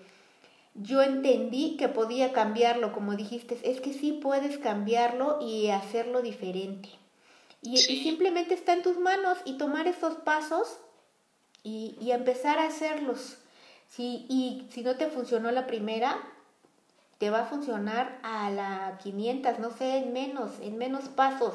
yo 0.74 1.03
entendí 1.03 1.78
que 1.78 1.89
podía 1.89 2.34
cambiarlo, 2.34 2.91
como 2.91 3.16
dijiste, 3.16 3.57
es 3.64 3.82
que 3.82 3.93
sí 3.93 4.14
puedes 4.14 4.57
cambiarlo 4.57 5.39
y 5.41 5.70
hacerlo 5.70 6.22
diferente. 6.22 6.89
Y, 7.61 7.76
y, 7.76 8.03
simplemente 8.03 8.55
está 8.55 8.74
en 8.74 8.82
tus 8.82 8.97
manos 8.97 9.38
y 9.45 9.57
tomar 9.57 9.88
esos 9.88 10.16
pasos 10.16 10.80
y, 11.64 11.95
y 12.01 12.11
empezar 12.11 12.59
a 12.59 12.66
hacerlos. 12.66 13.38
Si, 13.95 14.25
y 14.27 14.67
si 14.71 14.81
no 14.81 14.95
te 14.95 15.07
funcionó 15.07 15.51
la 15.51 15.67
primera, 15.67 16.17
te 17.19 17.29
va 17.29 17.41
a 17.41 17.45
funcionar 17.45 18.17
a 18.23 18.49
la 18.49 18.97
500, 19.03 19.59
no 19.59 19.69
sé, 19.69 19.97
en 19.97 20.13
menos, 20.13 20.51
en 20.61 20.79
menos 20.79 21.09
pasos. 21.09 21.53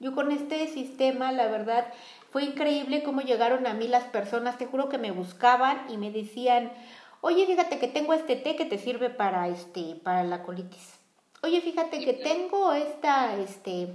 Yo 0.00 0.14
con 0.14 0.32
este 0.32 0.66
sistema, 0.68 1.30
la 1.30 1.46
verdad, 1.48 1.86
fue 2.30 2.44
increíble 2.44 3.02
cómo 3.02 3.20
llegaron 3.20 3.66
a 3.66 3.74
mí 3.74 3.86
las 3.86 4.04
personas, 4.04 4.56
te 4.56 4.64
juro 4.64 4.88
que 4.88 4.96
me 4.96 5.10
buscaban 5.10 5.84
y 5.90 5.98
me 5.98 6.10
decían, 6.10 6.72
oye, 7.20 7.44
fíjate 7.46 7.78
que 7.78 7.88
tengo 7.88 8.14
este 8.14 8.36
té 8.36 8.56
que 8.56 8.64
te 8.64 8.78
sirve 8.78 9.10
para, 9.10 9.48
este, 9.48 9.94
para 10.02 10.24
la 10.24 10.42
colitis. 10.42 10.94
Oye, 11.42 11.60
fíjate 11.60 12.02
que 12.02 12.14
tengo 12.14 12.72
esta, 12.72 13.36
este, 13.36 13.88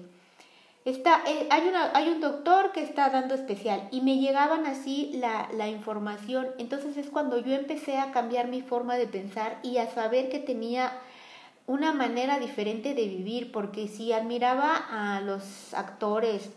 Está, 0.89 1.21
eh, 1.27 1.47
hay, 1.51 1.67
una, 1.67 1.91
hay 1.93 2.09
un 2.09 2.19
doctor 2.19 2.71
que 2.71 2.81
está 2.81 3.09
dando 3.09 3.35
especial 3.35 3.87
y 3.91 4.01
me 4.01 4.17
llegaban 4.17 4.65
así 4.65 5.11
la, 5.13 5.47
la 5.53 5.67
información. 5.67 6.47
Entonces 6.57 6.97
es 6.97 7.09
cuando 7.11 7.37
yo 7.37 7.53
empecé 7.53 7.99
a 7.99 8.11
cambiar 8.11 8.47
mi 8.47 8.61
forma 8.61 8.95
de 8.97 9.05
pensar 9.05 9.59
y 9.61 9.77
a 9.77 9.91
saber 9.91 10.29
que 10.29 10.39
tenía 10.39 10.91
una 11.67 11.93
manera 11.93 12.39
diferente 12.39 12.95
de 12.95 13.07
vivir, 13.07 13.51
porque 13.51 13.87
si 13.87 14.11
admiraba 14.11 14.75
a 14.75 15.21
los 15.21 15.75
actores 15.75 16.49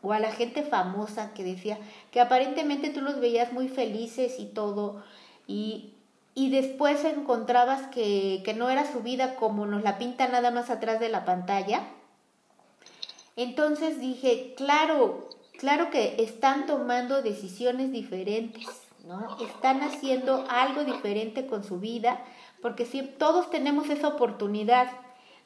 o 0.00 0.14
a 0.14 0.18
la 0.18 0.32
gente 0.32 0.62
famosa 0.62 1.34
que 1.34 1.44
decía 1.44 1.76
que 2.10 2.22
aparentemente 2.22 2.88
tú 2.88 3.02
los 3.02 3.20
veías 3.20 3.52
muy 3.52 3.68
felices 3.68 4.40
y 4.40 4.46
todo, 4.46 5.04
y, 5.46 5.92
y 6.34 6.48
después 6.48 7.04
encontrabas 7.04 7.88
que, 7.88 8.40
que 8.42 8.54
no 8.54 8.70
era 8.70 8.90
su 8.90 9.00
vida 9.00 9.34
como 9.34 9.66
nos 9.66 9.82
la 9.82 9.98
pinta 9.98 10.28
nada 10.28 10.50
más 10.50 10.70
atrás 10.70 10.98
de 10.98 11.10
la 11.10 11.26
pantalla, 11.26 11.82
entonces 13.42 14.00
dije, 14.00 14.54
claro, 14.56 15.28
claro 15.58 15.90
que 15.90 16.22
están 16.22 16.66
tomando 16.66 17.22
decisiones 17.22 17.92
diferentes, 17.92 18.66
¿no? 19.04 19.36
Están 19.40 19.82
haciendo 19.82 20.44
algo 20.48 20.84
diferente 20.84 21.46
con 21.46 21.64
su 21.64 21.78
vida, 21.78 22.24
porque 22.60 22.84
si, 22.84 23.02
todos 23.02 23.50
tenemos 23.50 23.88
esa 23.88 24.08
oportunidad 24.08 24.90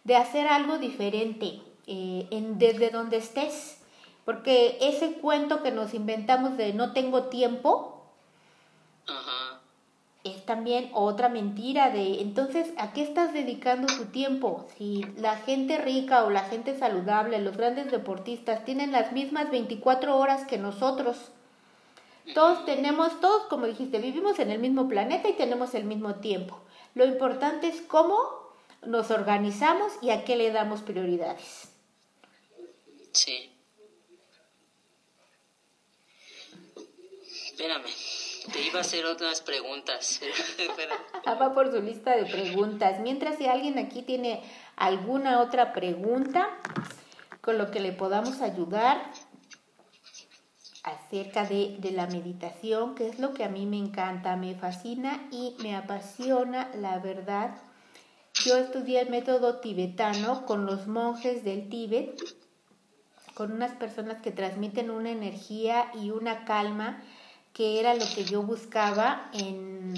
de 0.04 0.16
hacer 0.16 0.46
algo 0.46 0.78
diferente 0.78 1.62
eh, 1.86 2.26
en, 2.30 2.58
desde 2.58 2.90
donde 2.90 3.18
estés, 3.18 3.78
porque 4.24 4.78
ese 4.80 5.14
cuento 5.14 5.62
que 5.62 5.70
nos 5.70 5.94
inventamos 5.94 6.56
de 6.56 6.72
no 6.72 6.92
tengo 6.92 7.24
tiempo, 7.24 7.90
es 10.24 10.44
también 10.46 10.90
otra 10.92 11.28
mentira 11.28 11.90
de 11.90 12.20
entonces 12.20 12.72
a 12.78 12.92
qué 12.92 13.02
estás 13.02 13.32
dedicando 13.32 13.86
tu 13.94 14.06
tiempo 14.06 14.66
si 14.76 15.04
la 15.18 15.36
gente 15.36 15.78
rica 15.78 16.24
o 16.24 16.30
la 16.30 16.44
gente 16.44 16.76
saludable 16.78 17.38
los 17.40 17.56
grandes 17.56 17.90
deportistas 17.90 18.64
tienen 18.64 18.90
las 18.90 19.12
mismas 19.12 19.50
24 19.50 20.16
horas 20.16 20.44
que 20.46 20.58
nosotros. 20.58 21.30
Todos 22.32 22.64
tenemos 22.64 23.20
todos 23.20 23.44
como 23.44 23.66
dijiste 23.66 23.98
vivimos 23.98 24.38
en 24.38 24.50
el 24.50 24.58
mismo 24.58 24.88
planeta 24.88 25.28
y 25.28 25.34
tenemos 25.34 25.74
el 25.74 25.84
mismo 25.84 26.16
tiempo. 26.16 26.58
Lo 26.94 27.04
importante 27.04 27.68
es 27.68 27.82
cómo 27.82 28.16
nos 28.86 29.10
organizamos 29.10 29.92
y 30.00 30.10
a 30.10 30.24
qué 30.24 30.36
le 30.36 30.50
damos 30.50 30.82
prioridades 30.82 31.74
sí. 33.14 33.50
Espérame 37.46 38.23
te 38.52 38.60
iba 38.60 38.78
a 38.78 38.82
hacer 38.82 39.06
otras 39.06 39.40
preguntas. 39.40 40.20
Ah, 41.26 41.34
va 41.34 41.54
por 41.54 41.70
su 41.72 41.80
lista 41.80 42.14
de 42.14 42.26
preguntas. 42.26 43.00
Mientras 43.00 43.38
si 43.38 43.46
alguien 43.46 43.78
aquí 43.78 44.02
tiene 44.02 44.42
alguna 44.76 45.40
otra 45.40 45.72
pregunta 45.72 46.50
con 47.40 47.56
lo 47.56 47.70
que 47.70 47.80
le 47.80 47.92
podamos 47.92 48.42
ayudar 48.42 49.10
acerca 50.82 51.46
de, 51.46 51.76
de 51.78 51.92
la 51.92 52.06
meditación, 52.06 52.94
que 52.94 53.08
es 53.08 53.18
lo 53.18 53.32
que 53.32 53.42
a 53.44 53.48
mí 53.48 53.64
me 53.64 53.78
encanta, 53.78 54.36
me 54.36 54.54
fascina 54.54 55.26
y 55.30 55.56
me 55.60 55.76
apasiona, 55.76 56.70
la 56.74 56.98
verdad. 56.98 57.56
Yo 58.44 58.58
estudié 58.58 59.00
el 59.00 59.08
método 59.08 59.60
tibetano 59.60 60.44
con 60.44 60.66
los 60.66 60.86
monjes 60.86 61.42
del 61.42 61.70
Tíbet, 61.70 62.20
con 63.32 63.50
unas 63.52 63.72
personas 63.76 64.20
que 64.20 64.30
transmiten 64.30 64.90
una 64.90 65.10
energía 65.10 65.90
y 65.94 66.10
una 66.10 66.44
calma 66.44 67.02
que 67.54 67.78
era 67.80 67.94
lo 67.94 68.04
que 68.14 68.24
yo 68.24 68.42
buscaba 68.42 69.30
en, 69.32 69.94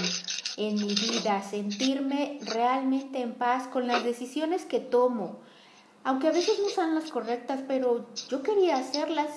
en 0.59 0.75
mi 0.75 0.95
vida, 0.95 1.43
sentirme 1.43 2.39
realmente 2.43 3.21
en 3.21 3.33
paz 3.33 3.67
con 3.67 3.87
las 3.87 4.05
decisiones 4.05 4.67
que 4.67 4.79
tomo. 4.79 5.41
Aunque 6.05 6.29
a 6.29 6.33
veces 6.33 6.61
no 6.63 6.69
son 6.69 6.95
las 6.95 7.11
correctas, 7.11 7.63
pero 7.67 8.07
yo 8.29 8.43
quería 8.43 8.77
hacerlas. 8.77 9.31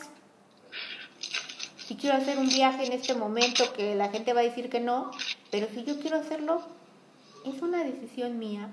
Si 1.88 1.96
quiero 1.96 2.18
hacer 2.18 2.38
un 2.38 2.50
viaje 2.50 2.86
en 2.86 2.92
este 2.92 3.16
momento 3.16 3.74
que 3.74 3.96
la 3.96 4.10
gente 4.10 4.34
va 4.34 4.42
a 4.42 4.44
decir 4.44 4.70
que 4.70 4.82
no, 4.82 5.10
pero 5.50 5.68
si 5.74 5.84
yo 5.86 5.98
quiero 6.00 6.18
hacerlo, 6.18 6.62
es 7.46 7.62
una 7.62 7.84
decisión 7.84 8.38
mía. 8.38 8.70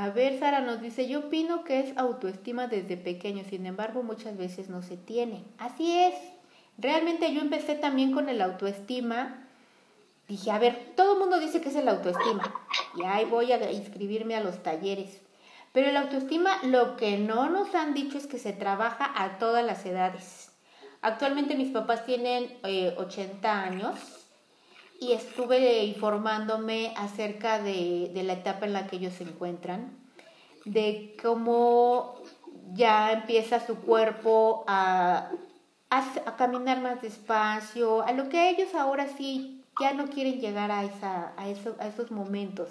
A 0.00 0.10
ver, 0.10 0.38
Sara 0.38 0.60
nos 0.60 0.80
dice, 0.80 1.08
yo 1.08 1.18
opino 1.18 1.64
que 1.64 1.80
es 1.80 1.98
autoestima 1.98 2.68
desde 2.68 2.96
pequeño, 2.96 3.42
sin 3.42 3.66
embargo 3.66 4.04
muchas 4.04 4.36
veces 4.36 4.68
no 4.68 4.80
se 4.80 4.96
tiene. 4.96 5.42
Así 5.58 5.90
es. 5.92 6.14
Realmente 6.76 7.34
yo 7.34 7.40
empecé 7.40 7.74
también 7.74 8.12
con 8.12 8.28
el 8.28 8.40
autoestima. 8.40 9.48
Dije, 10.28 10.52
a 10.52 10.60
ver, 10.60 10.92
todo 10.94 11.14
el 11.14 11.18
mundo 11.18 11.40
dice 11.40 11.60
que 11.60 11.70
es 11.70 11.74
el 11.74 11.88
autoestima. 11.88 12.44
Y 12.96 13.02
ahí 13.02 13.24
voy 13.24 13.50
a 13.50 13.72
inscribirme 13.72 14.36
a 14.36 14.40
los 14.40 14.62
talleres. 14.62 15.20
Pero 15.72 15.88
el 15.88 15.96
autoestima 15.96 16.62
lo 16.62 16.96
que 16.96 17.18
no 17.18 17.50
nos 17.50 17.74
han 17.74 17.92
dicho 17.92 18.18
es 18.18 18.28
que 18.28 18.38
se 18.38 18.52
trabaja 18.52 19.12
a 19.16 19.38
todas 19.38 19.66
las 19.66 19.84
edades. 19.84 20.52
Actualmente 21.02 21.56
mis 21.56 21.72
papás 21.72 22.06
tienen 22.06 22.56
80 22.62 23.48
eh, 23.48 23.50
años 23.50 24.17
y 25.00 25.12
estuve 25.12 25.84
informándome 25.84 26.92
acerca 26.96 27.62
de, 27.62 28.10
la 28.14 28.32
etapa 28.32 28.66
en 28.66 28.72
la 28.72 28.86
que 28.86 28.96
ellos 28.96 29.14
se 29.14 29.24
encuentran, 29.24 29.96
de 30.64 31.16
cómo 31.22 32.16
ya 32.72 33.12
empieza 33.12 33.64
su 33.64 33.76
cuerpo 33.76 34.64
a, 34.66 35.30
a, 35.90 36.36
caminar 36.36 36.80
más 36.80 37.00
despacio, 37.00 38.02
a 38.02 38.12
lo 38.12 38.28
que 38.28 38.50
ellos 38.50 38.74
ahora 38.74 39.06
sí 39.16 39.64
ya 39.80 39.94
no 39.94 40.08
quieren 40.08 40.40
llegar 40.40 40.72
a, 40.72 40.84
esa, 40.84 41.32
a, 41.36 41.48
eso, 41.48 41.76
a 41.78 41.86
esos 41.86 42.10
momentos, 42.10 42.68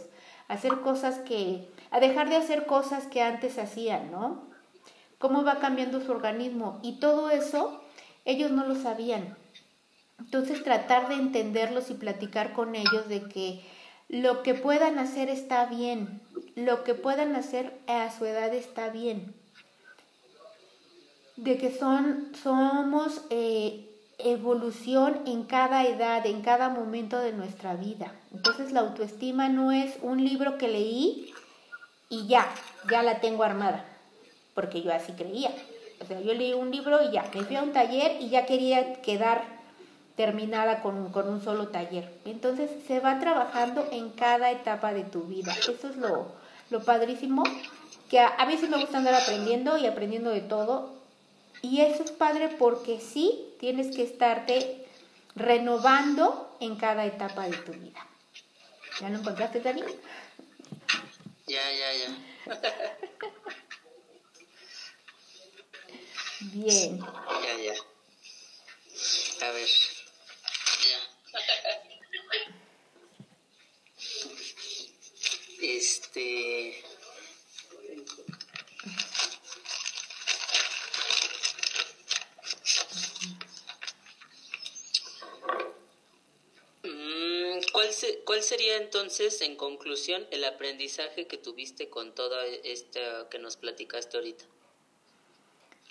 hacer 0.50 0.82
cosas 0.82 1.20
que, 1.20 1.70
a 1.92 2.00
dejar 2.02 2.30
de 2.30 2.36
hacer 2.36 2.66
cosas 2.66 3.08
que 3.08 3.22
antes 3.22 3.58
hacían, 3.58 4.12
¿no? 4.12 4.46
Cómo 5.18 5.44
va 5.44 5.60
cambiando 5.60 6.02
su 6.02 6.12
organismo 6.12 6.80
y 6.84 7.00
todo 7.00 7.30
eso 7.32 7.82
ellos 8.26 8.52
no 8.52 8.66
lo 8.66 8.76
sabían. 8.76 9.38
Entonces 10.20 10.63
tratar 10.63 11.09
de 11.09 11.15
entenderlos 11.15 11.89
y 11.89 11.93
platicar 11.93 12.53
con 12.53 12.76
ellos 12.76 13.07
de 13.07 13.24
que 13.30 13.61
lo 14.09 14.41
que 14.41 14.53
puedan 14.53 14.99
hacer 14.99 15.30
está 15.30 15.65
bien, 15.65 16.22
lo 16.55 16.84
que 16.84 16.93
puedan 16.93 17.36
hacer 17.36 17.78
a 17.88 18.09
su 18.15 18.26
edad 18.26 18.53
está 18.53 18.89
bien, 18.89 19.34
de 21.36 21.57
que 21.57 21.72
son, 21.72 22.32
somos 22.41 23.22
eh, 23.30 23.88
evolución 24.18 25.22
en 25.26 25.43
cada 25.43 25.86
edad, 25.86 26.26
en 26.26 26.41
cada 26.41 26.70
momento 26.70 27.20
de 27.20 27.34
nuestra 27.34 27.76
vida. 27.76 28.11
Entonces 28.34 28.72
la 28.72 28.80
autoestima 28.80 29.49
no 29.49 29.72
es 29.72 29.97
un 30.01 30.24
libro 30.24 30.57
que 30.57 30.68
leí 30.68 31.34
y 32.09 32.28
ya, 32.28 32.47
ya 32.89 33.03
la 33.03 33.20
tengo 33.20 33.43
armada, 33.43 33.86
porque 34.55 34.82
yo 34.82 34.93
así 34.93 35.11
creía. 35.11 35.51
O 35.99 36.05
sea, 36.05 36.22
yo 36.22 36.34
leí 36.34 36.53
un 36.53 36.72
libro 36.72 37.07
y 37.07 37.11
ya, 37.11 37.30
me 37.34 37.43
fui 37.43 37.55
a 37.55 37.63
un 37.63 37.74
taller 37.74 38.22
y 38.22 38.30
ya 38.30 38.45
quería 38.45 39.01
quedar 39.01 39.57
terminada 40.18 40.82
con, 40.82 40.97
un 40.97 41.41
solo 41.41 41.68
taller. 41.70 42.11
Entonces 42.26 42.72
se 42.88 42.99
va 42.99 43.20
trabajando 43.20 43.88
en 43.91 44.09
cada 44.09 44.51
etapa 44.51 44.91
de 44.91 45.03
tu 45.03 45.22
vida. 45.22 45.55
Eso 45.59 45.88
es 45.88 45.95
lo, 45.95 46.34
lo 46.72 46.84
padrísimo, 46.84 47.43
que 48.09 48.20
a, 48.20 48.43
mí 48.47 48.57
sí 48.57 48.68
me 48.68 48.80
gusta 48.80 48.97
andar 48.97 49.13
aprendiendo 49.13 49.78
y 49.78 49.86
aprendiendo 49.86 50.32
de 50.32 50.41
todo. 50.41 50.97
Y 51.61 51.82
eso 51.82 52.03
es 52.03 52.11
padre 52.11 52.49
porque 52.49 52.99
sí 52.99 53.45
tienes 53.59 53.95
que 53.95 54.03
estarte 54.03 54.86
renovando 55.36 56.57
en 56.59 56.76
cada 56.78 57.05
etapa 57.05 57.47
de 57.47 57.57
tu 57.57 57.74
vida. 57.74 58.05
¿Ya 58.99 59.09
lo 59.09 59.20
encontraste, 59.20 59.59
Dani? 59.59 59.84
Ya, 61.45 61.61
ya, 61.72 61.93
ya. 61.93 62.57
Bien. 66.39 66.99
Ya, 66.99 67.57
ya. 67.63 67.74
A 69.47 69.51
ver. 69.51 69.97
Este. 75.62 76.84
Mm, 86.84 87.60
¿Cuál, 87.74 87.90
¿Cuál 88.26 88.44
sería 88.44 88.78
entonces, 88.78 89.42
en 89.42 89.56
conclusión, 89.56 90.28
el 90.32 90.46
aprendizaje 90.46 91.28
que 91.28 91.38
tuviste 91.38 91.90
con 91.90 92.14
todo 92.14 92.40
esto 92.64 93.00
que 93.30 93.40
nos 93.40 93.58
platicaste 93.58 94.18
ahorita? 94.18 94.46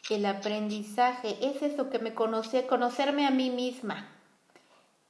El 0.09 0.25
aprendizaje 0.27 1.37
es 1.43 1.63
eso 1.63 1.91
que 1.91 1.99
me 1.99 2.15
conoce, 2.15 2.67
conocerme 2.67 3.27
a 3.27 3.31
mí 3.31 3.51
misma, 3.51 4.16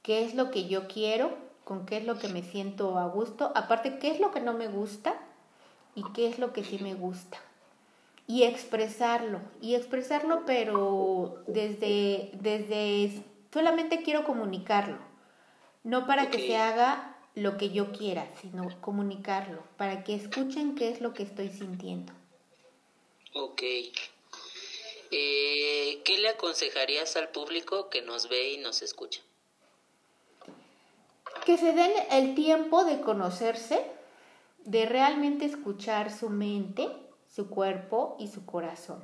qué 0.07 0.23
es 0.23 0.35
lo 0.35 0.51
que 0.51 0.69
yo 0.69 0.87
quiero, 0.87 1.37
con 1.65 1.85
qué 1.85 1.97
es 1.97 2.05
lo 2.05 2.17
que 2.17 2.29
me 2.29 2.41
siento 2.41 2.97
a 2.97 3.09
gusto, 3.09 3.51
aparte 3.55 3.99
qué 3.99 4.09
es 4.09 4.21
lo 4.21 4.31
que 4.31 4.39
no 4.39 4.53
me 4.53 4.69
gusta 4.69 5.19
y 5.95 6.03
qué 6.13 6.29
es 6.29 6.39
lo 6.39 6.53
que 6.53 6.63
sí 6.63 6.79
me 6.81 6.93
gusta. 6.93 7.41
Y 8.25 8.43
expresarlo, 8.43 9.41
y 9.61 9.75
expresarlo 9.75 10.43
pero 10.45 11.43
desde, 11.45 12.31
desde 12.35 13.21
solamente 13.51 14.01
quiero 14.01 14.23
comunicarlo, 14.23 14.97
no 15.83 16.07
para 16.07 16.29
que 16.29 16.39
se 16.39 16.55
haga 16.55 17.17
lo 17.35 17.57
que 17.57 17.71
yo 17.71 17.91
quiera, 17.91 18.31
sino 18.39 18.69
comunicarlo, 18.79 19.61
para 19.75 20.05
que 20.05 20.15
escuchen 20.15 20.75
qué 20.75 20.87
es 20.87 21.01
lo 21.01 21.13
que 21.13 21.23
estoy 21.23 21.49
sintiendo. 21.49 22.13
Ok. 23.33 23.61
Eh, 25.11 26.01
¿Qué 26.05 26.17
le 26.17 26.29
aconsejarías 26.29 27.17
al 27.17 27.27
público 27.27 27.89
que 27.89 28.01
nos 28.01 28.29
ve 28.29 28.53
y 28.53 28.57
nos 28.59 28.81
escucha? 28.81 29.19
Que 31.47 31.57
se 31.57 31.71
den 31.71 31.93
el 32.11 32.35
tiempo 32.35 32.83
de 32.83 32.99
conocerse, 32.99 33.81
de 34.65 34.85
realmente 34.85 35.45
escuchar 35.45 36.11
su 36.11 36.29
mente, 36.29 36.89
su 37.25 37.47
cuerpo 37.47 38.17
y 38.19 38.27
su 38.27 38.45
corazón, 38.45 39.01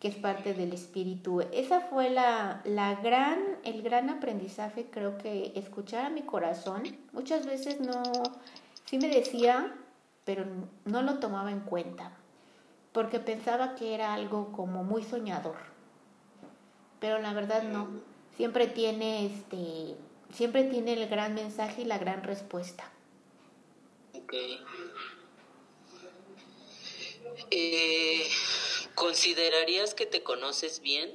que 0.00 0.08
es 0.08 0.16
parte 0.16 0.52
del 0.52 0.74
espíritu. 0.74 1.40
Esa 1.50 1.80
fue 1.80 2.10
la, 2.10 2.60
la 2.66 2.96
gran, 2.96 3.38
el 3.64 3.80
gran 3.80 4.10
aprendizaje, 4.10 4.90
creo 4.90 5.16
que 5.16 5.52
escuchar 5.56 6.04
a 6.04 6.10
mi 6.10 6.20
corazón. 6.20 6.82
Muchas 7.12 7.46
veces 7.46 7.80
no, 7.80 8.02
sí 8.84 8.98
me 8.98 9.08
decía, 9.08 9.74
pero 10.26 10.44
no 10.84 11.00
lo 11.00 11.20
tomaba 11.20 11.50
en 11.52 11.60
cuenta, 11.60 12.12
porque 12.92 13.18
pensaba 13.18 13.76
que 13.76 13.94
era 13.94 14.12
algo 14.12 14.52
como 14.52 14.84
muy 14.84 15.02
soñador. 15.02 15.56
Pero 17.00 17.18
la 17.18 17.32
verdad 17.32 17.62
no. 17.62 17.88
Siempre 18.36 18.66
tiene 18.66 19.24
este 19.24 19.96
siempre 20.34 20.64
tiene 20.64 20.94
el 20.94 21.08
gran 21.08 21.34
mensaje 21.34 21.82
y 21.82 21.84
la 21.84 21.98
gran 21.98 22.22
respuesta. 22.22 22.90
Ok. 24.14 24.34
Eh, 27.50 28.28
¿Considerarías 28.94 29.94
que 29.94 30.06
te 30.06 30.22
conoces 30.22 30.80
bien? 30.80 31.10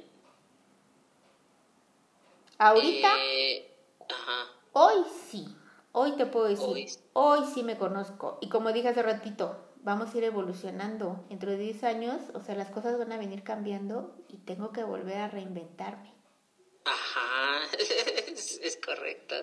Ahorita. 2.58 3.08
Eh, 3.18 3.70
ajá. 4.08 4.52
Hoy 4.72 5.04
sí. 5.30 5.56
Hoy 5.92 6.12
te 6.16 6.26
puedo 6.26 6.46
decir. 6.46 6.66
Hoy. 6.66 6.88
hoy. 7.14 7.40
sí 7.52 7.62
me 7.62 7.78
conozco. 7.78 8.38
Y 8.40 8.48
como 8.48 8.72
dije 8.72 8.88
hace 8.88 9.02
ratito, 9.02 9.56
vamos 9.82 10.14
a 10.14 10.18
ir 10.18 10.24
evolucionando. 10.24 11.24
Dentro 11.28 11.50
de 11.50 11.58
10 11.58 11.84
años, 11.84 12.20
o 12.34 12.40
sea, 12.40 12.54
las 12.54 12.70
cosas 12.70 12.98
van 12.98 13.12
a 13.12 13.18
venir 13.18 13.42
cambiando 13.42 14.14
y 14.28 14.38
tengo 14.38 14.72
que 14.72 14.84
volver 14.84 15.18
a 15.18 15.28
reinventarme. 15.28 16.19
Ajá, 16.84 17.60
es, 17.78 18.78
correcto. 18.84 19.34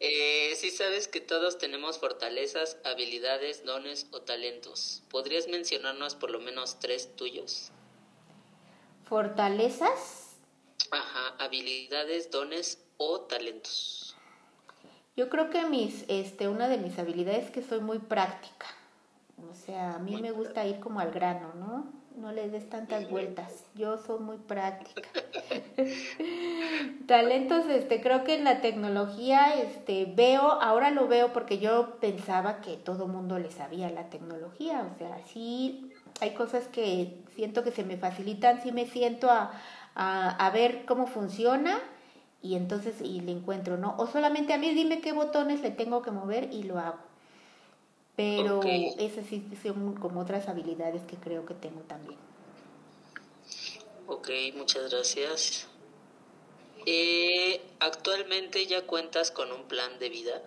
Eh, 0.00 0.54
si 0.56 0.70
sabes 0.70 1.08
que 1.08 1.20
todos 1.20 1.58
tenemos 1.58 1.98
fortalezas, 1.98 2.78
habilidades, 2.84 3.64
dones 3.64 4.06
o 4.12 4.22
talentos. 4.22 5.02
¿Podrías 5.10 5.48
mencionarnos 5.48 6.14
por 6.14 6.30
lo 6.30 6.40
menos 6.40 6.78
tres 6.78 7.14
tuyos? 7.16 7.70
¿Fortalezas? 9.04 10.36
Ajá, 10.90 11.34
habilidades, 11.38 12.30
dones 12.30 12.84
o 12.96 13.22
talentos. 13.22 14.16
Yo 15.16 15.28
creo 15.28 15.50
que 15.50 15.64
mis, 15.66 16.04
este, 16.08 16.46
una 16.46 16.68
de 16.68 16.78
mis 16.78 16.98
habilidades 16.98 17.46
es 17.46 17.50
que 17.50 17.62
soy 17.62 17.80
muy 17.80 17.98
práctica. 17.98 18.66
O 19.50 19.54
sea, 19.54 19.94
a 19.94 19.98
mí 19.98 20.20
me 20.20 20.30
gusta 20.30 20.64
ir 20.66 20.78
como 20.80 21.00
al 21.00 21.10
grano, 21.10 21.54
¿no? 21.54 21.97
No 22.20 22.32
le 22.32 22.48
des 22.50 22.68
tantas 22.68 23.08
vueltas. 23.08 23.64
Yo 23.74 23.96
soy 23.98 24.20
muy 24.20 24.36
práctica. 24.36 25.08
Talentos, 27.06 27.66
este, 27.66 28.00
creo 28.00 28.24
que 28.24 28.34
en 28.34 28.44
la 28.44 28.60
tecnología, 28.60 29.54
este, 29.54 30.06
veo, 30.06 30.42
ahora 30.42 30.90
lo 30.90 31.08
veo 31.08 31.32
porque 31.32 31.58
yo 31.58 31.98
pensaba 32.00 32.60
que 32.60 32.76
todo 32.76 33.06
mundo 33.06 33.38
le 33.38 33.50
sabía 33.50 33.90
la 33.90 34.10
tecnología, 34.10 34.88
o 34.94 34.98
sea, 34.98 35.18
sí, 35.26 35.92
hay 36.20 36.34
cosas 36.34 36.66
que 36.68 37.22
siento 37.34 37.62
que 37.62 37.70
se 37.70 37.84
me 37.84 37.96
facilitan, 37.96 38.60
sí 38.62 38.72
me 38.72 38.86
siento 38.86 39.30
a, 39.30 39.52
a, 39.94 40.50
ver 40.50 40.84
cómo 40.86 41.06
funciona 41.06 41.78
y 42.42 42.54
entonces 42.54 43.00
y 43.00 43.20
le 43.20 43.32
encuentro, 43.32 43.76
¿no? 43.76 43.96
O 43.98 44.06
solamente 44.06 44.52
a 44.52 44.58
mí 44.58 44.72
dime 44.74 45.00
qué 45.00 45.12
botones 45.12 45.60
le 45.60 45.70
tengo 45.70 46.02
que 46.02 46.10
mover 46.10 46.52
y 46.52 46.62
lo 46.62 46.78
hago. 46.78 47.07
Pero 48.18 48.60
esas 48.64 49.26
sí 49.26 49.48
son 49.62 49.94
como 49.94 50.18
otras 50.18 50.48
habilidades 50.48 51.02
que 51.02 51.16
creo 51.16 51.46
que 51.46 51.54
tengo 51.54 51.82
también. 51.82 52.18
Ok, 54.08 54.28
muchas 54.56 54.90
gracias. 54.90 55.68
Eh, 56.84 57.60
¿Actualmente 57.78 58.66
ya 58.66 58.84
cuentas 58.88 59.30
con 59.30 59.52
un 59.52 59.68
plan 59.68 60.00
de 60.00 60.08
vida? 60.08 60.42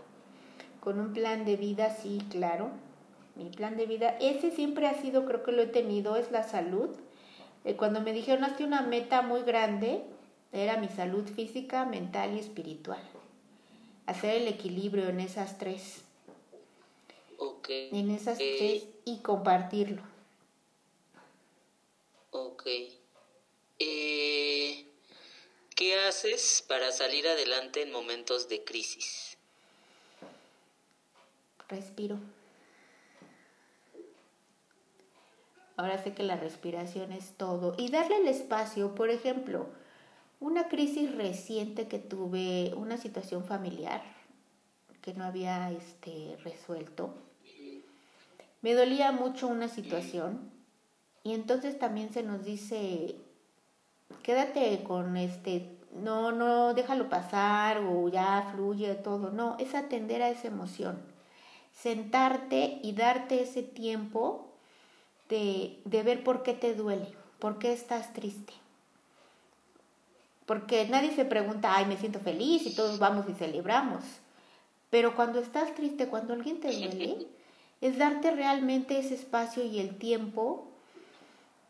Con 0.82 0.99
un 0.99 1.13
plan 1.13 1.45
de 1.45 1.55
vida, 1.55 1.95
sí, 1.95 2.19
claro. 2.30 2.72
Mi 3.38 3.45
plan 3.45 3.78
de 3.78 3.86
vida, 3.86 4.17
ese 4.19 4.51
siempre 4.51 4.88
ha 4.88 5.01
sido, 5.01 5.24
creo 5.24 5.41
que 5.41 5.53
lo 5.53 5.61
he 5.61 5.67
tenido, 5.67 6.17
es 6.17 6.30
la 6.30 6.43
salud. 6.43 6.89
Eh, 7.63 7.78
cuando 7.78 8.01
me 8.01 8.11
dijeron, 8.11 8.43
hazte 8.43 8.65
una 8.65 8.82
meta 8.82 9.22
muy 9.22 9.43
grande, 9.43 10.03
era 10.51 10.76
mi 10.76 10.89
salud 10.89 11.26
física, 11.26 11.86
mental 11.86 12.36
y 12.36 12.39
espiritual. 12.39 13.01
Hacer 14.07 14.41
el 14.41 14.49
equilibrio 14.49 15.07
en 15.07 15.22
esas 15.22 15.57
tres. 15.57 16.03
Ok. 17.44 17.70
En 17.70 18.12
esas 18.12 18.38
tres 18.38 18.86
y 19.04 19.18
compartirlo. 19.22 20.04
Ok. 22.30 22.68
Eh, 23.80 24.86
¿Qué 25.76 26.00
haces 26.02 26.64
para 26.68 26.92
salir 26.92 27.28
adelante 27.28 27.82
en 27.82 27.92
momentos 27.92 28.48
de 28.48 28.64
crisis? 28.64 29.39
Respiro. 31.68 32.20
Ahora 35.78 35.98
sé 36.04 36.14
que 36.14 36.22
la 36.22 36.36
respiración 36.36 37.12
es 37.12 37.36
todo. 37.38 37.74
Y 37.76 37.89
darle 37.89 38.18
el 38.18 38.28
espacio, 38.28 38.94
por 38.94 39.10
ejemplo, 39.10 39.66
una 40.39 40.68
crisis 40.68 41.16
reciente 41.16 41.88
que 41.88 41.98
tuve, 41.98 42.76
una 42.76 42.98
situación 42.98 43.44
familiar 43.44 44.04
que 45.02 45.16
no 45.16 45.24
había 45.24 45.72
este, 45.72 46.38
resuelto. 46.44 47.16
Me 48.62 48.74
dolía 48.74 49.12
mucho 49.12 49.47
una 49.47 49.68
situación 49.68 50.51
y 51.24 51.34
entonces 51.34 51.78
también 51.78 52.12
se 52.14 52.24
nos 52.24 52.43
dice, 52.45 53.16
quédate 54.24 54.84
con 54.84 55.18
este, 55.18 55.78
no, 55.93 56.32
no, 56.32 56.74
déjalo 56.74 57.09
pasar 57.09 57.80
o 57.80 58.07
ya 58.09 58.49
fluye 58.53 58.95
todo. 58.95 59.32
No, 59.32 59.55
es 59.59 59.76
atender 59.76 60.22
a 60.22 60.30
esa 60.30 60.47
emoción. 60.47 60.99
Sentarte 61.74 62.80
y 62.82 62.93
darte 62.93 63.41
ese 63.41 63.64
tiempo 63.64 64.49
de, 65.30 65.80
de 65.86 66.03
ver 66.03 66.24
por 66.24 66.43
qué 66.43 66.53
te 66.53 66.74
duele, 66.74 67.07
por 67.39 67.59
qué 67.59 67.74
estás 67.74 68.14
triste. 68.14 68.53
Porque 70.45 70.88
nadie 70.88 71.16
se 71.16 71.24
pregunta, 71.24 71.76
ay, 71.76 71.86
me 71.86 71.97
siento 71.97 72.20
feliz 72.20 72.66
y 72.66 72.76
todos 72.76 72.99
vamos 72.99 73.26
y 73.30 73.34
celebramos. 73.34 74.03
Pero 74.89 75.16
cuando 75.16 75.39
estás 75.39 75.74
triste, 75.76 76.07
cuando 76.07 76.34
alguien 76.34 76.59
te 76.59 76.72
duele, 76.72 77.28
es 77.82 77.98
darte 77.98 78.32
realmente 78.32 79.00
ese 79.00 79.16
espacio 79.16 79.66
y 79.66 79.80
el 79.80 79.98
tiempo 79.98 80.68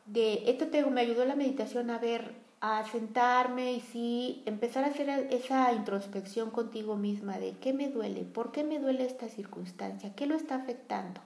de, 0.05 0.43
esto 0.49 0.67
te, 0.67 0.85
me 0.85 1.01
ayudó 1.01 1.25
la 1.25 1.35
meditación 1.35 1.89
a 1.89 1.97
ver, 1.97 2.35
a 2.59 2.85
sentarme 2.87 3.73
y 3.73 3.79
sí, 3.79 4.43
empezar 4.45 4.83
a 4.83 4.87
hacer 4.87 5.09
esa 5.31 5.73
introspección 5.73 6.51
contigo 6.51 6.97
misma 6.97 7.39
de 7.39 7.53
qué 7.53 7.73
me 7.73 7.87
duele, 7.87 8.23
por 8.23 8.51
qué 8.51 8.63
me 8.63 8.79
duele 8.79 9.05
esta 9.05 9.29
circunstancia, 9.29 10.13
qué 10.15 10.27
lo 10.27 10.35
está 10.35 10.55
afectando. 10.55 11.21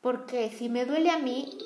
Porque 0.00 0.50
si 0.50 0.68
me 0.68 0.84
duele 0.84 1.10
a 1.10 1.18
mí, 1.18 1.56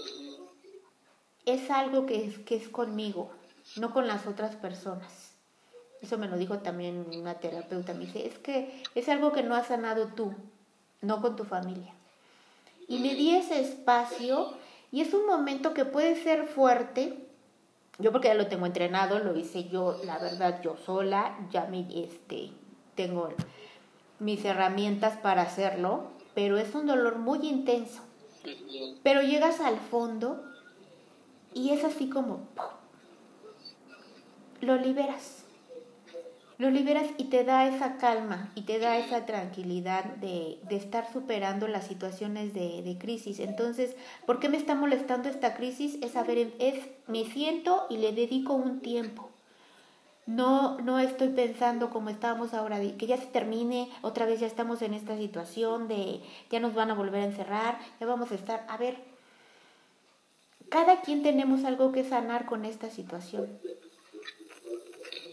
es 1.46 1.70
algo 1.70 2.06
que 2.06 2.24
es, 2.24 2.38
que 2.38 2.56
es 2.56 2.68
conmigo, 2.68 3.30
no 3.76 3.92
con 3.92 4.06
las 4.06 4.26
otras 4.26 4.56
personas. 4.56 5.32
Eso 6.00 6.18
me 6.18 6.28
lo 6.28 6.36
dijo 6.36 6.58
también 6.58 7.06
una 7.14 7.34
terapeuta. 7.34 7.94
Me 7.94 8.06
dice, 8.06 8.26
es 8.26 8.38
que 8.38 8.82
es 8.94 9.08
algo 9.08 9.32
que 9.32 9.42
no 9.42 9.54
has 9.54 9.68
sanado 9.68 10.08
tú, 10.08 10.34
no 11.02 11.20
con 11.20 11.36
tu 11.36 11.44
familia. 11.44 11.92
Y 12.88 12.98
me 12.98 13.14
di 13.14 13.36
ese 13.36 13.60
espacio 13.60 14.54
y 14.90 15.00
es 15.00 15.12
un 15.14 15.26
momento 15.26 15.74
que 15.74 15.84
puede 15.84 16.20
ser 16.22 16.46
fuerte. 16.46 17.26
Yo 17.98 18.10
porque 18.10 18.28
ya 18.28 18.34
lo 18.34 18.46
tengo 18.46 18.66
entrenado, 18.66 19.18
lo 19.18 19.36
hice 19.36 19.68
yo, 19.68 20.00
la 20.04 20.18
verdad, 20.18 20.62
yo 20.62 20.76
sola, 20.76 21.36
ya 21.50 21.66
me, 21.66 21.86
este, 22.04 22.50
tengo 22.94 23.28
mis 24.18 24.44
herramientas 24.44 25.16
para 25.18 25.42
hacerlo, 25.42 26.04
pero 26.34 26.56
es 26.56 26.74
un 26.74 26.86
dolor 26.86 27.18
muy 27.18 27.46
intenso. 27.46 28.02
Pero 29.02 29.22
llegas 29.22 29.60
al 29.60 29.78
fondo 29.78 30.42
y 31.54 31.70
es 31.70 31.84
así 31.84 32.08
como 32.08 32.40
lo 34.60 34.76
liberas. 34.76 35.41
Lo 36.58 36.70
liberas 36.70 37.06
y 37.16 37.24
te 37.24 37.44
da 37.44 37.66
esa 37.66 37.96
calma 37.96 38.50
y 38.54 38.62
te 38.62 38.78
da 38.78 38.98
esa 38.98 39.26
tranquilidad 39.26 40.04
de, 40.04 40.60
estar 40.70 41.10
superando 41.12 41.66
las 41.66 41.86
situaciones 41.86 42.54
de, 42.54 42.82
de, 42.82 42.98
crisis. 42.98 43.40
Entonces, 43.40 43.96
¿por 44.26 44.38
qué 44.38 44.48
me 44.48 44.58
está 44.58 44.74
molestando 44.74 45.28
esta 45.28 45.54
crisis? 45.54 45.98
Es 46.02 46.12
saber, 46.12 46.52
es, 46.58 46.74
me 47.06 47.24
siento 47.24 47.86
y 47.88 47.96
le 47.96 48.12
dedico 48.12 48.54
un 48.54 48.80
tiempo. 48.80 49.30
No, 50.26 50.78
no 50.78 51.00
estoy 51.00 51.28
pensando 51.28 51.90
como 51.90 52.08
estábamos 52.08 52.54
ahora, 52.54 52.78
de 52.78 52.96
que 52.96 53.08
ya 53.08 53.16
se 53.16 53.26
termine, 53.26 53.90
otra 54.02 54.24
vez 54.24 54.38
ya 54.38 54.46
estamos 54.46 54.80
en 54.82 54.94
esta 54.94 55.16
situación 55.16 55.88
de 55.88 56.20
ya 56.48 56.60
nos 56.60 56.74
van 56.74 56.92
a 56.92 56.94
volver 56.94 57.22
a 57.22 57.26
encerrar, 57.26 57.78
ya 57.98 58.06
vamos 58.06 58.30
a 58.30 58.36
estar, 58.36 58.64
a 58.68 58.76
ver, 58.76 58.96
cada 60.68 61.00
quien 61.00 61.24
tenemos 61.24 61.64
algo 61.64 61.90
que 61.90 62.04
sanar 62.04 62.46
con 62.46 62.64
esta 62.64 62.88
situación. 62.88 63.48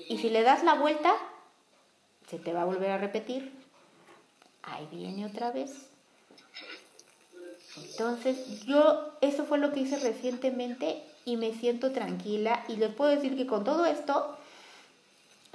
Y 0.09 0.17
si 0.17 0.29
le 0.29 0.41
das 0.41 0.63
la 0.63 0.73
vuelta, 0.73 1.13
se 2.27 2.39
te 2.39 2.51
va 2.51 2.63
a 2.63 2.65
volver 2.65 2.89
a 2.89 2.97
repetir. 2.97 3.53
Ahí 4.63 4.87
viene 4.91 5.25
otra 5.25 5.51
vez. 5.51 5.87
Entonces, 7.77 8.65
yo, 8.65 9.13
eso 9.21 9.45
fue 9.45 9.59
lo 9.59 9.71
que 9.71 9.81
hice 9.81 9.99
recientemente 9.99 11.01
y 11.25 11.37
me 11.37 11.53
siento 11.53 11.91
tranquila. 11.91 12.65
Y 12.67 12.75
les 12.77 12.93
puedo 12.93 13.11
decir 13.11 13.37
que 13.37 13.45
con 13.45 13.63
todo 13.63 13.85
esto, 13.85 14.35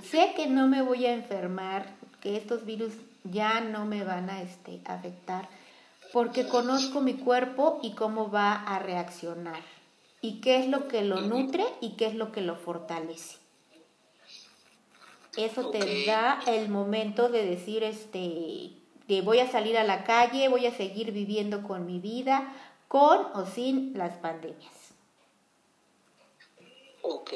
sé 0.02 0.32
que 0.36 0.46
no 0.46 0.68
me 0.68 0.82
voy 0.82 1.04
a 1.06 1.12
enfermar, 1.12 1.86
que 2.20 2.36
estos 2.36 2.64
virus 2.64 2.92
ya 3.24 3.60
no 3.60 3.86
me 3.86 4.04
van 4.04 4.30
a 4.30 4.40
este, 4.40 4.80
afectar, 4.84 5.48
porque 6.12 6.46
conozco 6.46 7.00
mi 7.00 7.14
cuerpo 7.14 7.80
y 7.82 7.94
cómo 7.94 8.30
va 8.30 8.54
a 8.54 8.78
reaccionar, 8.78 9.60
y 10.20 10.40
qué 10.40 10.58
es 10.58 10.68
lo 10.68 10.86
que 10.86 11.02
lo 11.02 11.20
nutre 11.22 11.64
y 11.80 11.96
qué 11.96 12.06
es 12.06 12.14
lo 12.14 12.30
que 12.30 12.40
lo 12.40 12.54
fortalece. 12.54 13.43
Eso 15.36 15.70
te 15.70 16.06
da 16.06 16.42
el 16.46 16.68
momento 16.68 17.28
de 17.28 17.44
decir, 17.44 17.82
este, 17.82 18.70
de 19.08 19.20
voy 19.22 19.40
a 19.40 19.50
salir 19.50 19.76
a 19.76 19.84
la 19.84 20.04
calle, 20.04 20.48
voy 20.48 20.66
a 20.66 20.76
seguir 20.76 21.12
viviendo 21.12 21.62
con 21.62 21.86
mi 21.86 21.98
vida, 21.98 22.54
con 22.88 23.26
o 23.34 23.46
sin 23.52 23.96
las 23.98 24.16
pandemias. 24.18 24.72
Ok. 27.02 27.32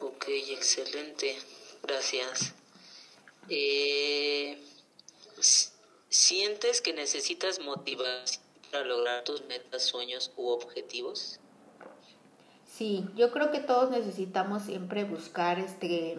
Ok, 0.00 0.24
excelente. 0.28 1.36
Gracias. 1.82 2.54
Eh, 3.48 4.58
¿Sientes 6.08 6.80
que 6.80 6.92
necesitas 6.92 7.60
motivación 7.60 8.42
para 8.70 8.84
lograr 8.84 9.24
tus 9.24 9.44
metas, 9.44 9.82
sueños 9.84 10.32
u 10.36 10.48
objetivos? 10.48 11.40
Sí, 12.80 13.04
yo 13.14 13.30
creo 13.30 13.50
que 13.50 13.60
todos 13.60 13.90
necesitamos 13.90 14.62
siempre 14.62 15.04
buscar 15.04 15.58
este 15.58 16.18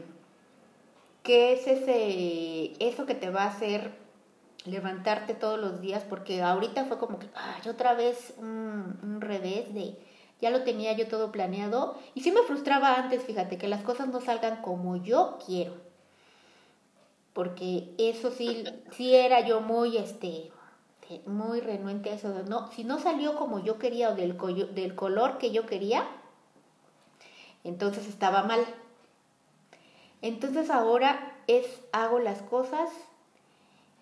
qué 1.24 1.54
es 1.54 1.66
ese 1.66 2.74
eso 2.78 3.08
que 3.08 3.16
te 3.16 3.32
va 3.32 3.46
a 3.46 3.48
hacer 3.48 3.90
levantarte 4.66 5.34
todos 5.34 5.60
los 5.60 5.82
días 5.82 6.04
porque 6.08 6.44
ahorita 6.44 6.86
fue 6.86 7.00
como 7.00 7.18
que 7.18 7.28
ay, 7.34 7.68
otra 7.68 7.96
vez 7.96 8.36
un, 8.38 8.96
un 9.02 9.22
revés 9.22 9.74
de 9.74 9.98
ya 10.40 10.52
lo 10.52 10.62
tenía 10.62 10.94
yo 10.94 11.08
todo 11.08 11.32
planeado 11.32 11.98
y 12.14 12.22
sí 12.22 12.32
me 12.32 12.44
frustraba 12.44 12.94
antes, 12.94 13.24
fíjate, 13.24 13.58
que 13.58 13.68
las 13.68 13.82
cosas 13.82 14.10
no 14.10 14.22
salgan 14.22 14.62
como 14.62 14.98
yo 14.98 15.40
quiero. 15.44 15.74
Porque 17.34 17.96
eso 17.98 18.30
sí, 18.30 18.66
sí 18.92 19.16
era 19.16 19.48
yo 19.48 19.62
muy, 19.62 19.98
este, 19.98 20.52
muy 21.26 21.60
renuente 21.60 22.12
a 22.12 22.14
eso 22.14 22.32
de, 22.32 22.44
no, 22.44 22.72
si 22.72 22.84
no 22.84 23.00
salió 23.00 23.36
como 23.36 23.64
yo 23.64 23.80
quería 23.80 24.10
o 24.10 24.16
del, 24.16 24.38
del 24.76 24.94
color 24.94 25.40
que 25.40 25.50
yo 25.50 25.66
quería, 25.66 26.08
entonces 27.64 28.08
estaba 28.08 28.44
mal. 28.44 28.66
Entonces 30.22 30.70
ahora 30.70 31.44
es, 31.48 31.66
hago 31.92 32.20
las 32.20 32.42
cosas 32.42 32.90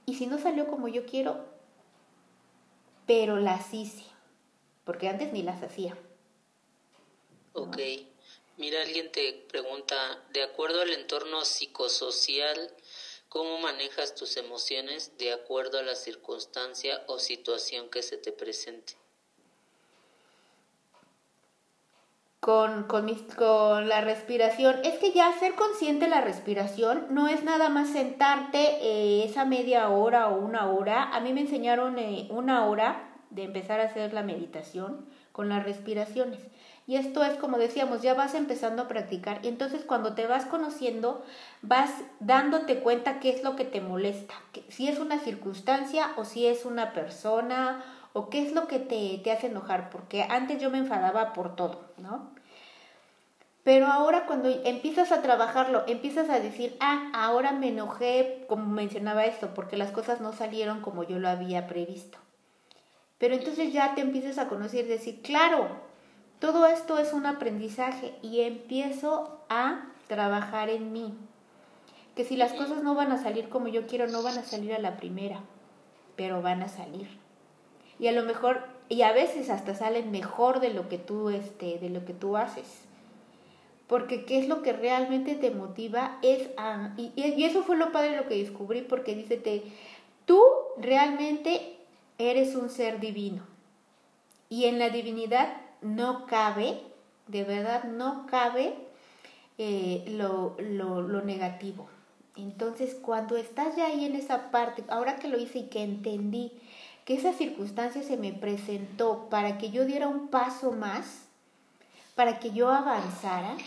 y 0.05 0.16
si 0.16 0.28
no 0.28 0.38
salió 0.38 0.68
como 0.68 0.88
yo 0.88 1.05
quiero, 1.05 1.45
pero 3.05 3.38
las 3.38 3.74
hice, 3.74 4.03
porque 4.84 5.07
antes 5.07 5.34
ni 5.34 5.43
las 5.43 5.64
hacía. 5.64 5.97
Ok. 7.53 7.78
Mira, 8.57 8.82
alguien 8.82 9.12
te 9.12 9.34
pregunta, 9.49 10.22
de 10.32 10.43
acuerdo 10.43 10.82
al 10.82 10.91
entorno 10.91 11.45
psicosocial, 11.45 12.76
¿cómo 13.30 13.57
manejas 13.60 14.16
tus 14.16 14.36
emociones 14.36 15.18
de 15.18 15.32
acuerdo 15.32 15.80
a 15.80 15.84
la 15.84 15.95
circunstancia 15.95 17.03
o 17.07 17.20
situación 17.20 17.89
que 17.89 18.03
se 18.03 18.18
te 18.18 18.34
presente? 18.34 18.95
Con, 22.39 22.83
con, 22.83 23.13
con 23.35 23.89
la 23.89 24.01
respiración, 24.01 24.77
es 24.83 24.97
que 24.99 25.11
ya 25.11 25.31
ser 25.39 25.55
consciente 25.55 26.05
de 26.05 26.11
la 26.11 26.21
respiración 26.21 27.05
no 27.09 27.27
es 27.27 27.43
nada 27.43 27.69
más 27.69 27.89
sentarte 27.89 28.77
eh, 28.81 29.25
esa 29.25 29.45
media 29.45 29.89
hora 29.89 30.29
o 30.29 30.37
una 30.37 30.69
hora. 30.69 31.03
A 31.13 31.19
mí 31.19 31.33
me 31.33 31.41
enseñaron 31.41 31.99
eh, 31.99 32.27
una 32.31 32.65
hora 32.65 33.09
de 33.29 33.43
empezar 33.43 33.79
a 33.79 33.85
hacer 33.85 34.13
la 34.13 34.23
meditación 34.23 35.05
con 35.31 35.49
las 35.49 35.63
respiraciones. 35.63 36.39
Y 36.87 36.95
esto 36.95 37.23
es 37.23 37.37
como 37.37 37.59
decíamos, 37.59 38.01
ya 38.01 38.15
vas 38.15 38.33
empezando 38.33 38.81
a 38.81 38.87
practicar 38.87 39.41
y 39.43 39.47
entonces 39.47 39.83
cuando 39.85 40.15
te 40.15 40.25
vas 40.25 40.45
conociendo 40.45 41.23
vas 41.61 41.91
dándote 42.19 42.79
cuenta 42.79 43.19
qué 43.19 43.29
es 43.29 43.43
lo 43.43 43.55
que 43.55 43.63
te 43.63 43.79
molesta, 43.79 44.33
si 44.69 44.87
es 44.87 44.97
una 44.97 45.19
circunstancia 45.19 46.13
o 46.17 46.25
si 46.25 46.47
es 46.47 46.65
una 46.65 46.93
persona 46.93 47.83
qué 48.28 48.45
es 48.45 48.51
lo 48.51 48.67
que 48.67 48.80
te, 48.80 49.22
te 49.24 49.32
hace 49.32 49.47
enojar, 49.47 49.89
porque 49.89 50.24
antes 50.24 50.61
yo 50.61 50.70
me 50.70 50.80
enfadaba 50.80 51.32
por 51.32 51.55
todo, 51.55 51.86
¿no? 51.97 52.32
Pero 53.63 53.88
ahora 53.88 54.26
cuando 54.26 54.49
empiezas 54.49 55.11
a 55.11 55.22
trabajarlo, 55.22 55.84
empiezas 55.88 56.30
a 56.30 56.39
decir, 56.39 56.76
ah, 56.80 57.11
ahora 57.13 57.51
me 57.51 57.70
enojé, 57.70 58.45
como 58.49 58.65
mencionaba 58.65 59.26
esto, 59.26 59.53
porque 59.53 59.78
las 59.78 59.91
cosas 59.91 60.22
no 60.22 60.34
salieron 60.34 60.82
como 60.82 61.03
yo 61.03 61.20
lo 61.20 61.30
había 61.30 61.67
previsto. 61.67 62.17
Pero 63.20 63.36
entonces 63.36 63.72
ya 63.72 63.95
te 63.95 64.01
empiezas 64.01 64.38
a 64.38 64.47
conocer 64.47 64.86
y 64.86 64.89
decir, 64.89 65.22
claro, 65.22 65.67
todo 66.39 66.65
esto 66.65 66.97
es 66.97 67.13
un 67.13 67.26
aprendizaje 67.26 68.15
y 68.22 68.41
empiezo 68.41 69.39
a 69.49 69.86
trabajar 70.07 70.70
en 70.70 70.91
mí. 70.91 71.13
Que 72.15 72.26
si 72.26 72.38
las 72.38 72.53
cosas 72.53 72.82
no 72.82 72.95
van 72.95 73.11
a 73.11 73.22
salir 73.22 73.49
como 73.49 73.67
yo 73.67 73.86
quiero, 73.86 74.07
no 74.07 74.24
van 74.24 74.38
a 74.39 74.43
salir 74.43 74.74
a 74.74 74.80
la 74.80 74.97
primera, 74.97 75.41
pero 76.15 76.41
van 76.41 76.63
a 76.63 76.70
salir 76.70 77.07
y 77.99 78.07
a 78.07 78.11
lo 78.11 78.23
mejor 78.23 78.63
y 78.87 79.03
a 79.03 79.11
veces 79.11 79.49
hasta 79.49 79.75
salen 79.75 80.11
mejor 80.11 80.61
de 80.61 80.73
lo 80.73 80.89
que 80.89 80.97
tú 80.97 81.29
este 81.29 81.77
de 81.79 81.89
lo 81.89 82.05
que 82.05 82.13
tú 82.13 82.37
haces. 82.37 82.81
Porque 83.87 84.25
qué 84.25 84.39
es 84.39 84.47
lo 84.47 84.61
que 84.61 84.71
realmente 84.71 85.35
te 85.35 85.49
motiva 85.49 86.19
es 86.21 86.49
a, 86.57 86.93
y, 86.95 87.11
y 87.15 87.43
eso 87.43 87.63
fue 87.63 87.75
lo 87.75 87.91
padre 87.91 88.15
lo 88.15 88.27
que 88.27 88.37
descubrí 88.37 88.81
porque 88.81 89.15
dice 89.15 89.63
tú 90.25 90.41
realmente 90.77 91.75
eres 92.17 92.55
un 92.55 92.69
ser 92.69 92.99
divino. 92.99 93.43
Y 94.47 94.65
en 94.65 94.79
la 94.79 94.89
divinidad 94.89 95.57
no 95.81 96.25
cabe 96.25 96.81
de 97.29 97.43
verdad 97.43 97.83
no 97.85 98.25
cabe 98.25 98.73
eh, 99.57 100.03
lo, 100.07 100.57
lo, 100.59 101.01
lo 101.01 101.21
negativo. 101.21 101.87
Entonces 102.35 102.95
cuando 102.95 103.37
estás 103.37 103.75
ya 103.75 103.87
ahí 103.87 104.05
en 104.05 104.15
esa 104.15 104.51
parte 104.51 104.83
ahora 104.89 105.17
que 105.17 105.27
lo 105.27 105.37
hice 105.37 105.59
y 105.59 105.67
que 105.67 105.83
entendí 105.83 106.51
que 107.10 107.16
esa 107.16 107.34
circunstancia 107.34 108.03
se 108.03 108.18
me 108.18 108.34
presentó 108.34 109.30
para 109.32 109.57
que 109.57 109.72
yo 109.72 109.84
diera 109.84 110.07
un 110.07 110.28
paso 110.28 110.74
más, 110.74 111.26
para 112.14 112.38
que 112.38 112.51
yo 112.51 112.70
avanzara, 112.70 113.57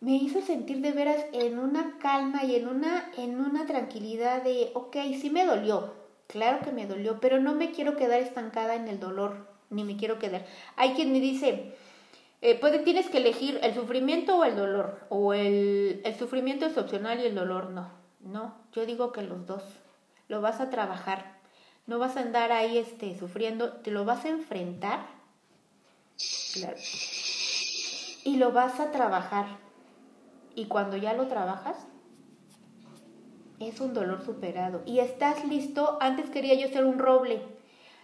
me 0.00 0.16
hizo 0.16 0.42
sentir 0.42 0.82
de 0.82 0.92
veras 0.92 1.24
en 1.32 1.58
una 1.58 1.96
calma 2.00 2.44
y 2.44 2.54
en 2.54 2.68
una, 2.68 3.10
en 3.16 3.40
una 3.40 3.64
tranquilidad 3.64 4.42
de, 4.42 4.72
ok, 4.74 4.94
sí 5.18 5.30
me 5.30 5.46
dolió, 5.46 5.94
claro 6.26 6.62
que 6.62 6.70
me 6.70 6.86
dolió, 6.86 7.18
pero 7.18 7.40
no 7.40 7.54
me 7.54 7.70
quiero 7.70 7.96
quedar 7.96 8.20
estancada 8.20 8.74
en 8.74 8.86
el 8.86 9.00
dolor, 9.00 9.46
ni 9.70 9.84
me 9.84 9.96
quiero 9.96 10.18
quedar. 10.18 10.44
Hay 10.76 10.92
quien 10.92 11.12
me 11.12 11.20
dice, 11.20 11.76
eh, 12.42 12.60
puede, 12.60 12.80
tienes 12.80 13.08
que 13.08 13.16
elegir 13.16 13.58
el 13.62 13.72
sufrimiento 13.72 14.36
o 14.36 14.44
el 14.44 14.54
dolor, 14.54 15.00
o 15.08 15.32
el, 15.32 16.02
el 16.04 16.14
sufrimiento 16.18 16.66
es 16.66 16.76
opcional 16.76 17.20
y 17.20 17.24
el 17.24 17.34
dolor 17.34 17.70
no. 17.70 17.88
No, 18.20 18.54
yo 18.74 18.84
digo 18.84 19.12
que 19.12 19.22
los 19.22 19.46
dos 19.46 19.62
lo 20.30 20.40
vas 20.40 20.60
a 20.60 20.70
trabajar. 20.70 21.24
No 21.86 21.98
vas 21.98 22.16
a 22.16 22.20
andar 22.20 22.52
ahí 22.52 22.78
este, 22.78 23.18
sufriendo, 23.18 23.72
te 23.72 23.90
lo 23.90 24.04
vas 24.04 24.24
a 24.24 24.28
enfrentar. 24.28 25.00
Claro. 26.54 26.76
Y 28.24 28.36
lo 28.36 28.52
vas 28.52 28.78
a 28.78 28.92
trabajar. 28.92 29.46
Y 30.54 30.66
cuando 30.66 30.96
ya 30.96 31.14
lo 31.14 31.26
trabajas, 31.26 31.76
es 33.58 33.80
un 33.80 33.92
dolor 33.92 34.24
superado. 34.24 34.82
Y 34.86 35.00
estás 35.00 35.44
listo. 35.44 35.98
Antes 36.00 36.30
quería 36.30 36.54
yo 36.54 36.68
ser 36.68 36.84
un 36.84 37.00
roble. 37.00 37.42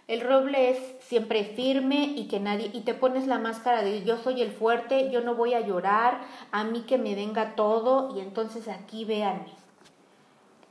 El 0.09 0.19
roble 0.19 0.71
es 0.71 0.79
siempre 0.99 1.45
firme 1.45 2.13
y 2.15 2.27
que 2.27 2.41
nadie 2.41 2.69
y 2.73 2.81
te 2.81 2.93
pones 2.93 3.25
la 3.27 3.39
máscara 3.39 3.83
de 3.83 4.03
yo 4.03 4.17
soy 4.17 4.41
el 4.41 4.51
fuerte, 4.51 5.11
yo 5.11 5.21
no 5.21 5.35
voy 5.35 5.53
a 5.53 5.59
llorar, 5.59 6.21
a 6.51 6.63
mí 6.63 6.81
que 6.81 6.97
me 6.97 7.13
venga 7.13 7.55
todo 7.55 8.15
y 8.15 8.21
entonces 8.21 8.69
aquí 8.69 9.03
véanme. 9.03 9.66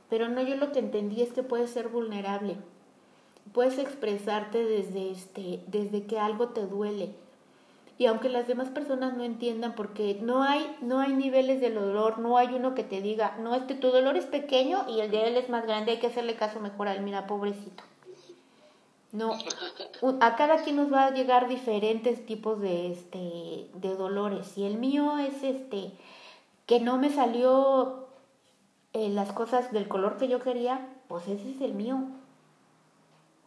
Pero 0.09 0.29
no, 0.29 0.41
yo 0.41 0.55
lo 0.55 0.71
que 0.71 0.79
entendí 0.79 1.21
es 1.21 1.33
que 1.33 1.43
puedes 1.43 1.71
ser 1.71 1.89
vulnerable. 1.89 2.55
Puedes 3.53 3.77
expresarte 3.77 4.63
desde, 4.63 5.11
este, 5.11 5.61
desde 5.67 6.03
que 6.03 6.19
algo 6.19 6.49
te 6.49 6.65
duele. 6.65 7.13
Y 7.97 8.05
aunque 8.05 8.29
las 8.29 8.47
demás 8.47 8.69
personas 8.69 9.17
no 9.17 9.23
entiendan, 9.23 9.73
porque 9.73 10.19
no 10.21 10.43
hay, 10.43 10.77
no 10.81 10.99
hay 10.99 11.13
niveles 11.13 11.59
de 11.59 11.71
dolor, 11.71 12.19
no 12.19 12.37
hay 12.37 12.53
uno 12.53 12.75
que 12.75 12.83
te 12.83 13.01
diga, 13.01 13.37
no, 13.39 13.55
este, 13.55 13.73
tu 13.73 13.89
dolor 13.89 14.15
es 14.15 14.25
pequeño 14.25 14.85
y 14.87 14.99
el 14.99 15.09
de 15.09 15.27
él 15.27 15.37
es 15.37 15.49
más 15.49 15.65
grande, 15.65 15.93
hay 15.93 15.97
que 15.97 16.07
hacerle 16.07 16.35
caso 16.35 16.59
mejor 16.59 16.87
a 16.87 16.93
él, 16.93 17.01
mira, 17.01 17.25
pobrecito. 17.25 17.83
No, 19.13 19.33
a 20.19 20.35
cada 20.35 20.63
quien 20.63 20.75
nos 20.75 20.93
va 20.93 21.05
a 21.05 21.13
llegar 21.13 21.47
diferentes 21.47 22.23
tipos 22.25 22.59
de, 22.61 22.91
este, 22.91 23.67
de 23.73 23.95
dolores. 23.95 24.55
Y 24.57 24.65
el 24.65 24.77
mío 24.77 25.17
es 25.17 25.41
este, 25.43 25.91
que 26.67 26.79
no 26.79 26.97
me 26.97 27.09
salió 27.09 28.06
eh, 28.97 29.09
las 29.09 29.31
cosas 29.31 29.71
del 29.71 29.87
color 29.87 30.17
que 30.17 30.27
yo 30.27 30.41
quería, 30.41 30.87
pues 31.07 31.27
ese 31.27 31.51
es 31.51 31.61
el 31.61 31.73
mío. 31.73 31.99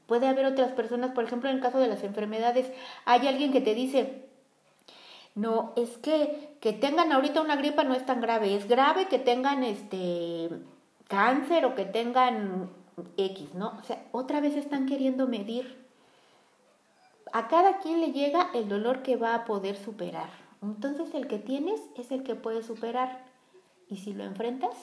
Puede 0.06 0.28
haber 0.28 0.46
otras 0.46 0.72
personas, 0.72 1.12
por 1.12 1.24
ejemplo, 1.24 1.50
en 1.50 1.56
el 1.56 1.62
caso 1.62 1.78
de 1.78 1.88
las 1.88 2.02
enfermedades, 2.04 2.70
hay 3.04 3.26
alguien 3.26 3.52
que 3.52 3.60
te 3.60 3.74
dice, 3.74 4.26
no, 5.34 5.72
es 5.76 5.98
que 5.98 6.50
que 6.60 6.72
tengan 6.74 7.10
ahorita 7.10 7.40
una 7.40 7.56
gripa 7.56 7.84
no 7.84 7.94
es 7.94 8.04
tan 8.04 8.20
grave, 8.20 8.54
es 8.54 8.68
grave 8.68 9.08
que 9.08 9.18
tengan 9.18 9.64
este 9.64 10.50
cáncer 11.08 11.64
o 11.64 11.74
que 11.74 11.86
tengan 11.86 12.70
X, 13.16 13.54
¿no? 13.54 13.78
O 13.80 13.82
sea, 13.82 14.04
otra 14.12 14.40
vez 14.40 14.56
están 14.56 14.86
queriendo 14.86 15.26
medir. 15.26 15.80
A 17.32 17.48
cada 17.48 17.78
quien 17.78 18.00
le 18.00 18.12
llega 18.12 18.50
el 18.54 18.68
dolor 18.68 19.02
que 19.02 19.16
va 19.16 19.34
a 19.34 19.44
poder 19.44 19.76
superar. 19.76 20.28
Entonces 20.62 21.14
el 21.14 21.26
que 21.28 21.38
tienes 21.38 21.80
es 21.96 22.10
el 22.10 22.22
que 22.22 22.34
puede 22.34 22.62
superar. 22.62 23.24
Y 23.88 23.96
si 23.96 24.12
lo 24.12 24.24
enfrentas, 24.24 24.76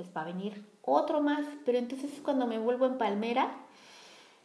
pues 0.00 0.16
va 0.16 0.22
a 0.22 0.32
venir 0.32 0.64
otro 0.82 1.20
más, 1.20 1.44
pero 1.66 1.76
entonces 1.76 2.10
es 2.10 2.20
cuando 2.20 2.46
me 2.46 2.58
vuelvo 2.58 2.86
en 2.86 2.96
palmera 2.96 3.54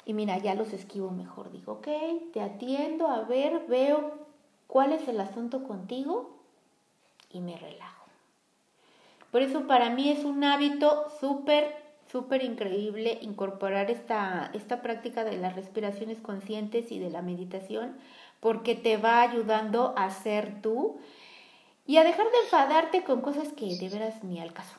y 0.06 0.14
mira, 0.14 0.38
ya 0.38 0.54
los 0.54 0.74
esquivo 0.74 1.12
mejor. 1.12 1.50
Digo, 1.50 1.74
ok, 1.74 1.88
te 2.34 2.42
atiendo, 2.42 3.08
a 3.08 3.22
ver, 3.22 3.66
veo 3.70 4.12
cuál 4.68 4.92
es 4.92 5.08
el 5.08 5.22
asunto 5.22 5.64
contigo 5.64 6.36
y 7.32 7.40
me 7.40 7.56
relajo. 7.56 8.06
Por 9.32 9.44
eso 9.44 9.66
para 9.66 9.90
mí 9.92 10.10
es 10.10 10.26
un 10.26 10.44
hábito 10.44 11.06
súper, 11.22 11.74
súper 12.12 12.44
increíble 12.44 13.18
incorporar 13.22 13.90
esta, 13.90 14.52
esta 14.54 14.82
práctica 14.82 15.24
de 15.24 15.38
las 15.38 15.56
respiraciones 15.56 16.20
conscientes 16.20 16.92
y 16.92 17.00
de 17.00 17.12
la 17.12 17.22
meditación, 17.22 17.96
porque 18.42 18.76
te 18.76 18.98
va 18.98 19.22
ayudando 19.22 19.94
a 19.96 20.10
ser 20.10 20.62
tú 20.62 20.98
y 21.88 21.96
a 21.96 22.04
dejar 22.04 22.26
de 22.26 22.40
enfadarte 22.44 23.04
con 23.06 23.22
cosas 23.22 23.54
que 23.54 23.78
de 23.78 23.88
veras 23.88 24.22
ni 24.26 24.42
al 24.42 24.52
caso. 24.52 24.76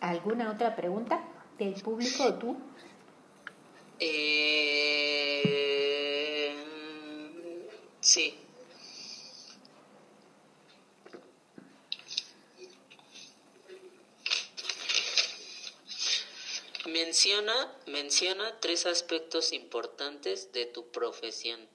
¿Alguna 0.00 0.52
otra 0.52 0.76
pregunta 0.76 1.20
del 1.58 1.74
público 1.74 2.24
o 2.24 2.34
tú? 2.34 2.56
Eh, 3.98 4.54
sí. 8.00 8.38
Menciona, 16.86 17.74
menciona 17.86 18.60
tres 18.60 18.86
aspectos 18.86 19.52
importantes 19.52 20.52
de 20.52 20.66
tu 20.66 20.90
profesión 20.90 21.68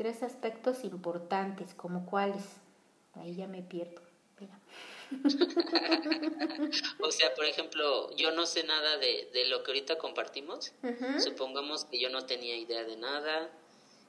tres 0.00 0.22
aspectos 0.22 0.82
importantes, 0.82 1.74
como 1.74 2.06
cuáles. 2.06 2.42
Ahí 3.16 3.36
ya 3.36 3.46
me 3.46 3.62
pierdo. 3.62 4.00
o 7.02 7.10
sea, 7.10 7.34
por 7.34 7.44
ejemplo, 7.44 8.10
yo 8.16 8.30
no 8.30 8.46
sé 8.46 8.64
nada 8.64 8.96
de, 8.96 9.28
de 9.34 9.44
lo 9.48 9.62
que 9.62 9.72
ahorita 9.72 9.98
compartimos. 9.98 10.72
Supongamos 11.18 11.84
que 11.84 12.00
yo 12.00 12.08
no 12.08 12.24
tenía 12.24 12.56
idea 12.56 12.82
de 12.82 12.96
nada. 12.96 13.50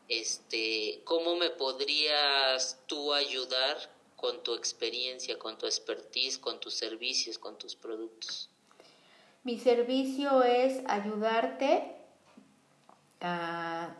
Este, 0.07 1.01
¿cómo 1.03 1.35
me 1.35 1.49
podrías 1.49 2.79
tú 2.87 3.13
ayudar 3.13 3.75
con 4.15 4.43
tu 4.43 4.55
experiencia, 4.55 5.37
con 5.37 5.57
tu 5.57 5.65
expertise, 5.65 6.37
con 6.37 6.61
tus 6.61 6.73
servicios, 6.73 7.37
con 7.37 7.57
tus 7.57 7.75
productos? 7.75 8.49
Mi 9.43 9.59
servicio 9.59 10.41
es 10.43 10.83
ayudarte 10.87 11.97
a 13.19 13.97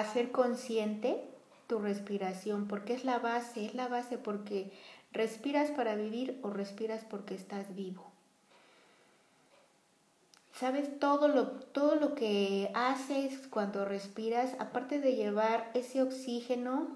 hacer 0.00 0.30
consciente 0.30 1.22
tu 1.66 1.78
respiración, 1.78 2.68
porque 2.68 2.94
es 2.94 3.04
la 3.04 3.18
base, 3.18 3.66
es 3.66 3.74
la 3.74 3.88
base 3.88 4.18
porque 4.18 4.72
respiras 5.12 5.70
para 5.70 5.94
vivir 5.94 6.38
o 6.42 6.50
respiras 6.50 7.04
porque 7.04 7.34
estás 7.34 7.74
vivo. 7.74 8.04
sabes 10.52 10.98
todo 10.98 11.28
lo, 11.28 11.48
todo 11.48 11.96
lo 11.96 12.14
que 12.14 12.70
haces 12.74 13.46
cuando 13.48 13.84
respiras, 13.84 14.54
aparte 14.58 15.00
de 15.00 15.14
llevar 15.14 15.70
ese 15.74 16.02
oxígeno 16.02 16.88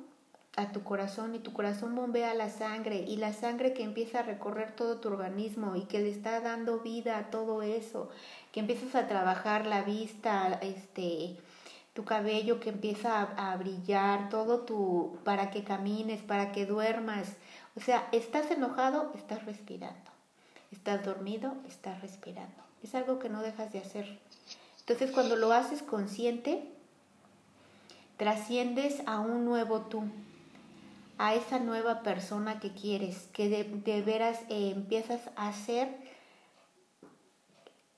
a 0.57 0.73
tu 0.73 0.83
corazón 0.83 1.35
y 1.35 1.39
tu 1.39 1.53
corazón 1.53 1.95
bombea 1.95 2.35
la 2.35 2.49
sangre 2.51 3.05
y 3.07 3.17
la 3.17 3.33
sangre 3.33 3.73
que 3.73 3.83
empieza 3.83 4.21
a 4.21 4.23
recorrer 4.23 4.75
todo 4.75 4.99
tu 4.99 5.09
organismo 5.09 5.77
y 5.77 5.83
que 5.83 6.01
le 6.01 6.11
está 6.11 6.41
dando 6.41 6.81
vida 6.81 7.19
a 7.19 7.31
todo 7.31 7.63
eso, 7.63 8.11
que 8.53 8.61
empiezas 8.61 8.95
a 8.95 9.07
trabajar 9.07 9.67
la 9.67 9.83
vista, 9.83 10.59
este, 10.63 11.37
tu 11.93 12.05
cabello 12.05 12.61
que 12.61 12.71
empieza 12.71 13.23
a, 13.23 13.57
brillar, 13.57 14.29
todo 14.29 14.61
tu, 14.61 15.19
para 15.25 15.51
que 15.51 15.65
camines, 15.65 16.23
para 16.23 16.53
que 16.53 16.67
duermas. 16.67 17.37
O 17.77 17.81
sea, 17.81 18.09
estás 18.13 18.51
enojado, 18.51 19.13
estás 19.17 19.45
respirando. 19.45 20.11
Estás 20.71 21.05
dormido, 21.05 21.55
estás 21.67 22.01
respirando. 22.01 22.63
Es 22.83 22.95
algo 22.95 23.19
que 23.19 23.29
no 23.29 23.43
dejas 23.43 23.73
de 23.73 23.81
hacer. 23.81 24.19
Entonces, 24.81 25.11
cuando 25.11 25.37
lo 25.37 25.53
haces 25.53 25.83
consciente, 25.83 26.65
trasciendes 28.17 29.03
a 29.07 29.19
un 29.19 29.45
nuevo 29.45 29.81
tú, 29.83 30.05
a 31.19 31.35
esa 31.35 31.59
nueva 31.59 32.03
persona 32.03 32.61
que 32.61 32.73
quieres, 32.73 33.29
que 33.33 33.49
de, 33.49 34.03
veras 34.03 34.39
eh, 34.49 34.71
empiezas 34.75 35.21
a 35.37 35.53
ser 35.53 35.89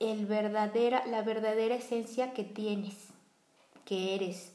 el 0.01 0.27
verdadera, 0.27 1.07
la 1.07 1.23
verdadera 1.23 1.77
esencia 1.77 2.33
que 2.33 2.43
tienes, 2.43 3.12
que 3.85 4.15
eres. 4.15 4.53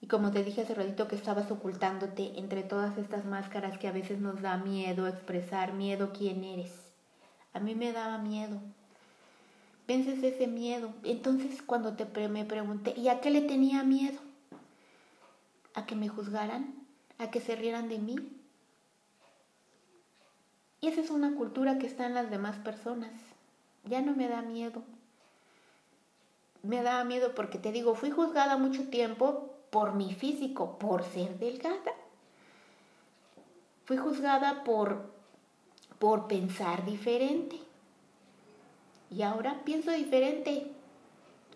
Y 0.00 0.06
como 0.06 0.30
te 0.30 0.44
dije 0.44 0.62
hace 0.62 0.74
ratito 0.74 1.08
que 1.08 1.16
estabas 1.16 1.50
ocultándote 1.50 2.38
entre 2.38 2.62
todas 2.62 2.98
estas 2.98 3.24
máscaras 3.24 3.78
que 3.78 3.88
a 3.88 3.92
veces 3.92 4.20
nos 4.20 4.42
da 4.42 4.56
miedo 4.56 5.08
expresar, 5.08 5.72
miedo 5.72 6.12
quién 6.16 6.44
eres. 6.44 6.72
A 7.52 7.60
mí 7.60 7.74
me 7.74 7.92
daba 7.92 8.18
miedo. 8.18 8.60
Vences 9.88 10.22
ese 10.22 10.46
miedo. 10.46 10.92
Entonces 11.04 11.62
cuando 11.62 11.94
te 11.94 12.28
me 12.28 12.44
pregunté, 12.44 12.94
¿y 12.96 13.08
a 13.08 13.20
qué 13.20 13.30
le 13.30 13.42
tenía 13.42 13.82
miedo? 13.82 14.18
¿A 15.74 15.86
que 15.86 15.94
me 15.94 16.08
juzgaran? 16.08 16.86
a 17.18 17.30
que 17.30 17.40
se 17.40 17.56
rieran 17.56 17.88
de 17.88 17.98
mí. 17.98 18.16
Y 20.80 20.88
esa 20.88 21.00
es 21.00 21.10
una 21.10 21.34
cultura 21.34 21.78
que 21.78 21.86
está 21.86 22.06
en 22.06 22.14
las 22.14 22.30
demás 22.30 22.56
personas. 22.56 23.12
Ya 23.84 24.02
no 24.02 24.14
me 24.14 24.28
da 24.28 24.42
miedo. 24.42 24.82
Me 26.66 26.82
da 26.82 27.04
miedo 27.04 27.32
porque 27.34 27.58
te 27.58 27.70
digo, 27.70 27.94
fui 27.94 28.10
juzgada 28.10 28.56
mucho 28.56 28.88
tiempo 28.88 29.50
por 29.70 29.94
mi 29.94 30.12
físico, 30.12 30.78
por 30.78 31.04
ser 31.04 31.38
delgada. 31.38 31.92
Fui 33.84 33.96
juzgada 33.96 34.64
por, 34.64 35.10
por 36.00 36.26
pensar 36.26 36.84
diferente. 36.84 37.56
Y 39.10 39.22
ahora 39.22 39.62
pienso 39.64 39.92
diferente. 39.92 40.66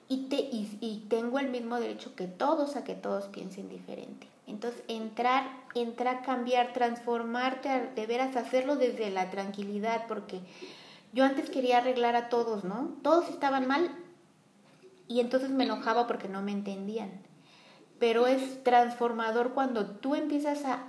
Y, 0.08 0.28
te, 0.28 0.36
y, 0.36 0.78
y 0.80 1.06
tengo 1.08 1.40
el 1.40 1.50
mismo 1.50 1.80
derecho 1.80 2.14
que 2.14 2.26
todos 2.28 2.76
a 2.76 2.84
que 2.84 2.94
todos 2.94 3.26
piensen 3.26 3.68
diferente. 3.68 4.28
Entonces, 4.46 4.82
entrar, 4.86 5.44
entrar, 5.74 6.22
cambiar, 6.22 6.72
transformarte, 6.72 7.90
de 7.96 8.06
veras 8.06 8.36
hacerlo 8.36 8.76
desde 8.76 9.10
la 9.10 9.30
tranquilidad, 9.30 10.06
porque 10.06 10.40
yo 11.12 11.24
antes 11.24 11.50
quería 11.50 11.78
arreglar 11.78 12.14
a 12.14 12.28
todos, 12.28 12.62
¿no? 12.64 12.92
Todos 13.02 13.28
estaban 13.28 13.66
mal 13.66 13.90
y 15.10 15.18
entonces 15.18 15.50
me 15.50 15.64
enojaba 15.64 16.06
porque 16.06 16.28
no 16.28 16.40
me 16.40 16.52
entendían. 16.52 17.10
Pero 17.98 18.28
es 18.28 18.62
transformador 18.62 19.54
cuando 19.54 19.86
tú 19.86 20.14
empiezas 20.14 20.64
a, 20.64 20.84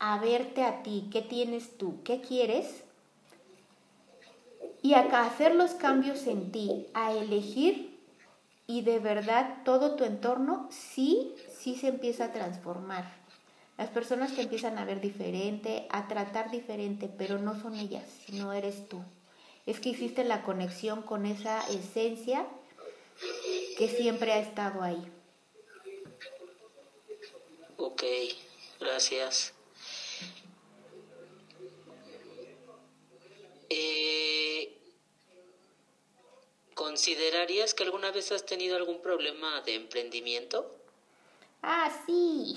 a 0.00 0.18
verte 0.18 0.64
a 0.64 0.82
ti, 0.82 1.08
qué 1.12 1.22
tienes 1.22 1.78
tú, 1.78 2.02
qué 2.02 2.20
quieres, 2.20 2.82
y 4.82 4.94
a 4.94 5.02
hacer 5.22 5.54
los 5.54 5.70
cambios 5.72 6.26
en 6.26 6.50
ti, 6.50 6.88
a 6.94 7.12
elegir 7.12 7.96
y 8.66 8.82
de 8.82 8.98
verdad 8.98 9.58
todo 9.64 9.94
tu 9.94 10.04
entorno 10.04 10.68
sí 10.70 11.34
sí 11.56 11.76
se 11.76 11.88
empieza 11.88 12.26
a 12.26 12.32
transformar. 12.32 13.04
Las 13.78 13.90
personas 13.90 14.34
te 14.34 14.42
empiezan 14.42 14.78
a 14.78 14.84
ver 14.84 15.00
diferente, 15.00 15.86
a 15.90 16.08
tratar 16.08 16.50
diferente, 16.50 17.08
pero 17.08 17.38
no 17.38 17.58
son 17.60 17.76
ellas, 17.76 18.04
sino 18.26 18.52
eres 18.52 18.88
tú. 18.88 19.00
Es 19.64 19.78
que 19.78 19.90
hiciste 19.90 20.24
la 20.24 20.42
conexión 20.42 21.02
con 21.02 21.24
esa 21.24 21.60
esencia 21.68 22.46
que 23.76 23.88
siempre 23.88 24.32
ha 24.32 24.38
estado 24.38 24.82
ahí. 24.82 25.02
Ok, 27.76 28.02
gracias. 28.78 29.54
Eh, 33.70 34.76
¿Considerarías 36.74 37.72
que 37.72 37.84
alguna 37.84 38.10
vez 38.10 38.32
has 38.32 38.44
tenido 38.44 38.76
algún 38.76 39.00
problema 39.00 39.62
de 39.62 39.76
emprendimiento? 39.76 40.76
Ah, 41.62 41.90
sí. 42.06 42.56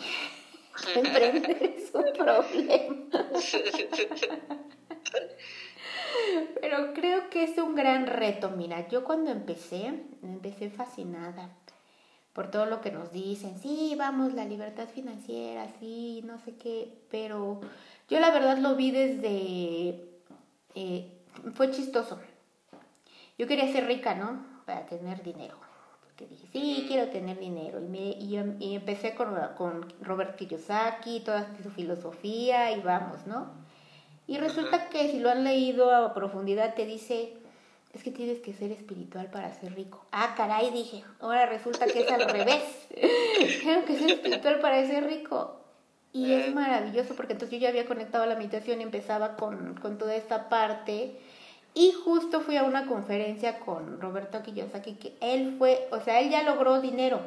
Emprender 0.96 1.76
es 1.78 1.94
un 1.94 2.12
problema. 2.14 2.96
Pero 6.62 6.94
creo 6.94 7.30
que 7.30 7.44
es 7.44 7.58
un 7.58 7.76
gran 7.76 8.08
reto. 8.08 8.50
Mira, 8.52 8.88
yo 8.88 9.04
cuando 9.04 9.32
empecé, 9.32 10.04
empecé 10.22 10.70
fascinada 10.70 11.50
por 12.34 12.50
todo 12.50 12.66
lo 12.66 12.82
que 12.82 12.92
nos 12.92 13.12
dicen. 13.12 13.58
Sí, 13.60 13.96
vamos, 13.98 14.34
la 14.34 14.46
libertad 14.46 14.88
financiera, 14.88 15.68
sí, 15.80 16.22
no 16.26 16.40
sé 16.40 16.56
qué. 16.56 16.94
Pero 17.12 17.62
yo 18.10 18.20
la 18.20 18.32
verdad 18.32 18.58
lo 18.58 18.76
vi 18.76 18.92
desde... 18.92 20.10
Eh, 20.76 21.12
fue 21.54 21.72
chistoso. 21.72 22.20
Yo 23.38 23.48
quería 23.48 23.72
ser 23.72 23.86
rica, 23.86 24.16
¿no? 24.16 24.46
Para 24.66 24.86
tener 24.86 25.24
dinero 25.24 25.64
que 26.16 26.28
dije, 26.28 26.48
sí, 26.52 26.86
quiero 26.88 27.10
tener 27.10 27.40
dinero. 27.40 27.80
Y, 27.80 27.88
me, 27.88 28.10
y, 28.60 28.76
empecé 28.76 29.16
con, 29.16 29.36
con 29.58 29.94
Robert 30.02 30.36
Kiyosaki, 30.36 31.22
toda 31.22 31.48
su 31.62 31.70
filosofía 31.72 32.72
y 32.72 32.82
vamos, 32.82 33.26
¿no? 33.26 33.63
Y 34.28 34.38
resulta 34.38 34.90
que 34.90 35.10
si 35.12 35.20
lo 35.20 35.30
han 35.30 35.44
leído 35.44 35.94
a 35.94 36.14
profundidad 36.14 36.76
te 36.76 36.86
dice, 36.86 37.34
es 37.94 38.04
que 38.04 38.12
tienes 38.12 38.40
que 38.40 38.54
ser 38.54 38.72
espiritual 38.72 39.30
para 39.30 39.54
ser 39.54 39.76
rico. 39.76 40.06
Ah, 40.12 40.34
caray, 40.36 40.72
dije, 40.72 41.04
ahora 41.20 41.46
resulta 41.46 41.86
que 41.86 42.02
es 42.02 42.12
al 42.12 42.30
revés. 42.30 42.64
Tengo 43.64 43.86
que 43.86 43.98
ser 43.98 44.12
espiritual 44.12 44.60
para 44.60 44.86
ser 44.88 45.06
rico. 45.06 45.60
Y 46.14 46.32
es 46.32 46.54
maravilloso 46.54 47.16
porque 47.16 47.34
entonces 47.34 47.58
yo 47.58 47.64
ya 47.64 47.70
había 47.70 47.88
conectado 47.88 48.26
la 48.26 48.36
meditación 48.36 48.80
y 48.80 48.84
empezaba 48.84 49.36
con, 49.36 49.76
con 49.76 49.98
toda 49.98 50.16
esta 50.16 50.48
parte 50.48 51.20
y 51.74 51.92
justo 51.92 52.42
fui 52.42 52.56
a 52.56 52.64
una 52.64 52.86
conferencia 52.86 53.60
con 53.60 54.00
Roberto 54.00 54.44
Kiyosaki, 54.44 54.96
que 54.96 55.18
él 55.22 55.56
fue, 55.58 55.88
o 55.92 56.00
sea, 56.02 56.20
él 56.20 56.30
ya 56.30 56.44
logró 56.44 56.82
dinero. 56.82 57.20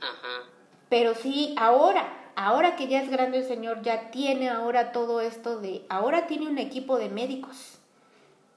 Ajá. 0.00 0.48
Pero 0.88 1.14
sí, 1.14 1.54
ahora, 1.56 2.12
ahora 2.36 2.76
que 2.76 2.88
ya 2.88 3.02
es 3.02 3.10
grande 3.10 3.38
el 3.38 3.44
señor, 3.44 3.82
ya 3.82 4.10
tiene 4.10 4.48
ahora 4.48 4.92
todo 4.92 5.20
esto 5.20 5.60
de, 5.60 5.84
ahora 5.88 6.26
tiene 6.26 6.48
un 6.48 6.58
equipo 6.58 6.98
de 6.98 7.08
médicos. 7.08 7.78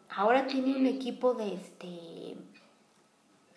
Ahora 0.09 0.47
tiene 0.47 0.75
un 0.77 0.85
equipo 0.85 1.33
de 1.33 1.55
este 1.55 2.35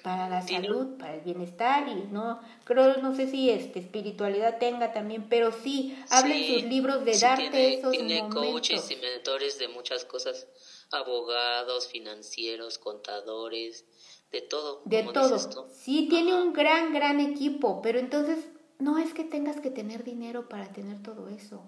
para 0.02 0.28
la 0.28 0.42
salud, 0.42 0.96
para 0.96 1.16
el 1.16 1.20
bienestar 1.20 1.88
y 1.88 1.94
no 2.10 2.40
creo 2.64 2.96
no 2.98 3.14
sé 3.14 3.28
si 3.28 3.50
este 3.50 3.80
espiritualidad 3.80 4.58
tenga 4.58 4.92
también, 4.92 5.28
pero 5.28 5.52
sí 5.52 5.96
habla 6.08 6.34
en 6.34 6.54
sus 6.54 6.70
libros 6.70 7.04
de 7.04 7.18
darte 7.18 7.50
tiene, 7.50 7.74
esos 7.74 7.90
tiene 7.92 8.28
coaches 8.28 8.90
y 8.90 8.96
mentores 8.96 9.58
de 9.58 9.68
muchas 9.68 10.04
cosas 10.04 10.46
abogados, 10.90 11.88
financieros, 11.88 12.78
contadores, 12.78 13.84
de 14.32 14.40
todo. 14.40 14.82
De 14.84 15.02
todo. 15.02 15.38
Sí, 15.72 16.06
tiene 16.08 16.34
un 16.34 16.52
gran, 16.52 16.92
gran 16.92 17.20
equipo, 17.20 17.82
pero 17.82 17.98
entonces 17.98 18.46
no 18.78 18.98
es 18.98 19.14
que 19.14 19.24
tengas 19.24 19.60
que 19.60 19.70
tener 19.70 20.04
dinero 20.04 20.48
para 20.48 20.68
tener 20.68 21.02
todo 21.02 21.28
eso. 21.28 21.62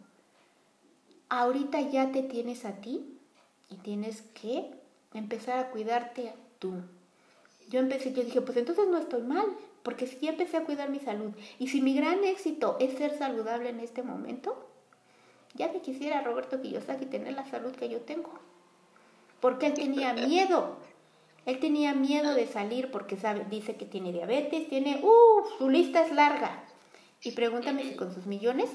Ahorita 1.29 1.81
ya 1.81 2.13
te 2.13 2.23
tienes 2.23 2.65
a 2.65 2.81
ti 2.81 3.05
y 3.69 3.77
tienes 3.77 4.23
que 4.41 4.71
empezar 5.15 5.59
a 5.59 5.71
cuidarte 5.71 6.33
tú. 6.59 6.75
Yo 7.69 7.79
empecé, 7.81 8.13
yo 8.13 8.25
dije, 8.25 8.41
pues 8.41 8.57
entonces 8.57 8.89
no 8.89 8.99
estoy 8.99 9.23
mal, 9.23 9.47
porque 9.83 10.07
si 10.07 10.19
ya 10.19 10.31
empecé 10.31 10.57
a 10.57 10.65
cuidar 10.65 10.91
mi 10.91 10.99
salud 10.99 11.33
y 11.59 11.69
si 11.69 11.81
mi 11.81 11.95
gran 11.95 12.25
éxito 12.25 12.77
es 12.81 12.99
ser 12.99 13.17
saludable 13.17 13.71
en 13.71 13.81
este 13.81 14.03
momento, 14.03 14.69
ya 15.55 15.73
me 15.73 15.81
quisiera 15.81 16.23
Roberto 16.23 16.61
Kiyosaki 16.61 17.07
tener 17.07 17.35
la 17.35 17.49
salud 17.49 17.73
que 17.73 17.89
yo 17.89 18.01
tengo 18.01 18.31
porque 19.41 19.67
él 19.67 19.75
tenía 19.75 20.13
miedo. 20.29 20.77
Él 21.47 21.59
tenía 21.59 21.95
miedo 21.95 22.35
de 22.35 22.47
salir 22.47 22.91
porque 22.91 23.17
sabe, 23.17 23.47
dice 23.51 23.77
que 23.77 23.87
tiene 23.87 24.13
diabetes, 24.13 24.69
tiene, 24.69 25.01
uh, 25.03 25.59
su 25.59 25.71
lista 25.71 26.05
es 26.05 26.13
larga. 26.13 26.65
Y 27.23 27.33
pregúntame 27.33 27.83
si 27.83 27.97
con 27.97 28.15
sus 28.15 28.27
millones 28.27 28.71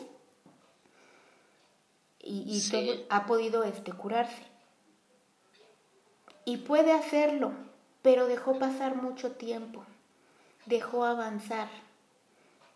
y, 2.19 2.69
todo 2.71 2.93
ha 3.09 3.25
podido 3.25 3.63
este, 3.63 3.91
curarse. 3.91 4.43
Y 6.43 6.57
puede 6.57 6.91
hacerlo, 6.91 7.53
pero 8.01 8.27
dejó 8.27 8.59
pasar 8.59 8.95
mucho 8.95 9.31
tiempo, 9.31 9.83
dejó 10.65 11.05
avanzar. 11.05 11.69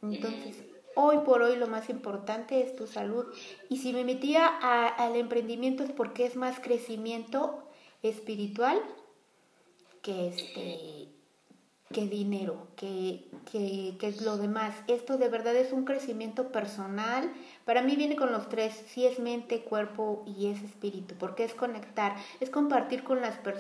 Entonces, 0.01 0.63
hoy 0.95 1.19
por 1.19 1.41
hoy 1.41 1.55
lo 1.55 1.67
más 1.67 1.89
importante 1.89 2.61
es 2.61 2.75
tu 2.75 2.87
salud. 2.87 3.25
Y 3.69 3.77
si 3.77 3.93
me 3.93 4.03
metía 4.03 4.47
al 4.47 5.15
emprendimiento 5.15 5.83
es 5.83 5.91
porque 5.91 6.25
es 6.25 6.35
más 6.35 6.59
crecimiento 6.59 7.63
espiritual 8.01 8.81
que 10.01 10.29
este 10.29 11.18
que 11.93 12.07
dinero, 12.07 12.67
que, 12.75 13.25
que, 13.51 13.95
que 13.99 14.07
es 14.07 14.21
lo 14.21 14.37
demás. 14.37 14.75
Esto 14.87 15.17
de 15.17 15.27
verdad 15.27 15.55
es 15.55 15.73
un 15.73 15.85
crecimiento 15.85 16.51
personal. 16.51 17.31
Para 17.65 17.81
mí 17.81 17.95
viene 17.95 18.15
con 18.15 18.31
los 18.31 18.47
tres, 18.47 18.73
sí 18.87 19.05
es 19.05 19.19
mente, 19.19 19.61
cuerpo 19.61 20.23
y 20.25 20.47
es 20.47 20.61
espíritu, 20.61 21.15
porque 21.17 21.43
es 21.43 21.55
conectar, 21.55 22.15
es 22.39 22.49
compartir 22.49 23.03
con 23.03 23.21
las 23.21 23.37
personas 23.37 23.59